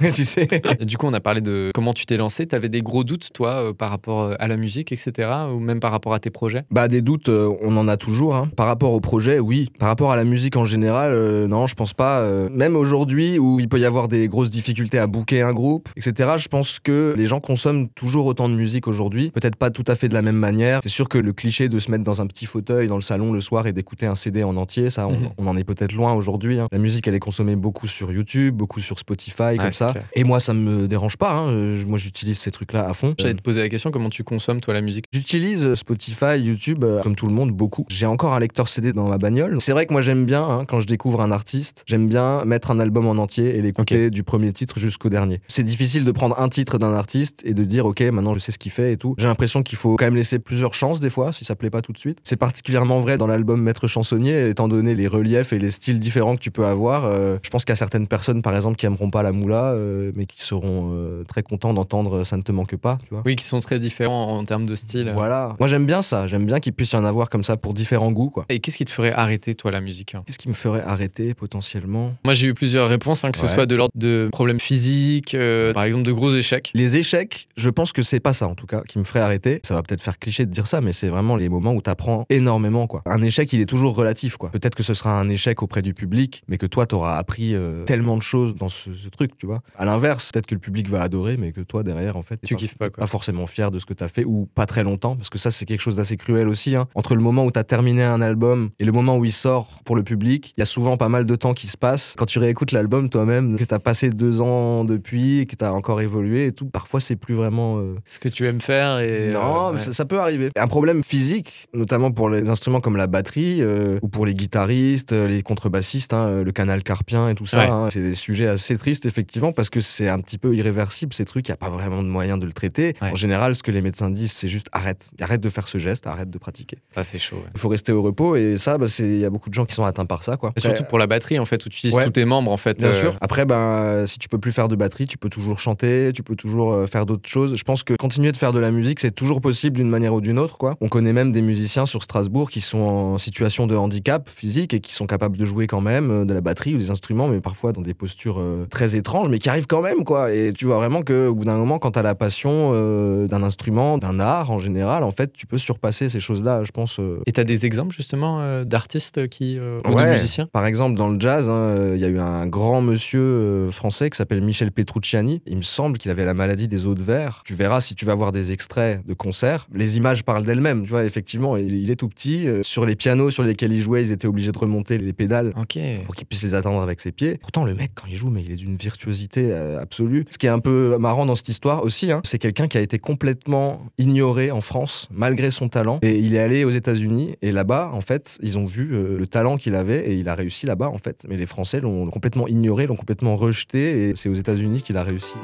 tu 0.14 0.24
sais 0.24 0.48
Du 0.80 0.96
coup, 0.98 1.06
on 1.06 1.12
a 1.14 1.20
parlé 1.20 1.40
de 1.40 1.70
comment 1.74 1.92
tu 1.92 2.06
t'es 2.06 2.16
lancé. 2.16 2.46
T'avais 2.46 2.68
des 2.68 2.82
gros 2.82 3.04
doutes, 3.04 3.30
toi, 3.32 3.50
euh, 3.68 3.72
par 3.72 3.90
rapport 3.90 4.22
euh, 4.22 4.34
à 4.38 4.48
la 4.48 4.56
musique, 4.56 4.92
etc. 4.92 5.28
Ou 5.54 5.58
même 5.60 5.80
par 5.80 5.90
rapport 5.92 6.14
à 6.14 6.18
tes 6.20 6.30
projets? 6.30 6.62
Bah 6.70 6.88
des 6.88 7.02
doutes, 7.02 7.28
euh, 7.28 7.50
on 7.62 7.76
en 7.76 7.88
a 7.88 7.96
toujours. 7.96 8.34
hein. 8.36 8.50
Par 8.56 8.66
rapport 8.66 8.92
au 8.92 9.00
projet, 9.00 9.38
oui. 9.38 9.70
Par 9.78 9.88
rapport 9.88 10.12
à 10.12 10.16
la 10.16 10.24
musique 10.24 10.56
en 10.56 10.64
général, 10.64 11.12
non, 11.46 11.66
je 11.66 11.74
pense 11.74 11.92
pas. 11.94 12.24
même 12.50 12.76
aujourd'hui, 12.76 13.38
où 13.38 13.60
il 13.60 13.68
peut 13.68 13.78
y 13.78 13.84
avoir 13.84 14.08
des 14.08 14.28
grosses 14.28 14.50
difficultés 14.50 14.98
à 14.98 15.06
booker 15.06 15.42
un 15.42 15.52
groupe, 15.52 15.88
etc. 15.96 16.13
Je 16.18 16.48
pense 16.48 16.78
que 16.80 17.14
les 17.16 17.26
gens 17.26 17.40
consomment 17.40 17.88
toujours 17.88 18.26
autant 18.26 18.48
de 18.48 18.54
musique 18.54 18.86
aujourd'hui. 18.88 19.30
Peut-être 19.30 19.56
pas 19.56 19.70
tout 19.70 19.84
à 19.86 19.94
fait 19.94 20.08
de 20.08 20.14
la 20.14 20.22
même 20.22 20.36
manière. 20.36 20.80
C'est 20.82 20.88
sûr 20.88 21.08
que 21.08 21.18
le 21.18 21.32
cliché 21.32 21.68
de 21.68 21.78
se 21.78 21.90
mettre 21.90 22.04
dans 22.04 22.20
un 22.20 22.26
petit 22.26 22.46
fauteuil 22.46 22.86
dans 22.86 22.96
le 22.96 23.02
salon 23.02 23.32
le 23.32 23.40
soir 23.40 23.66
et 23.66 23.72
d'écouter 23.72 24.06
un 24.06 24.14
CD 24.14 24.42
en 24.44 24.56
entier, 24.56 24.90
ça, 24.90 25.06
on, 25.08 25.12
Mhm. 25.12 25.28
on 25.38 25.46
en 25.46 25.56
est 25.56 25.64
peut-être 25.64 25.92
loin 25.92 26.12
aujourd'hui. 26.14 26.58
hein. 26.58 26.68
La 26.72 26.78
musique, 26.78 27.06
elle 27.08 27.14
est 27.14 27.20
consommée 27.20 27.56
beaucoup 27.56 27.86
sur 27.86 28.10
YouTube, 28.12 28.54
beaucoup 28.54 28.80
sur 28.80 28.98
Spotify, 28.98 29.56
comme 29.58 29.72
ça. 29.72 29.92
clair. 29.92 30.04
Et 30.14 30.24
moi, 30.24 30.40
ça 30.40 30.52
me 30.54 30.86
dérange 30.88 31.16
pas. 31.16 31.32
hein. 31.32 31.48
Euh, 31.50 31.84
Moi, 31.86 31.98
j'utilise 31.98 32.38
ces 32.38 32.50
trucs-là 32.50 32.88
à 32.88 32.94
fond. 32.94 33.14
J'allais 33.18 33.34
te 33.34 33.42
poser 33.42 33.60
la 33.60 33.68
question 33.68 33.90
comment 33.90 34.08
tu 34.10 34.24
consommes, 34.24 34.60
toi, 34.60 34.74
la 34.74 34.80
musique? 34.80 35.04
J'utilise 35.12 35.64
euh, 35.64 35.74
Spotify, 35.74 36.38
YouTube, 36.38 36.82
euh, 36.84 37.02
comme 37.02 37.14
tout 37.14 37.26
le 37.26 37.32
monde, 37.32 37.50
beaucoup. 37.52 37.84
J'ai 37.88 38.06
encore 38.06 38.34
un 38.34 38.40
lecteur 38.40 38.68
CD 38.68 38.92
dans 38.92 39.08
ma 39.08 39.18
bagnole. 39.18 39.56
C'est 39.60 39.72
vrai 39.72 39.86
que 39.86 39.92
moi 39.92 40.02
j'aime 40.02 40.24
bien, 40.24 40.42
hein, 40.42 40.64
quand 40.66 40.80
je 40.80 40.86
découvre 40.86 41.20
un 41.20 41.30
artiste, 41.30 41.84
j'aime 41.86 42.08
bien 42.08 42.44
mettre 42.44 42.70
un 42.70 42.80
album 42.80 43.06
en 43.06 43.12
entier 43.22 43.56
et 43.56 43.62
l'écouter 43.62 44.10
du 44.10 44.22
premier 44.22 44.52
titre 44.52 44.78
jusqu'au 44.78 45.08
dernier. 45.08 45.40
C'est 45.46 45.62
difficile 45.62 46.03
de 46.04 46.12
prendre 46.12 46.38
un 46.38 46.48
titre 46.48 46.78
d'un 46.78 46.94
artiste 46.94 47.42
et 47.44 47.54
de 47.54 47.64
dire 47.64 47.86
ok, 47.86 48.00
maintenant 48.02 48.34
je 48.34 48.38
sais 48.38 48.52
ce 48.52 48.58
qu'il 48.58 48.72
fait 48.72 48.92
et 48.92 48.96
tout. 48.96 49.14
J'ai 49.18 49.26
l'impression 49.26 49.62
qu'il 49.62 49.78
faut 49.78 49.96
quand 49.96 50.04
même 50.04 50.16
laisser 50.16 50.38
plusieurs 50.38 50.74
chances 50.74 51.00
des 51.00 51.10
fois, 51.10 51.32
si 51.32 51.44
ça 51.44 51.54
plaît 51.56 51.70
pas 51.70 51.82
tout 51.82 51.92
de 51.92 51.98
suite. 51.98 52.18
C'est 52.22 52.36
particulièrement 52.36 53.00
vrai 53.00 53.18
dans 53.18 53.26
l'album 53.26 53.60
Maître 53.60 53.86
Chansonnier, 53.86 54.48
étant 54.48 54.68
donné 54.68 54.94
les 54.94 55.06
reliefs 55.06 55.52
et 55.52 55.58
les 55.58 55.70
styles 55.70 55.98
différents 55.98 56.36
que 56.36 56.40
tu 56.40 56.50
peux 56.50 56.66
avoir. 56.66 57.04
euh, 57.04 57.38
je 57.42 57.50
pense 57.50 57.64
qu'il 57.64 57.72
y 57.72 57.74
a 57.74 57.76
certaines 57.76 58.06
personnes, 58.06 58.42
par 58.42 58.54
exemple, 58.54 58.76
qui 58.76 58.86
aimeront 58.86 59.10
pas 59.10 59.22
la 59.22 59.32
moula, 59.32 59.72
euh, 59.72 60.12
mais 60.14 60.26
qui 60.26 60.42
seront 60.42 60.90
euh, 60.92 61.24
très 61.24 61.42
contents 61.42 61.72
d'entendre 61.74 62.24
Ça 62.24 62.36
ne 62.36 62.42
te 62.42 62.52
manque 62.52 62.76
pas, 62.76 62.98
tu 63.02 63.08
vois. 63.10 63.22
Oui, 63.24 63.36
qui 63.36 63.44
sont 63.44 63.60
très 63.60 63.78
différents 63.78 64.36
en 64.36 64.44
termes 64.44 64.66
de 64.66 64.74
style. 64.74 65.10
Voilà. 65.14 65.56
Moi 65.58 65.68
j'aime 65.68 65.86
bien 65.86 66.02
ça. 66.02 66.26
J'aime 66.26 66.46
bien 66.46 66.60
qu'il 66.60 66.72
puisse 66.72 66.92
y 66.92 66.96
en 66.96 67.04
avoir 67.04 67.30
comme 67.30 67.44
ça 67.44 67.56
pour 67.56 67.74
différents 67.74 68.12
goûts, 68.12 68.30
quoi. 68.30 68.44
Et 68.48 68.60
qu'est-ce 68.60 68.76
qui 68.76 68.84
te 68.84 68.90
ferait 68.90 69.12
arrêter, 69.12 69.54
toi, 69.54 69.70
la 69.70 69.80
musique 69.80 70.16
Qu'est-ce 70.26 70.38
qui 70.38 70.48
me 70.48 70.54
ferait 70.54 70.82
arrêter 70.82 71.34
potentiellement? 71.34 72.12
Moi, 72.24 72.34
j'ai 72.34 72.48
eu 72.48 72.54
plusieurs 72.54 72.88
réponses, 72.88 73.24
hein, 73.24 73.30
que 73.30 73.38
ce 73.38 73.46
soit 73.46 73.66
de 73.66 73.74
l'ordre 73.76 73.92
de 73.94 74.28
problèmes 74.32 74.60
physiques, 74.60 75.36
par 75.72 75.84
exemple 75.84 75.93
de 76.02 76.12
gros 76.12 76.34
échecs. 76.34 76.70
Les 76.74 76.96
échecs, 76.96 77.48
je 77.56 77.70
pense 77.70 77.92
que 77.92 78.02
c'est 78.02 78.20
pas 78.20 78.32
ça 78.32 78.48
en 78.48 78.54
tout 78.54 78.66
cas 78.66 78.82
qui 78.88 78.98
me 78.98 79.04
ferait 79.04 79.20
arrêter. 79.20 79.60
Ça 79.64 79.74
va 79.74 79.82
peut-être 79.82 80.00
faire 80.02 80.18
cliché 80.18 80.46
de 80.46 80.50
dire 80.50 80.66
ça, 80.66 80.80
mais 80.80 80.92
c'est 80.92 81.08
vraiment 81.08 81.36
les 81.36 81.48
moments 81.48 81.72
où 81.72 81.80
t'apprends 81.82 82.26
énormément 82.30 82.86
quoi. 82.86 83.02
Un 83.06 83.22
échec, 83.22 83.52
il 83.52 83.60
est 83.60 83.66
toujours 83.66 83.94
relatif 83.94 84.36
quoi. 84.36 84.50
Peut-être 84.50 84.74
que 84.74 84.82
ce 84.82 84.94
sera 84.94 85.18
un 85.18 85.28
échec 85.28 85.62
auprès 85.62 85.82
du 85.82 85.94
public, 85.94 86.42
mais 86.48 86.58
que 86.58 86.66
toi 86.66 86.86
t'auras 86.86 87.16
appris 87.16 87.54
euh, 87.54 87.84
tellement 87.84 88.16
de 88.16 88.22
choses 88.22 88.54
dans 88.54 88.68
ce, 88.68 88.92
ce 88.92 89.08
truc, 89.08 89.36
tu 89.36 89.46
vois. 89.46 89.60
À 89.78 89.84
l'inverse, 89.84 90.30
peut-être 90.32 90.46
que 90.46 90.54
le 90.54 90.60
public 90.60 90.88
va 90.88 91.02
adorer, 91.02 91.36
mais 91.36 91.52
que 91.52 91.60
toi 91.60 91.82
derrière 91.82 92.16
en 92.16 92.22
fait, 92.22 92.38
Tu 92.44 92.54
pas- 92.54 92.58
kiffes 92.58 92.78
pas, 92.78 92.90
quoi. 92.90 93.02
pas 93.02 93.06
forcément 93.06 93.46
fier 93.46 93.70
de 93.70 93.78
ce 93.78 93.86
que 93.86 93.94
t'as 93.94 94.08
fait 94.08 94.24
ou 94.24 94.48
pas 94.54 94.66
très 94.66 94.82
longtemps, 94.84 95.16
parce 95.16 95.30
que 95.30 95.38
ça 95.38 95.50
c'est 95.50 95.64
quelque 95.64 95.80
chose 95.80 95.96
d'assez 95.96 96.16
cruel 96.16 96.48
aussi. 96.48 96.76
hein. 96.76 96.86
Entre 96.94 97.14
le 97.14 97.20
moment 97.22 97.44
où 97.44 97.50
t'as 97.50 97.64
terminé 97.64 98.02
un 98.02 98.20
album 98.20 98.70
et 98.78 98.84
le 98.84 98.92
moment 98.92 99.16
où 99.16 99.24
il 99.24 99.32
sort 99.32 99.80
pour 99.84 99.96
le 99.96 100.02
public, 100.02 100.54
il 100.56 100.60
y 100.60 100.62
a 100.62 100.66
souvent 100.66 100.96
pas 100.96 101.08
mal 101.08 101.26
de 101.26 101.34
temps 101.36 101.54
qui 101.54 101.66
se 101.68 101.76
passe. 101.76 102.14
Quand 102.16 102.26
tu 102.26 102.38
réécoutes 102.38 102.72
l'album 102.72 103.08
toi-même, 103.08 103.56
que 103.56 103.64
t'as 103.64 103.78
passé 103.78 104.10
deux 104.10 104.40
ans 104.40 104.84
depuis, 104.84 105.46
que 105.46 105.56
t'as 105.56 105.70
encore 105.84 106.00
évolué 106.00 106.46
et 106.46 106.52
tout, 106.52 106.64
parfois 106.64 106.98
c'est 106.98 107.14
plus 107.16 107.34
vraiment. 107.34 107.76
euh, 107.78 107.96
Ce 108.06 108.18
que 108.18 108.30
tu 108.30 108.46
aimes 108.46 108.62
faire 108.62 109.00
et. 109.00 109.28
non, 109.28 109.68
euh, 109.68 109.72
ouais. 109.72 109.78
ça, 109.78 109.92
ça 109.92 110.06
peut 110.06 110.18
arriver. 110.18 110.50
Un 110.56 110.66
problème 110.66 111.04
physique, 111.04 111.68
notamment 111.74 112.10
pour 112.10 112.30
les 112.30 112.48
instruments 112.48 112.80
comme 112.80 112.96
la 112.96 113.06
batterie 113.06 113.58
euh, 113.60 113.98
ou 114.00 114.08
pour 114.08 114.24
les 114.24 114.32
guitaristes, 114.34 115.12
les 115.12 115.42
contrebassistes, 115.42 116.14
hein, 116.14 116.42
le 116.42 116.52
canal 116.52 116.82
carpien 116.82 117.28
et 117.28 117.34
tout 117.34 117.44
ça. 117.44 117.58
Ouais. 117.58 117.68
hein. 117.68 117.88
c'est 117.90 118.00
des 118.00 118.14
sujets 118.14 118.46
assez 118.46 118.78
tristes 118.78 119.04
effectivement 119.04 119.52
parce 119.52 119.68
que 119.68 119.82
c'est 119.82 120.08
un 120.08 120.20
petit 120.20 120.38
peu 120.38 120.54
irréversible 120.54 121.12
ces 121.12 121.26
trucs. 121.26 121.46
Il 121.48 121.50
n'y 121.50 121.54
a 121.54 121.58
pas 121.58 121.68
vraiment 121.68 122.02
de 122.02 122.08
moyen 122.08 122.38
de 122.38 122.46
le 122.46 122.52
traiter. 122.54 122.94
Ouais. 123.02 123.10
En 123.10 123.14
général, 123.14 123.54
ce 123.54 123.62
que 123.62 123.70
les 123.70 123.82
médecins 123.82 124.08
disent, 124.08 124.32
c'est 124.32 124.48
juste 124.48 124.68
arrête, 124.72 125.10
arrête 125.20 125.42
de 125.42 125.48
faire 125.50 125.68
ce 125.68 125.76
geste, 125.76 126.06
arrête 126.06 126.30
de 126.30 126.38
pratiquer. 126.38 126.78
Ah, 126.96 127.02
c'est 127.02 127.18
chaud. 127.18 127.42
Il 127.54 127.60
faut 127.60 127.68
rester 127.68 127.92
au 127.92 128.00
repos 128.00 128.36
et 128.36 128.56
ça, 128.56 128.78
bah, 128.78 128.86
c'est- 128.88 129.04
il 129.04 129.18
y 129.20 129.26
a 129.26 129.30
beaucoup 129.30 129.50
de 129.50 129.54
gens 129.54 129.66
qui 129.66 129.74
sont 129.74 129.84
atteints 129.84 130.06
par 130.06 130.22
ça, 130.22 130.38
quoi. 130.38 130.52
Et 130.56 130.60
surtout 130.60 130.84
pour 130.84 130.98
la 130.98 131.06
batterie, 131.06 131.38
en 131.38 131.44
fait, 131.44 131.64
où 131.66 131.68
tu 131.68 131.76
utilises 131.76 131.98
tous 132.02 132.10
tes 132.10 132.24
membres, 132.24 132.50
en 132.50 132.56
fait. 132.56 132.78
Bien 132.78 132.92
sûr. 132.92 133.18
Après, 133.20 133.44
ben, 133.44 134.06
si 134.06 134.18
tu 134.18 134.28
peux 134.30 134.38
plus 134.38 134.52
faire 134.52 134.68
de 134.68 134.76
batterie, 134.76 135.06
tu 135.06 135.18
peux 135.18 135.28
toujours 135.28 135.58
chanter, 135.58 135.73
tu 135.76 136.22
peux 136.22 136.36
toujours 136.36 136.72
euh, 136.72 136.86
faire 136.86 137.06
d'autres 137.06 137.28
choses. 137.28 137.56
Je 137.56 137.64
pense 137.64 137.82
que 137.82 137.94
continuer 137.94 138.32
de 138.32 138.36
faire 138.36 138.52
de 138.52 138.58
la 138.60 138.70
musique, 138.70 139.00
c'est 139.00 139.10
toujours 139.14 139.40
possible 139.40 139.76
d'une 139.76 139.88
manière 139.88 140.14
ou 140.14 140.20
d'une 140.20 140.38
autre, 140.38 140.56
quoi. 140.58 140.76
On 140.80 140.88
connaît 140.88 141.12
même 141.12 141.32
des 141.32 141.42
musiciens 141.42 141.86
sur 141.86 142.02
Strasbourg 142.02 142.50
qui 142.50 142.60
sont 142.60 142.78
en 142.78 143.18
situation 143.18 143.66
de 143.66 143.76
handicap 143.76 144.28
physique 144.28 144.74
et 144.74 144.80
qui 144.80 144.94
sont 144.94 145.06
capables 145.06 145.36
de 145.36 145.44
jouer 145.44 145.66
quand 145.66 145.80
même 145.80 146.10
euh, 146.10 146.24
de 146.24 146.32
la 146.34 146.40
batterie 146.40 146.74
ou 146.74 146.78
des 146.78 146.90
instruments, 146.90 147.28
mais 147.28 147.40
parfois 147.40 147.72
dans 147.72 147.82
des 147.82 147.94
postures 147.94 148.36
euh, 148.38 148.66
très 148.70 148.96
étranges, 148.96 149.28
mais 149.28 149.38
qui 149.38 149.48
arrivent 149.48 149.66
quand 149.66 149.82
même, 149.82 150.04
quoi. 150.04 150.32
Et 150.32 150.52
tu 150.52 150.66
vois 150.66 150.76
vraiment 150.76 151.02
que 151.02 151.28
au 151.28 151.34
bout 151.34 151.44
d'un 151.44 151.56
moment, 151.56 151.78
quand 151.78 151.92
t'as 151.92 152.02
la 152.02 152.14
passion 152.14 152.70
euh, 152.74 153.26
d'un 153.26 153.42
instrument, 153.42 153.98
d'un 153.98 154.20
art 154.20 154.50
en 154.50 154.58
général, 154.58 155.02
en 155.04 155.10
fait, 155.10 155.32
tu 155.32 155.46
peux 155.46 155.58
surpasser 155.58 156.08
ces 156.08 156.20
choses-là, 156.20 156.64
je 156.64 156.70
pense. 156.72 156.98
euh, 157.00 157.20
Et 157.26 157.32
t'as 157.32 157.44
des 157.44 157.66
exemples, 157.66 157.94
justement, 157.94 158.40
euh, 158.40 158.64
d'artistes 158.64 159.28
qui. 159.28 159.58
ou 159.58 159.88
de 159.88 159.94
Ouais. 159.94 160.10
musiciens? 160.12 160.48
Par 160.52 160.66
exemple, 160.66 160.96
dans 160.96 161.08
le 161.08 161.18
jazz, 161.20 161.48
hein, 161.48 161.92
il 161.94 162.00
y 162.00 162.04
a 162.04 162.08
eu 162.08 162.18
un 162.18 162.46
grand 162.46 162.80
monsieur 162.82 163.68
français 163.70 164.10
qui 164.10 164.16
s'appelle 164.16 164.42
Michel 164.42 164.72
Petrucciani. 164.72 165.40
Il 165.46 165.53
me 165.56 165.62
semble 165.62 165.98
qu'il 165.98 166.10
avait 166.10 166.24
la 166.24 166.34
maladie 166.34 166.68
des 166.68 166.86
os 166.86 166.96
de 166.96 167.02
verre. 167.02 167.42
Tu 167.44 167.54
verras 167.54 167.80
si 167.80 167.94
tu 167.94 168.04
vas 168.04 168.14
voir 168.14 168.32
des 168.32 168.52
extraits 168.52 169.04
de 169.06 169.14
concerts. 169.14 169.66
Les 169.72 169.96
images 169.96 170.24
parlent 170.24 170.44
d'elles-mêmes. 170.44 170.84
Tu 170.84 170.90
vois, 170.90 171.04
effectivement, 171.04 171.56
il, 171.56 171.74
il 171.74 171.90
est 171.90 171.96
tout 171.96 172.08
petit. 172.08 172.48
Euh, 172.48 172.62
sur 172.62 172.86
les 172.86 172.96
pianos 172.96 173.30
sur 173.30 173.42
lesquels 173.42 173.72
il 173.72 173.80
jouait, 173.80 174.02
ils 174.02 174.12
étaient 174.12 174.26
obligés 174.26 174.52
de 174.52 174.58
remonter 174.58 174.98
les 174.98 175.12
pédales 175.12 175.52
pour 175.52 176.14
qu'il 176.14 176.26
puisse 176.26 176.42
les 176.42 176.54
atteindre 176.54 176.80
avec 176.80 177.00
ses 177.00 177.12
pieds. 177.12 177.38
Pourtant, 177.38 177.64
le 177.64 177.74
mec, 177.74 177.92
quand 177.94 178.06
il 178.08 178.14
joue, 178.14 178.30
mais 178.30 178.42
il 178.42 178.50
est 178.52 178.56
d'une 178.56 178.76
virtuosité 178.76 179.50
euh, 179.50 179.80
absolue. 179.80 180.24
Ce 180.30 180.38
qui 180.38 180.46
est 180.46 180.50
un 180.50 180.58
peu 180.58 180.96
marrant 180.98 181.26
dans 181.26 181.34
cette 181.34 181.48
histoire 181.48 181.84
aussi, 181.84 182.10
hein, 182.10 182.20
c'est 182.24 182.38
quelqu'un 182.38 182.68
qui 182.68 182.78
a 182.78 182.80
été 182.80 182.98
complètement 182.98 183.86
ignoré 183.98 184.50
en 184.50 184.60
France, 184.60 185.08
malgré 185.12 185.50
son 185.50 185.68
talent. 185.68 185.98
Et 186.02 186.18
il 186.18 186.34
est 186.34 186.40
allé 186.40 186.64
aux 186.64 186.70
États-Unis, 186.70 187.36
et 187.42 187.52
là-bas, 187.52 187.90
en 187.92 188.00
fait, 188.00 188.38
ils 188.42 188.58
ont 188.58 188.64
vu 188.64 188.90
euh, 188.92 189.18
le 189.18 189.26
talent 189.26 189.56
qu'il 189.56 189.74
avait, 189.74 190.10
et 190.10 190.14
il 190.14 190.28
a 190.28 190.34
réussi 190.34 190.66
là-bas, 190.66 190.88
en 190.88 190.98
fait. 190.98 191.26
Mais 191.28 191.36
les 191.36 191.46
Français 191.46 191.80
l'ont 191.80 192.08
complètement 192.10 192.48
ignoré, 192.48 192.86
l'ont 192.86 192.96
complètement 192.96 193.36
rejeté, 193.36 194.10
et 194.10 194.16
c'est 194.16 194.28
aux 194.28 194.34
États-Unis 194.34 194.82
qu'il 194.82 194.96
a 194.96 195.02
réussi. 195.02 195.34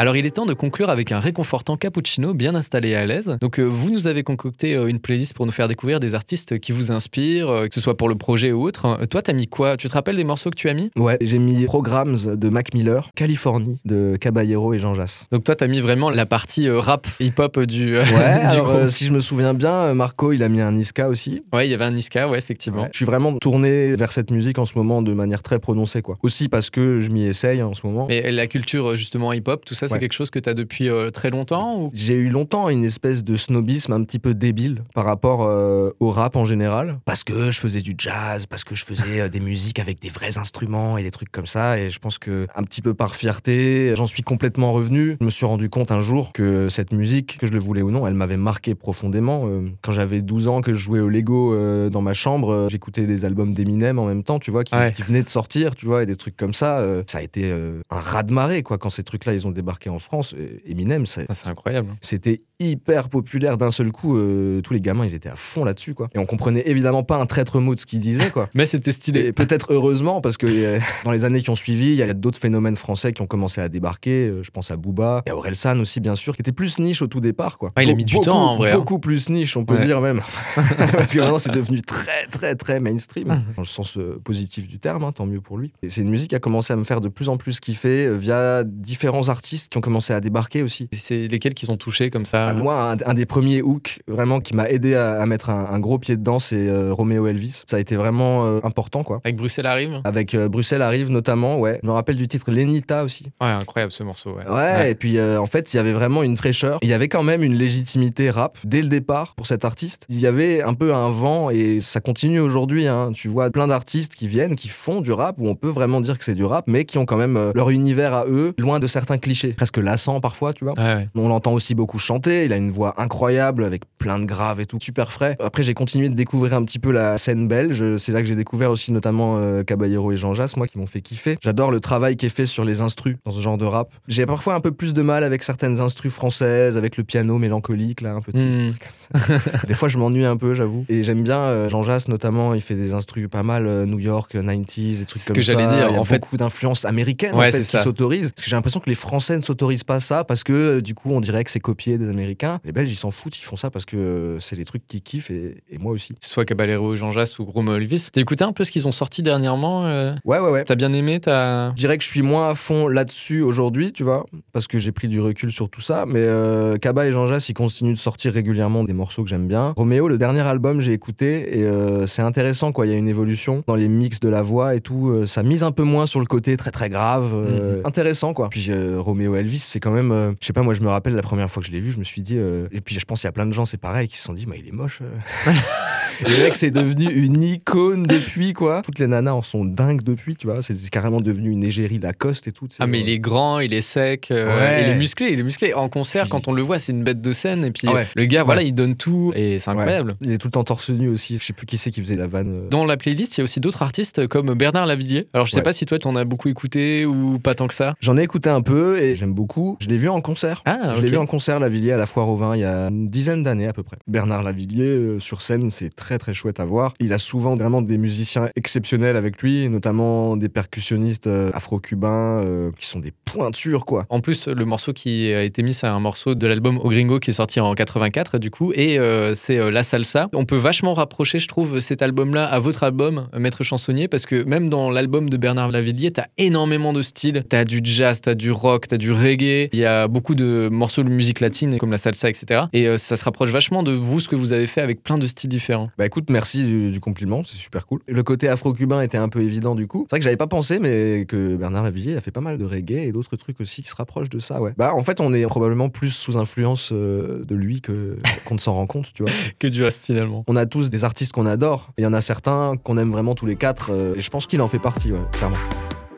Alors 0.00 0.16
il 0.16 0.24
est 0.26 0.30
temps 0.30 0.46
de 0.46 0.54
conclure 0.54 0.90
avec 0.90 1.10
un 1.10 1.18
réconfortant 1.18 1.76
cappuccino 1.76 2.32
bien 2.32 2.54
installé 2.54 2.90
et 2.90 2.94
à 2.94 3.04
l'aise. 3.04 3.36
Donc 3.40 3.58
euh, 3.58 3.64
vous 3.64 3.90
nous 3.90 4.06
avez 4.06 4.22
concocté 4.22 4.76
euh, 4.76 4.86
une 4.86 5.00
playlist 5.00 5.34
pour 5.34 5.44
nous 5.44 5.50
faire 5.50 5.66
découvrir 5.66 5.98
des 5.98 6.14
artistes 6.14 6.60
qui 6.60 6.70
vous 6.70 6.92
inspirent, 6.92 7.48
euh, 7.48 7.66
que 7.66 7.74
ce 7.74 7.80
soit 7.80 7.96
pour 7.96 8.08
le 8.08 8.14
projet 8.14 8.52
ou 8.52 8.62
autre. 8.62 8.96
Toi, 9.10 9.22
t'as 9.22 9.32
mis 9.32 9.48
quoi? 9.48 9.76
Tu 9.76 9.88
te 9.88 9.92
rappelles 9.94 10.14
des 10.14 10.22
morceaux 10.22 10.50
que 10.50 10.54
tu 10.54 10.68
as 10.68 10.74
mis? 10.74 10.92
Ouais, 10.96 11.18
j'ai 11.20 11.40
mis 11.40 11.64
Programs 11.64 12.14
de 12.36 12.48
Mac 12.48 12.74
Miller, 12.74 13.10
Californie 13.16 13.80
de 13.84 14.16
Caballero 14.20 14.72
et 14.72 14.78
Jean 14.78 14.94
Jass. 14.94 15.26
Donc 15.32 15.42
toi, 15.42 15.56
t'as 15.56 15.66
mis 15.66 15.80
vraiment 15.80 16.10
la 16.10 16.26
partie 16.26 16.70
rap, 16.70 17.08
hip-hop 17.18 17.58
du, 17.64 17.96
Ouais, 17.96 18.04
du 18.08 18.14
alors, 18.14 18.66
groupe. 18.66 18.76
euh, 18.76 18.90
si 18.90 19.04
je 19.04 19.12
me 19.12 19.18
souviens 19.18 19.52
bien, 19.52 19.94
Marco, 19.94 20.30
il 20.30 20.44
a 20.44 20.48
mis 20.48 20.60
un 20.60 20.70
Niska 20.70 21.08
aussi. 21.08 21.42
Ouais, 21.52 21.66
il 21.66 21.72
y 21.72 21.74
avait 21.74 21.86
un 21.86 21.90
Niska, 21.90 22.28
ouais, 22.28 22.38
effectivement. 22.38 22.82
Ouais. 22.82 22.88
Je 22.92 22.98
suis 22.98 23.04
vraiment 23.04 23.36
tourné 23.38 23.96
vers 23.96 24.12
cette 24.12 24.30
musique 24.30 24.60
en 24.60 24.64
ce 24.64 24.74
moment 24.78 25.02
de 25.02 25.12
manière 25.12 25.42
très 25.42 25.58
prononcée, 25.58 26.02
quoi. 26.02 26.18
Aussi 26.22 26.48
parce 26.48 26.70
que 26.70 27.00
je 27.00 27.10
m'y 27.10 27.24
essaye 27.24 27.64
en 27.64 27.74
ce 27.74 27.84
moment. 27.84 28.06
Mais 28.08 28.30
la 28.30 28.46
culture 28.46 28.94
justement 28.94 29.32
hip-hop, 29.32 29.64
tout 29.64 29.74
ça, 29.74 29.87
c'est 29.88 29.94
Ouais. 29.94 30.00
quelque 30.00 30.12
chose 30.12 30.30
que 30.30 30.38
tu 30.38 30.48
as 30.48 30.54
depuis 30.54 30.88
euh, 30.88 31.10
très 31.10 31.30
longtemps 31.30 31.80
ou... 31.80 31.90
J'ai 31.94 32.14
eu 32.14 32.28
longtemps 32.28 32.68
une 32.68 32.84
espèce 32.84 33.24
de 33.24 33.36
snobisme 33.36 33.92
un 33.92 34.02
petit 34.04 34.18
peu 34.18 34.34
débile 34.34 34.84
par 34.94 35.04
rapport 35.04 35.42
euh, 35.42 35.90
au 36.00 36.10
rap 36.10 36.36
en 36.36 36.44
général. 36.44 37.00
Parce 37.04 37.24
que 37.24 37.50
je 37.50 37.58
faisais 37.58 37.80
du 37.80 37.94
jazz, 37.98 38.46
parce 38.46 38.64
que 38.64 38.74
je 38.74 38.84
faisais 38.84 39.20
euh, 39.22 39.28
des 39.28 39.40
musiques 39.40 39.78
avec 39.80 40.00
des 40.00 40.08
vrais 40.10 40.38
instruments 40.38 40.98
et 40.98 41.02
des 41.02 41.10
trucs 41.10 41.32
comme 41.32 41.46
ça. 41.46 41.78
Et 41.78 41.90
je 41.90 41.98
pense 41.98 42.18
que, 42.18 42.46
un 42.54 42.62
petit 42.62 42.82
peu 42.82 42.94
par 42.94 43.16
fierté, 43.16 43.94
j'en 43.96 44.04
suis 44.06 44.22
complètement 44.22 44.72
revenu. 44.72 45.16
Je 45.20 45.24
me 45.24 45.30
suis 45.30 45.46
rendu 45.46 45.68
compte 45.70 45.90
un 45.90 46.00
jour 46.00 46.32
que 46.32 46.68
cette 46.68 46.92
musique, 46.92 47.38
que 47.38 47.46
je 47.46 47.52
le 47.52 47.58
voulais 47.58 47.82
ou 47.82 47.90
non, 47.90 48.06
elle 48.06 48.14
m'avait 48.14 48.36
marqué 48.36 48.74
profondément. 48.74 49.48
Quand 49.82 49.92
j'avais 49.92 50.20
12 50.20 50.48
ans, 50.48 50.60
que 50.60 50.72
je 50.74 50.78
jouais 50.78 51.00
au 51.00 51.08
Lego 51.08 51.56
dans 51.90 52.02
ma 52.02 52.14
chambre, 52.14 52.68
j'écoutais 52.70 53.04
des 53.06 53.24
albums 53.24 53.54
d'Eminem 53.54 53.98
en 53.98 54.06
même 54.06 54.22
temps, 54.22 54.38
tu 54.38 54.50
vois, 54.50 54.64
qui, 54.64 54.74
Ouais. 54.74 54.92
qui 54.92 55.02
venaient 55.02 55.22
de 55.22 55.28
sortir, 55.28 55.74
tu 55.74 55.86
vois, 55.86 56.02
et 56.02 56.06
des 56.06 56.16
trucs 56.16 56.36
comme 56.36 56.52
ça. 56.54 56.84
ça 57.06 57.18
a 57.18 57.22
été 57.22 57.50
un 57.50 57.98
raz-de-marée, 57.98 58.62
quoi, 58.62 58.78
quand 58.78 58.90
ces 58.90 59.02
trucs-là, 59.02 59.34
ils 59.34 59.46
ont 59.46 59.50
débarqué 59.50 59.77
en 59.86 59.98
France. 59.98 60.34
Euh, 60.38 60.58
Eminem, 60.66 61.06
ça, 61.06 61.22
Ah, 61.28 61.34
c'est 61.34 61.48
incroyable. 61.48 61.94
c'était 62.00 62.42
hyper 62.60 63.08
populaire 63.08 63.56
d'un 63.56 63.70
seul 63.70 63.92
coup. 63.92 64.16
euh, 64.16 64.60
tous 64.62 64.72
les 64.72 64.80
gamins, 64.80 65.04
ils 65.04 65.14
étaient 65.14 65.28
à 65.28 65.36
fond 65.36 65.64
là-dessus, 65.64 65.94
quoi. 65.94 66.08
Et 66.14 66.18
on 66.18 66.26
comprenait 66.26 66.62
évidemment 66.66 67.04
pas 67.04 67.16
un 67.18 67.26
traître 67.26 67.60
mot 67.60 67.74
de 67.74 67.80
ce 67.80 67.86
qu'ils 67.86 68.00
disaient, 68.00 68.30
quoi. 68.30 68.48
Mais 68.54 68.66
c'était 68.66 68.90
stylé. 68.92 69.32
Peut-être 69.32 69.72
heureusement, 69.72 70.20
parce 70.20 70.36
que 70.36 70.46
euh, 70.48 70.80
dans 71.04 71.12
les 71.12 71.24
années 71.24 71.40
qui 71.40 71.50
ont 71.50 71.54
suivi, 71.54 71.90
il 71.90 71.94
y 71.94 72.02
a 72.02 72.12
d'autres 72.14 72.40
phénomènes 72.40 72.74
français 72.76 73.12
qui 73.12 73.22
ont 73.22 73.26
commencé 73.26 73.60
à 73.60 73.68
débarquer. 73.68 74.32
Je 74.42 74.50
pense 74.50 74.70
à 74.70 74.76
Booba 74.76 75.22
et 75.26 75.30
à 75.30 75.36
Orelsan 75.36 75.78
aussi, 75.78 76.00
bien 76.00 76.16
sûr, 76.16 76.34
qui 76.34 76.42
était 76.42 76.50
plus 76.52 76.78
niche 76.78 77.02
au 77.02 77.06
tout 77.06 77.20
départ, 77.20 77.58
quoi. 77.58 77.70
Ouais, 77.76 77.84
il 77.84 77.90
a 77.90 77.94
mis 77.94 78.04
du 78.04 78.18
temps, 78.20 78.52
en 78.52 78.56
vrai, 78.56 78.72
hein. 78.72 78.76
Beaucoup 78.76 78.98
plus 78.98 79.28
niche, 79.30 79.56
on 79.56 79.64
peut 79.64 79.74
Ouais. 79.76 79.84
dire 79.86 80.00
même. 80.00 80.20
parce 80.56 81.12
que 81.12 81.18
maintenant, 81.20 81.38
c'est 81.38 81.52
devenu 81.52 81.82
très, 81.82 82.26
très, 82.30 82.54
très 82.56 82.80
mainstream, 82.80 83.28
Mhm. 83.28 83.42
dans 83.56 83.62
le 83.62 83.66
sens 83.66 83.96
euh, 83.98 84.18
positif 84.24 84.66
du 84.68 84.78
terme, 84.78 85.04
hein, 85.04 85.12
tant 85.12 85.26
mieux 85.26 85.40
pour 85.40 85.58
lui. 85.58 85.72
Et 85.82 85.88
c'est 85.90 86.00
une 86.00 86.08
musique 86.10 86.30
qui 86.30 86.36
a 86.36 86.40
commencé 86.40 86.72
à 86.72 86.76
me 86.76 86.84
faire 86.84 87.00
de 87.00 87.08
plus 87.08 87.28
en 87.28 87.36
plus 87.36 87.60
kiffer 87.60 88.08
via 88.16 88.64
différents 88.64 89.28
artistes 89.28 89.57
qui 89.68 89.76
ont 89.78 89.80
commencé 89.80 90.12
à 90.12 90.20
débarquer 90.20 90.62
aussi. 90.62 90.88
C'est 90.92 91.26
lesquels 91.26 91.54
qui 91.54 91.66
sont 91.66 91.76
touchés 91.76 92.10
comme 92.10 92.24
ça 92.26 92.48
Ah, 92.48 92.52
moi, 92.54 92.92
un, 92.92 92.96
un 93.10 93.14
des 93.14 93.26
premiers 93.26 93.62
hooks 93.62 94.00
vraiment 94.06 94.40
qui 94.40 94.54
m'a 94.54 94.68
aidé 94.68 94.94
à, 94.94 95.20
à 95.20 95.26
mettre 95.26 95.50
un, 95.50 95.66
un 95.72 95.80
gros 95.80 95.98
pied 95.98 96.16
dedans, 96.16 96.38
c'est 96.38 96.68
euh, 96.68 96.92
Roméo 96.92 97.26
Elvis. 97.26 97.62
Ça 97.66 97.76
a 97.78 97.80
été 97.80 97.96
vraiment 97.96 98.46
euh, 98.46 98.60
important, 98.62 99.02
quoi. 99.02 99.20
Avec 99.24 99.36
Bruxelles 99.36 99.66
arrive 99.66 100.00
Avec 100.04 100.34
euh, 100.34 100.48
Bruxelles 100.48 100.82
arrive 100.82 101.10
notamment, 101.10 101.58
ouais. 101.58 101.80
Je 101.82 101.86
me 101.88 101.92
rappelle 101.92 102.16
du 102.16 102.28
titre 102.28 102.50
Lenita 102.50 103.04
aussi. 103.04 103.24
Ouais, 103.40 103.48
incroyable 103.48 103.92
ce 103.92 104.02
morceau. 104.02 104.34
Ouais. 104.36 104.48
Ouais, 104.48 104.90
et 104.90 104.94
puis 104.94 105.18
euh, 105.18 105.40
en 105.40 105.46
fait, 105.46 105.72
il 105.72 105.76
y 105.76 105.80
avait 105.80 105.92
vraiment 105.92 106.22
une 106.22 106.36
fraîcheur. 106.36 106.78
Il 106.82 106.88
y 106.88 106.92
avait 106.92 107.08
quand 107.08 107.22
même 107.22 107.42
une 107.42 107.54
légitimité 107.54 108.30
rap 108.30 108.58
dès 108.64 108.82
le 108.82 108.88
départ 108.88 109.34
pour 109.34 109.46
cet 109.46 109.64
artiste. 109.64 110.04
Il 110.08 110.20
y 110.20 110.26
avait 110.26 110.62
un 110.62 110.74
peu 110.74 110.94
un 110.94 111.10
vent 111.10 111.50
et 111.50 111.80
ça 111.80 112.00
continue 112.00 112.40
aujourd'hui. 112.40 112.86
hein. 112.86 113.10
Tu 113.14 113.28
vois 113.28 113.50
plein 113.50 113.66
d'artistes 113.66 114.14
qui 114.14 114.28
viennent, 114.28 114.56
qui 114.56 114.68
font 114.68 115.00
du 115.00 115.12
rap 115.12 115.36
où 115.38 115.48
on 115.48 115.54
peut 115.54 115.68
vraiment 115.70 116.00
dire 116.00 116.18
que 116.18 116.24
c'est 116.24 116.34
du 116.34 116.44
rap, 116.44 116.64
mais 116.66 116.84
qui 116.84 116.98
ont 116.98 117.06
quand 117.06 117.16
même 117.16 117.52
leur 117.54 117.70
univers 117.70 118.14
à 118.14 118.24
eux, 118.26 118.52
loin 118.58 118.78
de 118.78 118.86
certains 118.86 119.18
clichés, 119.18 119.47
presque 119.52 119.78
lassants 119.78 120.20
parfois, 120.20 120.52
tu 120.52 120.64
vois. 120.64 120.74
Ouais, 120.74 120.94
ouais. 120.94 121.08
On 121.14 121.28
l'entend 121.28 121.52
aussi 121.52 121.74
beaucoup 121.74 121.98
chanter, 121.98 122.44
il 122.44 122.52
a 122.52 122.56
une 122.56 122.70
voix 122.70 122.94
incroyable 123.00 123.64
avec 123.64 123.82
plein 123.98 124.18
de 124.18 124.24
graves 124.24 124.60
et 124.60 124.66
tout, 124.66 124.78
super 124.80 125.12
frais. 125.12 125.36
Après 125.42 125.62
j'ai 125.62 125.74
continué 125.74 126.08
de 126.08 126.14
découvrir 126.14 126.54
un 126.54 126.64
petit 126.64 126.78
peu 126.78 126.90
la 126.92 127.16
scène 127.18 127.48
belge, 127.48 127.96
c'est 127.96 128.12
là 128.12 128.20
que 128.20 128.26
j'ai 128.26 128.36
découvert 128.36 128.70
aussi 128.70 128.92
notamment 128.92 129.36
euh, 129.38 129.62
Caballero 129.64 130.12
et 130.12 130.16
Jean 130.16 130.34
Jass, 130.34 130.56
moi 130.56 130.66
qui 130.66 130.78
m'ont 130.78 130.86
fait 130.86 131.00
kiffer. 131.00 131.38
J'adore 131.42 131.70
le 131.70 131.80
travail 131.80 132.16
qui 132.16 132.26
est 132.26 132.30
fait 132.30 132.46
sur 132.46 132.64
les 132.64 132.80
instrus 132.80 133.16
dans 133.24 133.30
ce 133.32 133.40
genre 133.40 133.58
de 133.58 133.64
rap. 133.64 133.88
J'ai 134.08 134.26
parfois 134.26 134.54
un 134.54 134.60
peu 134.60 134.70
plus 134.72 134.94
de 134.94 135.02
mal 135.02 135.24
avec 135.24 135.42
certaines 135.42 135.80
instrus 135.80 136.12
françaises, 136.12 136.76
avec 136.76 136.96
le 136.96 137.04
piano 137.04 137.38
mélancolique 137.38 138.00
là, 138.00 138.14
un 138.14 138.20
peu 138.20 138.32
triste. 138.32 138.60
Hmm. 138.60 138.62
des 138.62 138.70
trucs 138.70 138.82
comme 139.28 139.38
ça. 139.38 139.66
des 139.66 139.74
fois 139.74 139.88
je 139.88 139.98
m'ennuie 139.98 140.24
un 140.24 140.36
peu, 140.36 140.54
j'avoue. 140.54 140.84
Et 140.88 141.02
j'aime 141.02 141.22
bien 141.22 141.38
euh, 141.40 141.68
Jean 141.68 141.82
Jass 141.82 142.08
notamment, 142.08 142.54
il 142.54 142.60
fait 142.60 142.74
des 142.74 142.92
instrus 142.94 143.28
pas 143.28 143.42
mal 143.42 143.66
euh, 143.66 143.86
New 143.86 143.98
York, 143.98 144.34
euh, 144.34 144.42
90s, 144.42 144.98
des 145.00 145.04
trucs 145.04 145.24
comme 145.24 145.36
que 145.36 145.42
ça. 145.42 145.52
j'allais 145.52 145.66
dire, 145.66 145.88
Il 145.90 145.94
y 145.94 145.96
a 145.96 146.00
en 146.00 146.04
fait- 146.04 146.18
beaucoup 146.18 146.36
d'influences 146.36 146.84
américaines 146.84 147.34
en 147.34 147.38
Ouais, 147.38 147.50
fait, 147.50 147.62
c'est 147.62 147.78
qui 147.78 147.82
s'autorisent. 147.84 148.32
Parce 148.32 148.44
que 148.44 148.50
j'ai 148.50 148.56
l'impression 148.56 148.80
que 148.80 148.88
les 148.88 148.94
Français 148.94 149.37
ne 149.38 149.42
s'autorisent 149.42 149.84
pas 149.84 150.00
ça 150.00 150.24
parce 150.24 150.44
que 150.44 150.52
euh, 150.52 150.80
du 150.80 150.94
coup 150.94 151.10
on 151.12 151.20
dirait 151.20 151.44
que 151.44 151.50
c'est 151.50 151.60
copié 151.60 151.98
des 151.98 152.08
Américains. 152.08 152.60
Les 152.64 152.72
Belges 152.72 152.90
ils 152.92 152.96
s'en 152.96 153.10
foutent, 153.10 153.38
ils 153.38 153.44
font 153.44 153.56
ça 153.56 153.70
parce 153.70 153.84
que 153.84 153.96
euh, 153.96 154.38
c'est 154.40 154.56
les 154.56 154.64
trucs 154.64 154.86
qu'ils 154.86 155.02
kiffent 155.02 155.30
et, 155.30 155.62
et 155.70 155.78
moi 155.78 155.92
aussi. 155.92 156.14
Soit 156.20 156.44
Caballero, 156.44 156.94
Jean 156.96 157.10
Jass 157.10 157.38
ou 157.38 157.44
Romo 157.44 157.74
Elvis. 157.74 158.08
T'as 158.12 158.20
écouté 158.20 158.44
un 158.44 158.52
peu 158.52 158.64
ce 158.64 158.70
qu'ils 158.70 158.86
ont 158.88 158.92
sorti 158.92 159.22
dernièrement 159.22 159.86
euh 159.86 160.14
Ouais 160.24 160.38
ouais 160.38 160.50
ouais. 160.50 160.64
T'as 160.64 160.74
bien 160.74 160.92
aimé 160.92 161.20
t'as... 161.20 161.70
Je 161.70 161.74
dirais 161.76 161.98
que 161.98 162.04
je 162.04 162.08
suis 162.08 162.22
moins 162.22 162.50
à 162.50 162.54
fond 162.54 162.88
là-dessus 162.88 163.42
aujourd'hui, 163.42 163.92
tu 163.92 164.02
vois, 164.02 164.26
parce 164.52 164.66
que 164.66 164.78
j'ai 164.78 164.92
pris 164.92 165.08
du 165.08 165.20
recul 165.20 165.50
sur 165.50 165.68
tout 165.70 165.80
ça. 165.80 166.04
Mais 166.06 166.18
euh, 166.20 166.76
Kaba 166.78 167.06
et 167.06 167.12
Jean 167.12 167.26
Jass, 167.26 167.48
ils 167.48 167.54
continuent 167.54 167.92
de 167.94 167.98
sortir 167.98 168.32
régulièrement 168.32 168.84
des 168.84 168.92
morceaux 168.92 169.22
que 169.22 169.28
j'aime 169.28 169.46
bien. 169.46 169.72
Roméo, 169.76 170.08
le 170.08 170.18
dernier 170.18 170.40
album, 170.40 170.80
j'ai 170.80 170.92
écouté 170.92 171.58
et 171.58 171.64
euh, 171.64 172.06
c'est 172.06 172.22
intéressant, 172.22 172.72
quoi. 172.72 172.86
Il 172.86 172.90
y 172.92 172.94
a 172.94 172.98
une 172.98 173.08
évolution 173.08 173.62
dans 173.66 173.74
les 173.74 173.88
mix 173.88 174.20
de 174.20 174.28
la 174.28 174.42
voix 174.42 174.74
et 174.74 174.80
tout. 174.80 175.26
Ça 175.26 175.42
mise 175.42 175.62
un 175.62 175.72
peu 175.72 175.82
moins 175.82 176.06
sur 176.06 176.20
le 176.20 176.26
côté 176.26 176.56
très 176.56 176.70
très 176.70 176.88
grave. 176.88 177.32
euh, 177.34 177.80
Intéressant, 177.84 178.34
quoi. 178.34 178.48
Puis 178.48 178.66
euh, 178.70 178.98
Elvis, 179.36 179.60
c'est 179.60 179.80
quand 179.80 179.90
même, 179.90 180.12
euh, 180.12 180.32
je 180.40 180.46
sais 180.46 180.52
pas, 180.52 180.62
moi 180.62 180.74
je 180.74 180.80
me 180.80 180.88
rappelle 180.88 181.14
la 181.14 181.22
première 181.22 181.50
fois 181.50 181.60
que 181.60 181.66
je 181.66 181.72
l'ai 181.72 181.80
vu, 181.80 181.90
je 181.90 181.98
me 181.98 182.04
suis 182.04 182.22
dit, 182.22 182.36
euh, 182.36 182.68
et 182.72 182.80
puis 182.80 182.98
je 182.98 183.04
pense 183.04 183.20
qu'il 183.20 183.28
y 183.28 183.30
a 183.30 183.32
plein 183.32 183.46
de 183.46 183.52
gens, 183.52 183.64
c'est 183.64 183.78
pareil, 183.78 184.08
qui 184.08 184.16
se 184.16 184.24
sont 184.24 184.32
dit, 184.32 184.46
mais 184.46 184.58
il 184.58 184.68
est 184.68 184.72
moche. 184.72 185.02
euh. 186.24 186.28
Et 186.28 186.36
le 186.36 186.42
mec, 186.44 186.54
c'est 186.54 186.70
devenu 186.70 187.04
une 187.12 187.42
icône 187.42 188.04
depuis, 188.04 188.52
quoi. 188.52 188.82
Toutes 188.84 188.98
les 188.98 189.06
nanas 189.06 189.32
en 189.32 189.42
sont 189.42 189.64
dingues 189.64 190.02
depuis, 190.02 190.36
tu 190.36 190.46
vois. 190.46 190.62
C'est 190.62 190.74
carrément 190.90 191.20
devenu 191.20 191.50
une 191.50 191.64
égérie 191.64 191.98
Lacoste 191.98 192.48
et 192.48 192.52
tout. 192.52 192.66
Ah 192.78 192.86
mais 192.86 193.00
il 193.00 193.08
est 193.08 193.18
grand, 193.18 193.58
il 193.60 193.72
est 193.74 193.80
sec, 193.80 194.30
euh, 194.30 194.48
Ouais. 194.58 194.82
il 194.84 194.88
est 194.90 194.94
musclé, 194.96 195.28
il 195.32 195.40
est 195.40 195.42
musclé. 195.42 195.74
En 195.74 195.88
concert, 195.88 196.28
quand 196.28 196.48
on 196.48 196.52
le 196.52 196.62
voit, 196.62 196.78
c'est 196.78 196.92
une 196.92 197.02
bête 197.04 197.20
de 197.20 197.32
scène. 197.32 197.64
Et 197.64 197.70
puis 197.70 197.86
Ah 197.88 197.94
ouais. 197.94 198.06
le 198.14 198.24
gars, 198.24 198.42
voilà, 198.44 198.62
il 198.62 198.72
donne 198.74 198.96
tout 198.96 199.32
et 199.36 199.58
c'est 199.58 199.70
incroyable. 199.70 200.16
Il 200.22 200.32
est 200.32 200.38
tout 200.38 200.48
le 200.48 200.52
temps 200.52 200.64
torse 200.64 200.90
nu 200.90 201.08
aussi. 201.08 201.38
Je 201.38 201.44
sais 201.44 201.52
plus 201.52 201.66
qui 201.66 201.78
c'est 201.78 201.90
qui 201.90 202.00
faisait 202.00 202.16
la 202.16 202.26
vanne. 202.26 202.48
euh. 202.64 202.68
Dans 202.70 202.84
la 202.84 202.96
playlist, 202.96 203.36
il 203.36 203.40
y 203.40 203.42
a 203.42 203.44
aussi 203.44 203.60
d'autres 203.60 203.82
artistes 203.82 204.26
comme 204.26 204.54
Bernard 204.54 204.86
Lavillier. 204.86 205.28
Alors 205.34 205.46
je 205.46 205.52
sais 205.52 205.62
pas 205.62 205.72
si 205.72 205.86
toi, 205.86 205.98
t'en 205.98 206.16
as 206.16 206.24
beaucoup 206.24 206.48
écouté 206.48 207.04
ou 207.06 207.38
pas 207.38 207.54
tant 207.54 207.66
que 207.68 207.74
ça. 207.74 207.94
J'en 208.00 208.16
ai 208.16 208.22
écouté 208.22 208.48
un 208.48 208.60
peu 208.62 208.98
et 209.00 209.16
j'aime 209.16 209.32
beaucoup. 209.34 209.76
Je 209.80 209.88
l'ai 209.88 209.96
vu 209.98 210.08
en 210.08 210.20
concert. 210.20 210.62
Ah, 210.64 210.94
Je 210.94 211.00
l'ai 211.02 211.08
vu 211.08 211.16
en 211.16 211.26
concert 211.26 211.58
Lavillier 211.60 211.92
à 211.92 211.96
la 211.96 212.06
Foire 212.06 212.28
au 212.28 212.36
Vin 212.36 212.56
il 212.56 212.60
y 212.60 212.64
a 212.64 212.86
une 212.88 213.08
dizaine 213.08 213.42
d'années 213.42 213.66
à 213.68 213.72
peu 213.72 213.82
près. 213.82 213.96
Bernard 214.06 214.42
Lavillier 214.42 214.84
euh, 214.84 215.18
sur 215.18 215.42
scène, 215.42 215.70
c'est 215.70 215.94
très 215.94 216.07
très 216.16 216.32
chouette 216.32 216.60
à 216.60 216.64
voir. 216.64 216.94
Il 217.00 217.12
a 217.12 217.18
souvent 217.18 217.54
vraiment 217.54 217.82
des 217.82 217.98
musiciens 217.98 218.48
exceptionnels 218.56 219.16
avec 219.16 219.42
lui, 219.42 219.68
notamment 219.68 220.36
des 220.36 220.48
percussionnistes 220.48 221.26
euh, 221.26 221.50
afro-cubains 221.52 222.42
euh, 222.42 222.70
qui 222.78 222.86
sont 222.86 223.00
des 223.00 223.12
pointures 223.26 223.84
quoi. 223.84 224.06
En 224.08 224.20
plus, 224.20 224.48
le 224.48 224.64
morceau 224.64 224.94
qui 224.94 225.32
a 225.32 225.42
été 225.42 225.62
mis, 225.62 225.74
c'est 225.74 225.86
un 225.86 226.00
morceau 226.00 226.34
de 226.34 226.46
l'album 226.46 226.78
Au 226.78 226.88
Gringo 226.88 227.18
qui 227.18 227.30
est 227.30 227.34
sorti 227.34 227.60
en 227.60 227.74
84, 227.74 228.38
du 228.38 228.50
coup, 228.50 228.72
et 228.74 228.98
euh, 228.98 229.34
c'est 229.34 229.70
La 229.70 229.82
Salsa. 229.82 230.28
On 230.32 230.44
peut 230.44 230.56
vachement 230.56 230.94
rapprocher, 230.94 231.38
je 231.38 231.48
trouve, 231.48 231.80
cet 231.80 232.00
album-là 232.00 232.46
à 232.46 232.58
votre 232.58 232.84
album, 232.84 233.28
Maître 233.36 233.64
Chansonnier, 233.64 234.08
parce 234.08 234.24
que 234.24 234.44
même 234.44 234.70
dans 234.70 234.90
l'album 234.90 235.28
de 235.28 235.36
Bernard 235.36 235.72
Lavillier, 235.72 236.12
t'as 236.12 236.26
énormément 236.38 236.92
de 236.92 237.02
styles. 237.02 237.44
T'as 237.48 237.64
du 237.64 237.80
jazz, 237.82 238.20
t'as 238.20 238.34
du 238.34 238.52
rock, 238.52 238.86
t'as 238.88 238.96
du 238.96 239.12
reggae. 239.12 239.68
Il 239.72 239.78
y 239.78 239.84
a 239.84 240.06
beaucoup 240.06 240.34
de 240.34 240.68
morceaux 240.70 241.02
de 241.02 241.08
musique 241.08 241.40
latine, 241.40 241.78
comme 241.78 241.90
la 241.90 241.98
salsa, 241.98 242.30
etc. 242.30 242.62
Et 242.72 242.96
ça 242.96 243.16
se 243.16 243.24
rapproche 243.24 243.50
vachement 243.50 243.82
de 243.82 243.92
vous, 243.92 244.20
ce 244.20 244.28
que 244.28 244.36
vous 244.36 244.52
avez 244.52 244.66
fait 244.66 244.80
avec 244.80 245.02
plein 245.02 245.18
de 245.18 245.26
styles 245.26 245.50
différents. 245.50 245.90
Bah 245.98 246.06
écoute, 246.06 246.30
merci 246.30 246.62
du, 246.62 246.92
du 246.92 247.00
compliment, 247.00 247.42
c'est 247.44 247.56
super 247.56 247.84
cool. 247.84 248.00
Le 248.06 248.22
côté 248.22 248.48
afro-cubain 248.48 249.00
était 249.00 249.18
un 249.18 249.28
peu 249.28 249.42
évident 249.42 249.74
du 249.74 249.88
coup. 249.88 250.06
C'est 250.06 250.10
vrai 250.10 250.20
que 250.20 250.24
j'avais 250.24 250.36
pas 250.36 250.46
pensé, 250.46 250.78
mais 250.78 251.24
que 251.26 251.56
Bernard 251.56 251.82
Lavillier 251.82 252.16
a 252.16 252.20
fait 252.20 252.30
pas 252.30 252.40
mal 252.40 252.56
de 252.56 252.64
reggae 252.64 253.08
et 253.08 253.10
d'autres 253.10 253.34
trucs 253.34 253.60
aussi 253.60 253.82
qui 253.82 253.88
se 253.88 253.96
rapprochent 253.96 254.30
de 254.30 254.38
ça, 254.38 254.60
ouais. 254.60 254.74
Bah 254.78 254.94
en 254.94 255.02
fait, 255.02 255.20
on 255.20 255.34
est 255.34 255.44
probablement 255.46 255.88
plus 255.88 256.10
sous 256.10 256.36
influence 256.36 256.90
euh, 256.92 257.44
de 257.44 257.54
lui 257.56 257.80
que 257.80 258.16
qu'on 258.44 258.54
ne 258.54 258.60
s'en 258.60 258.74
rend 258.74 258.86
compte, 258.86 259.12
tu 259.12 259.24
vois. 259.24 259.32
Que 259.58 259.66
du 259.66 259.82
reste, 259.82 260.04
finalement. 260.04 260.44
On 260.46 260.54
a 260.54 260.66
tous 260.66 260.88
des 260.88 261.04
artistes 261.04 261.32
qu'on 261.32 261.46
adore, 261.46 261.90
et 261.98 262.02
il 262.02 262.04
y 262.04 262.06
en 262.06 262.12
a 262.12 262.20
certains 262.20 262.76
qu'on 262.76 262.96
aime 262.96 263.10
vraiment 263.10 263.34
tous 263.34 263.46
les 263.46 263.56
quatre, 263.56 263.90
euh, 263.90 264.14
et 264.14 264.20
je 264.20 264.30
pense 264.30 264.46
qu'il 264.46 264.62
en 264.62 264.68
fait 264.68 264.78
partie, 264.78 265.10
ouais, 265.10 265.18
clairement. 265.32 265.56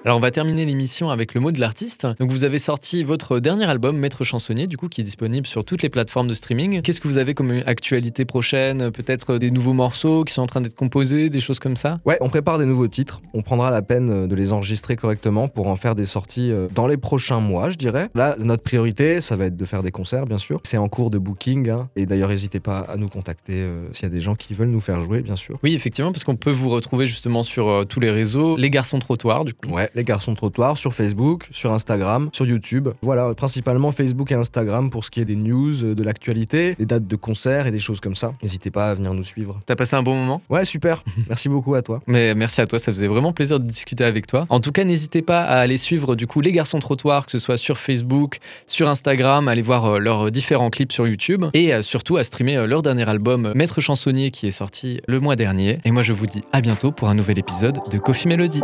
Alors 0.07 0.17
on 0.17 0.21
va 0.21 0.31
terminer 0.31 0.65
l'émission 0.65 1.11
avec 1.11 1.35
le 1.35 1.43
mot 1.43 1.53
de 1.53 1.61
l'artiste. 1.61 2.07
Donc 2.19 2.31
vous 2.31 2.45
avez 2.45 2.59
sorti 2.59 3.05
votre 3.05 3.39
dernier 3.39 3.67
album 3.67 3.99
Maître 3.99 4.25
chansonnier 4.25 4.67
du 4.67 4.79
coup 4.79 4.89
qui 4.89 5.03
est 5.03 5.05
disponible 5.05 5.47
sur 5.47 5.63
toutes 5.63 5.83
les 5.83 5.91
plateformes 5.91 6.27
de 6.27 6.33
streaming. 6.33 6.81
Qu'est-ce 6.81 7.03
que 7.03 7.09
vous 7.09 7.19
avez 7.19 7.35
comme 7.35 7.63
actualité 7.67 8.25
prochaine? 8.25 8.91
Peut-être 8.93 9.37
des 9.37 9.51
nouveaux 9.51 9.75
morceaux 9.75 10.25
qui 10.25 10.33
sont 10.33 10.41
en 10.41 10.47
train 10.47 10.63
d'être 10.63 10.75
composés, 10.75 11.29
des 11.29 11.41
choses 11.41 11.59
comme 11.59 11.77
ça? 11.77 12.01
Ouais, 12.07 12.17
on 12.23 12.31
prépare 12.31 12.59
des 12.59 12.65
nouveaux 12.65 12.89
titres. 12.89 13.21
On 13.35 13.43
prendra 13.43 13.71
la 13.71 13.83
peine 13.83 14.11
euh, 14.11 14.27
de 14.27 14.35
les 14.35 14.53
enregistrer 14.53 14.97
correctement 14.97 15.49
pour 15.49 15.67
en 15.67 15.77
faire 15.77 15.95
des 15.95 16.07
sorties 16.07 16.51
euh, 16.51 16.69
dans 16.75 16.87
les 16.87 16.97
prochains 16.97 17.41
mois, 17.41 17.69
je 17.69 17.77
dirais. 17.77 18.09
Là, 18.15 18.37
notre 18.39 18.63
priorité, 18.63 19.21
ça 19.21 19.37
va 19.37 19.45
être 19.45 19.57
de 19.57 19.65
faire 19.67 19.83
des 19.83 19.91
concerts, 19.91 20.25
bien 20.25 20.39
sûr. 20.39 20.61
C'est 20.63 20.79
en 20.79 20.89
cours 20.89 21.11
de 21.11 21.19
booking. 21.19 21.69
hein. 21.69 21.91
Et 21.95 22.07
d'ailleurs, 22.07 22.31
n'hésitez 22.31 22.61
pas 22.61 22.79
à 22.81 22.97
nous 22.97 23.09
contacter 23.11 23.57
euh, 23.57 23.87
s'il 23.93 24.05
y 24.05 24.07
a 24.07 24.15
des 24.15 24.23
gens 24.23 24.35
qui 24.35 24.55
veulent 24.55 24.69
nous 24.69 24.81
faire 24.81 25.03
jouer, 25.03 25.21
bien 25.21 25.37
sûr. 25.37 25.59
Oui 25.63 25.75
effectivement 25.75 26.11
parce 26.11 26.25
qu'on 26.25 26.37
peut 26.37 26.51
vous 26.51 26.71
retrouver 26.71 27.05
justement 27.05 27.43
sur 27.43 27.69
euh, 27.69 27.85
tous 27.85 28.01
les 28.01 28.11
réseaux. 28.11 28.57
Les 28.57 28.71
garçons 28.71 28.99
trottoirs 28.99 29.45
du 29.45 29.53
coup. 29.53 29.69
Ouais, 29.69 29.90
Ouais, 29.91 30.01
les 30.01 30.05
garçons 30.05 30.35
trottoirs 30.35 30.77
sur 30.77 30.93
Facebook, 30.93 31.49
sur 31.51 31.73
Instagram, 31.73 32.29
sur 32.33 32.47
YouTube. 32.47 32.89
Voilà, 33.03 33.35
principalement 33.35 33.91
Facebook 33.91 34.31
et 34.33 34.35
Instagram 34.35 34.91
pour 34.91 35.05
ce 35.05 35.11
qui 35.11 35.21
est 35.21 35.25
des 35.25 35.37
news, 35.37 35.85
euh, 35.85 35.95
de 35.95 36.03
l'actualité, 36.03 36.75
des 36.79 36.87
dates 36.87 37.07
de 37.07 37.17
concerts 37.17 37.67
et 37.67 37.71
des 37.71 37.81
choses 37.81 38.01
comme 38.01 38.15
ça. 38.15 38.35
N'hésitez 38.43 38.71
pas 38.71 38.91
à 38.91 38.95
venir 38.95 39.15
nous 39.15 39.25
suivre. 39.25 39.61
T'as 39.67 39.77
passé 39.77 39.97
un 39.97 40.03
bon 40.03 40.15
moment 40.15 40.43
Ouais, 40.49 40.65
super. 40.65 41.03
Merci 41.29 41.49
beaucoup 41.49 41.75
à 41.75 41.83
toi. 41.83 42.01
Mais 42.07 42.35
merci 42.35 42.61
à 42.61 42.67
toi, 42.67 42.79
ça 42.79 42.93
faisait 42.93 43.07
vraiment 43.07 43.33
plaisir 43.33 43.61
de 43.61 43.65
discuter 43.65 44.05
avec 44.05 44.27
toi. 44.27 44.47
En 44.49 44.61
tout 44.61 44.73
cas, 44.73 44.85
n'hésitez 44.85 45.23
pas 45.23 45.43
à 45.43 45.59
aller 45.59 45.77
suivre 45.77 46.15
du 46.15 46.27
coup 46.27 46.41
les 46.41 46.53
garçons 46.53 46.79
trottoirs, 46.79 47.27
que 47.27 47.33
ce 47.33 47.39
soit 47.39 47.57
sur 47.57 47.79
Facebook, 47.79 48.39
sur 48.67 48.89
Instagram, 48.89 49.49
aller 49.49 49.63
voir 49.63 49.85
euh, 49.87 49.99
leurs 49.99 50.31
différents 50.31 50.71
clips 50.71 50.93
sur 50.93 51.07
YouTube 51.07 51.45
et 51.55 51.73
euh, 51.73 51.83
surtout 51.83 52.17
à 52.17 52.23
streamer 52.23 52.57
euh, 52.57 52.67
leur 52.67 52.83
dernier 52.83 53.09
album 53.09 53.53
Maître 53.55 53.81
chansonnier 53.81 54.31
qui 54.31 54.47
est 54.47 54.53
sorti 54.53 55.01
le 55.07 55.21
mois 55.21 55.37
dernier. 55.37 55.79
Et 55.85 55.91
moi 55.91 56.03
je 56.03 56.13
vous 56.13 56.27
dis 56.27 56.43
à 56.53 56.61
bientôt 56.61 56.93
pour 56.93 57.09
un 57.09 57.15
nouvel 57.15 57.39
épisode 57.39 57.79
de 57.91 57.99
Coffee 57.99 58.29
Melody. 58.29 58.61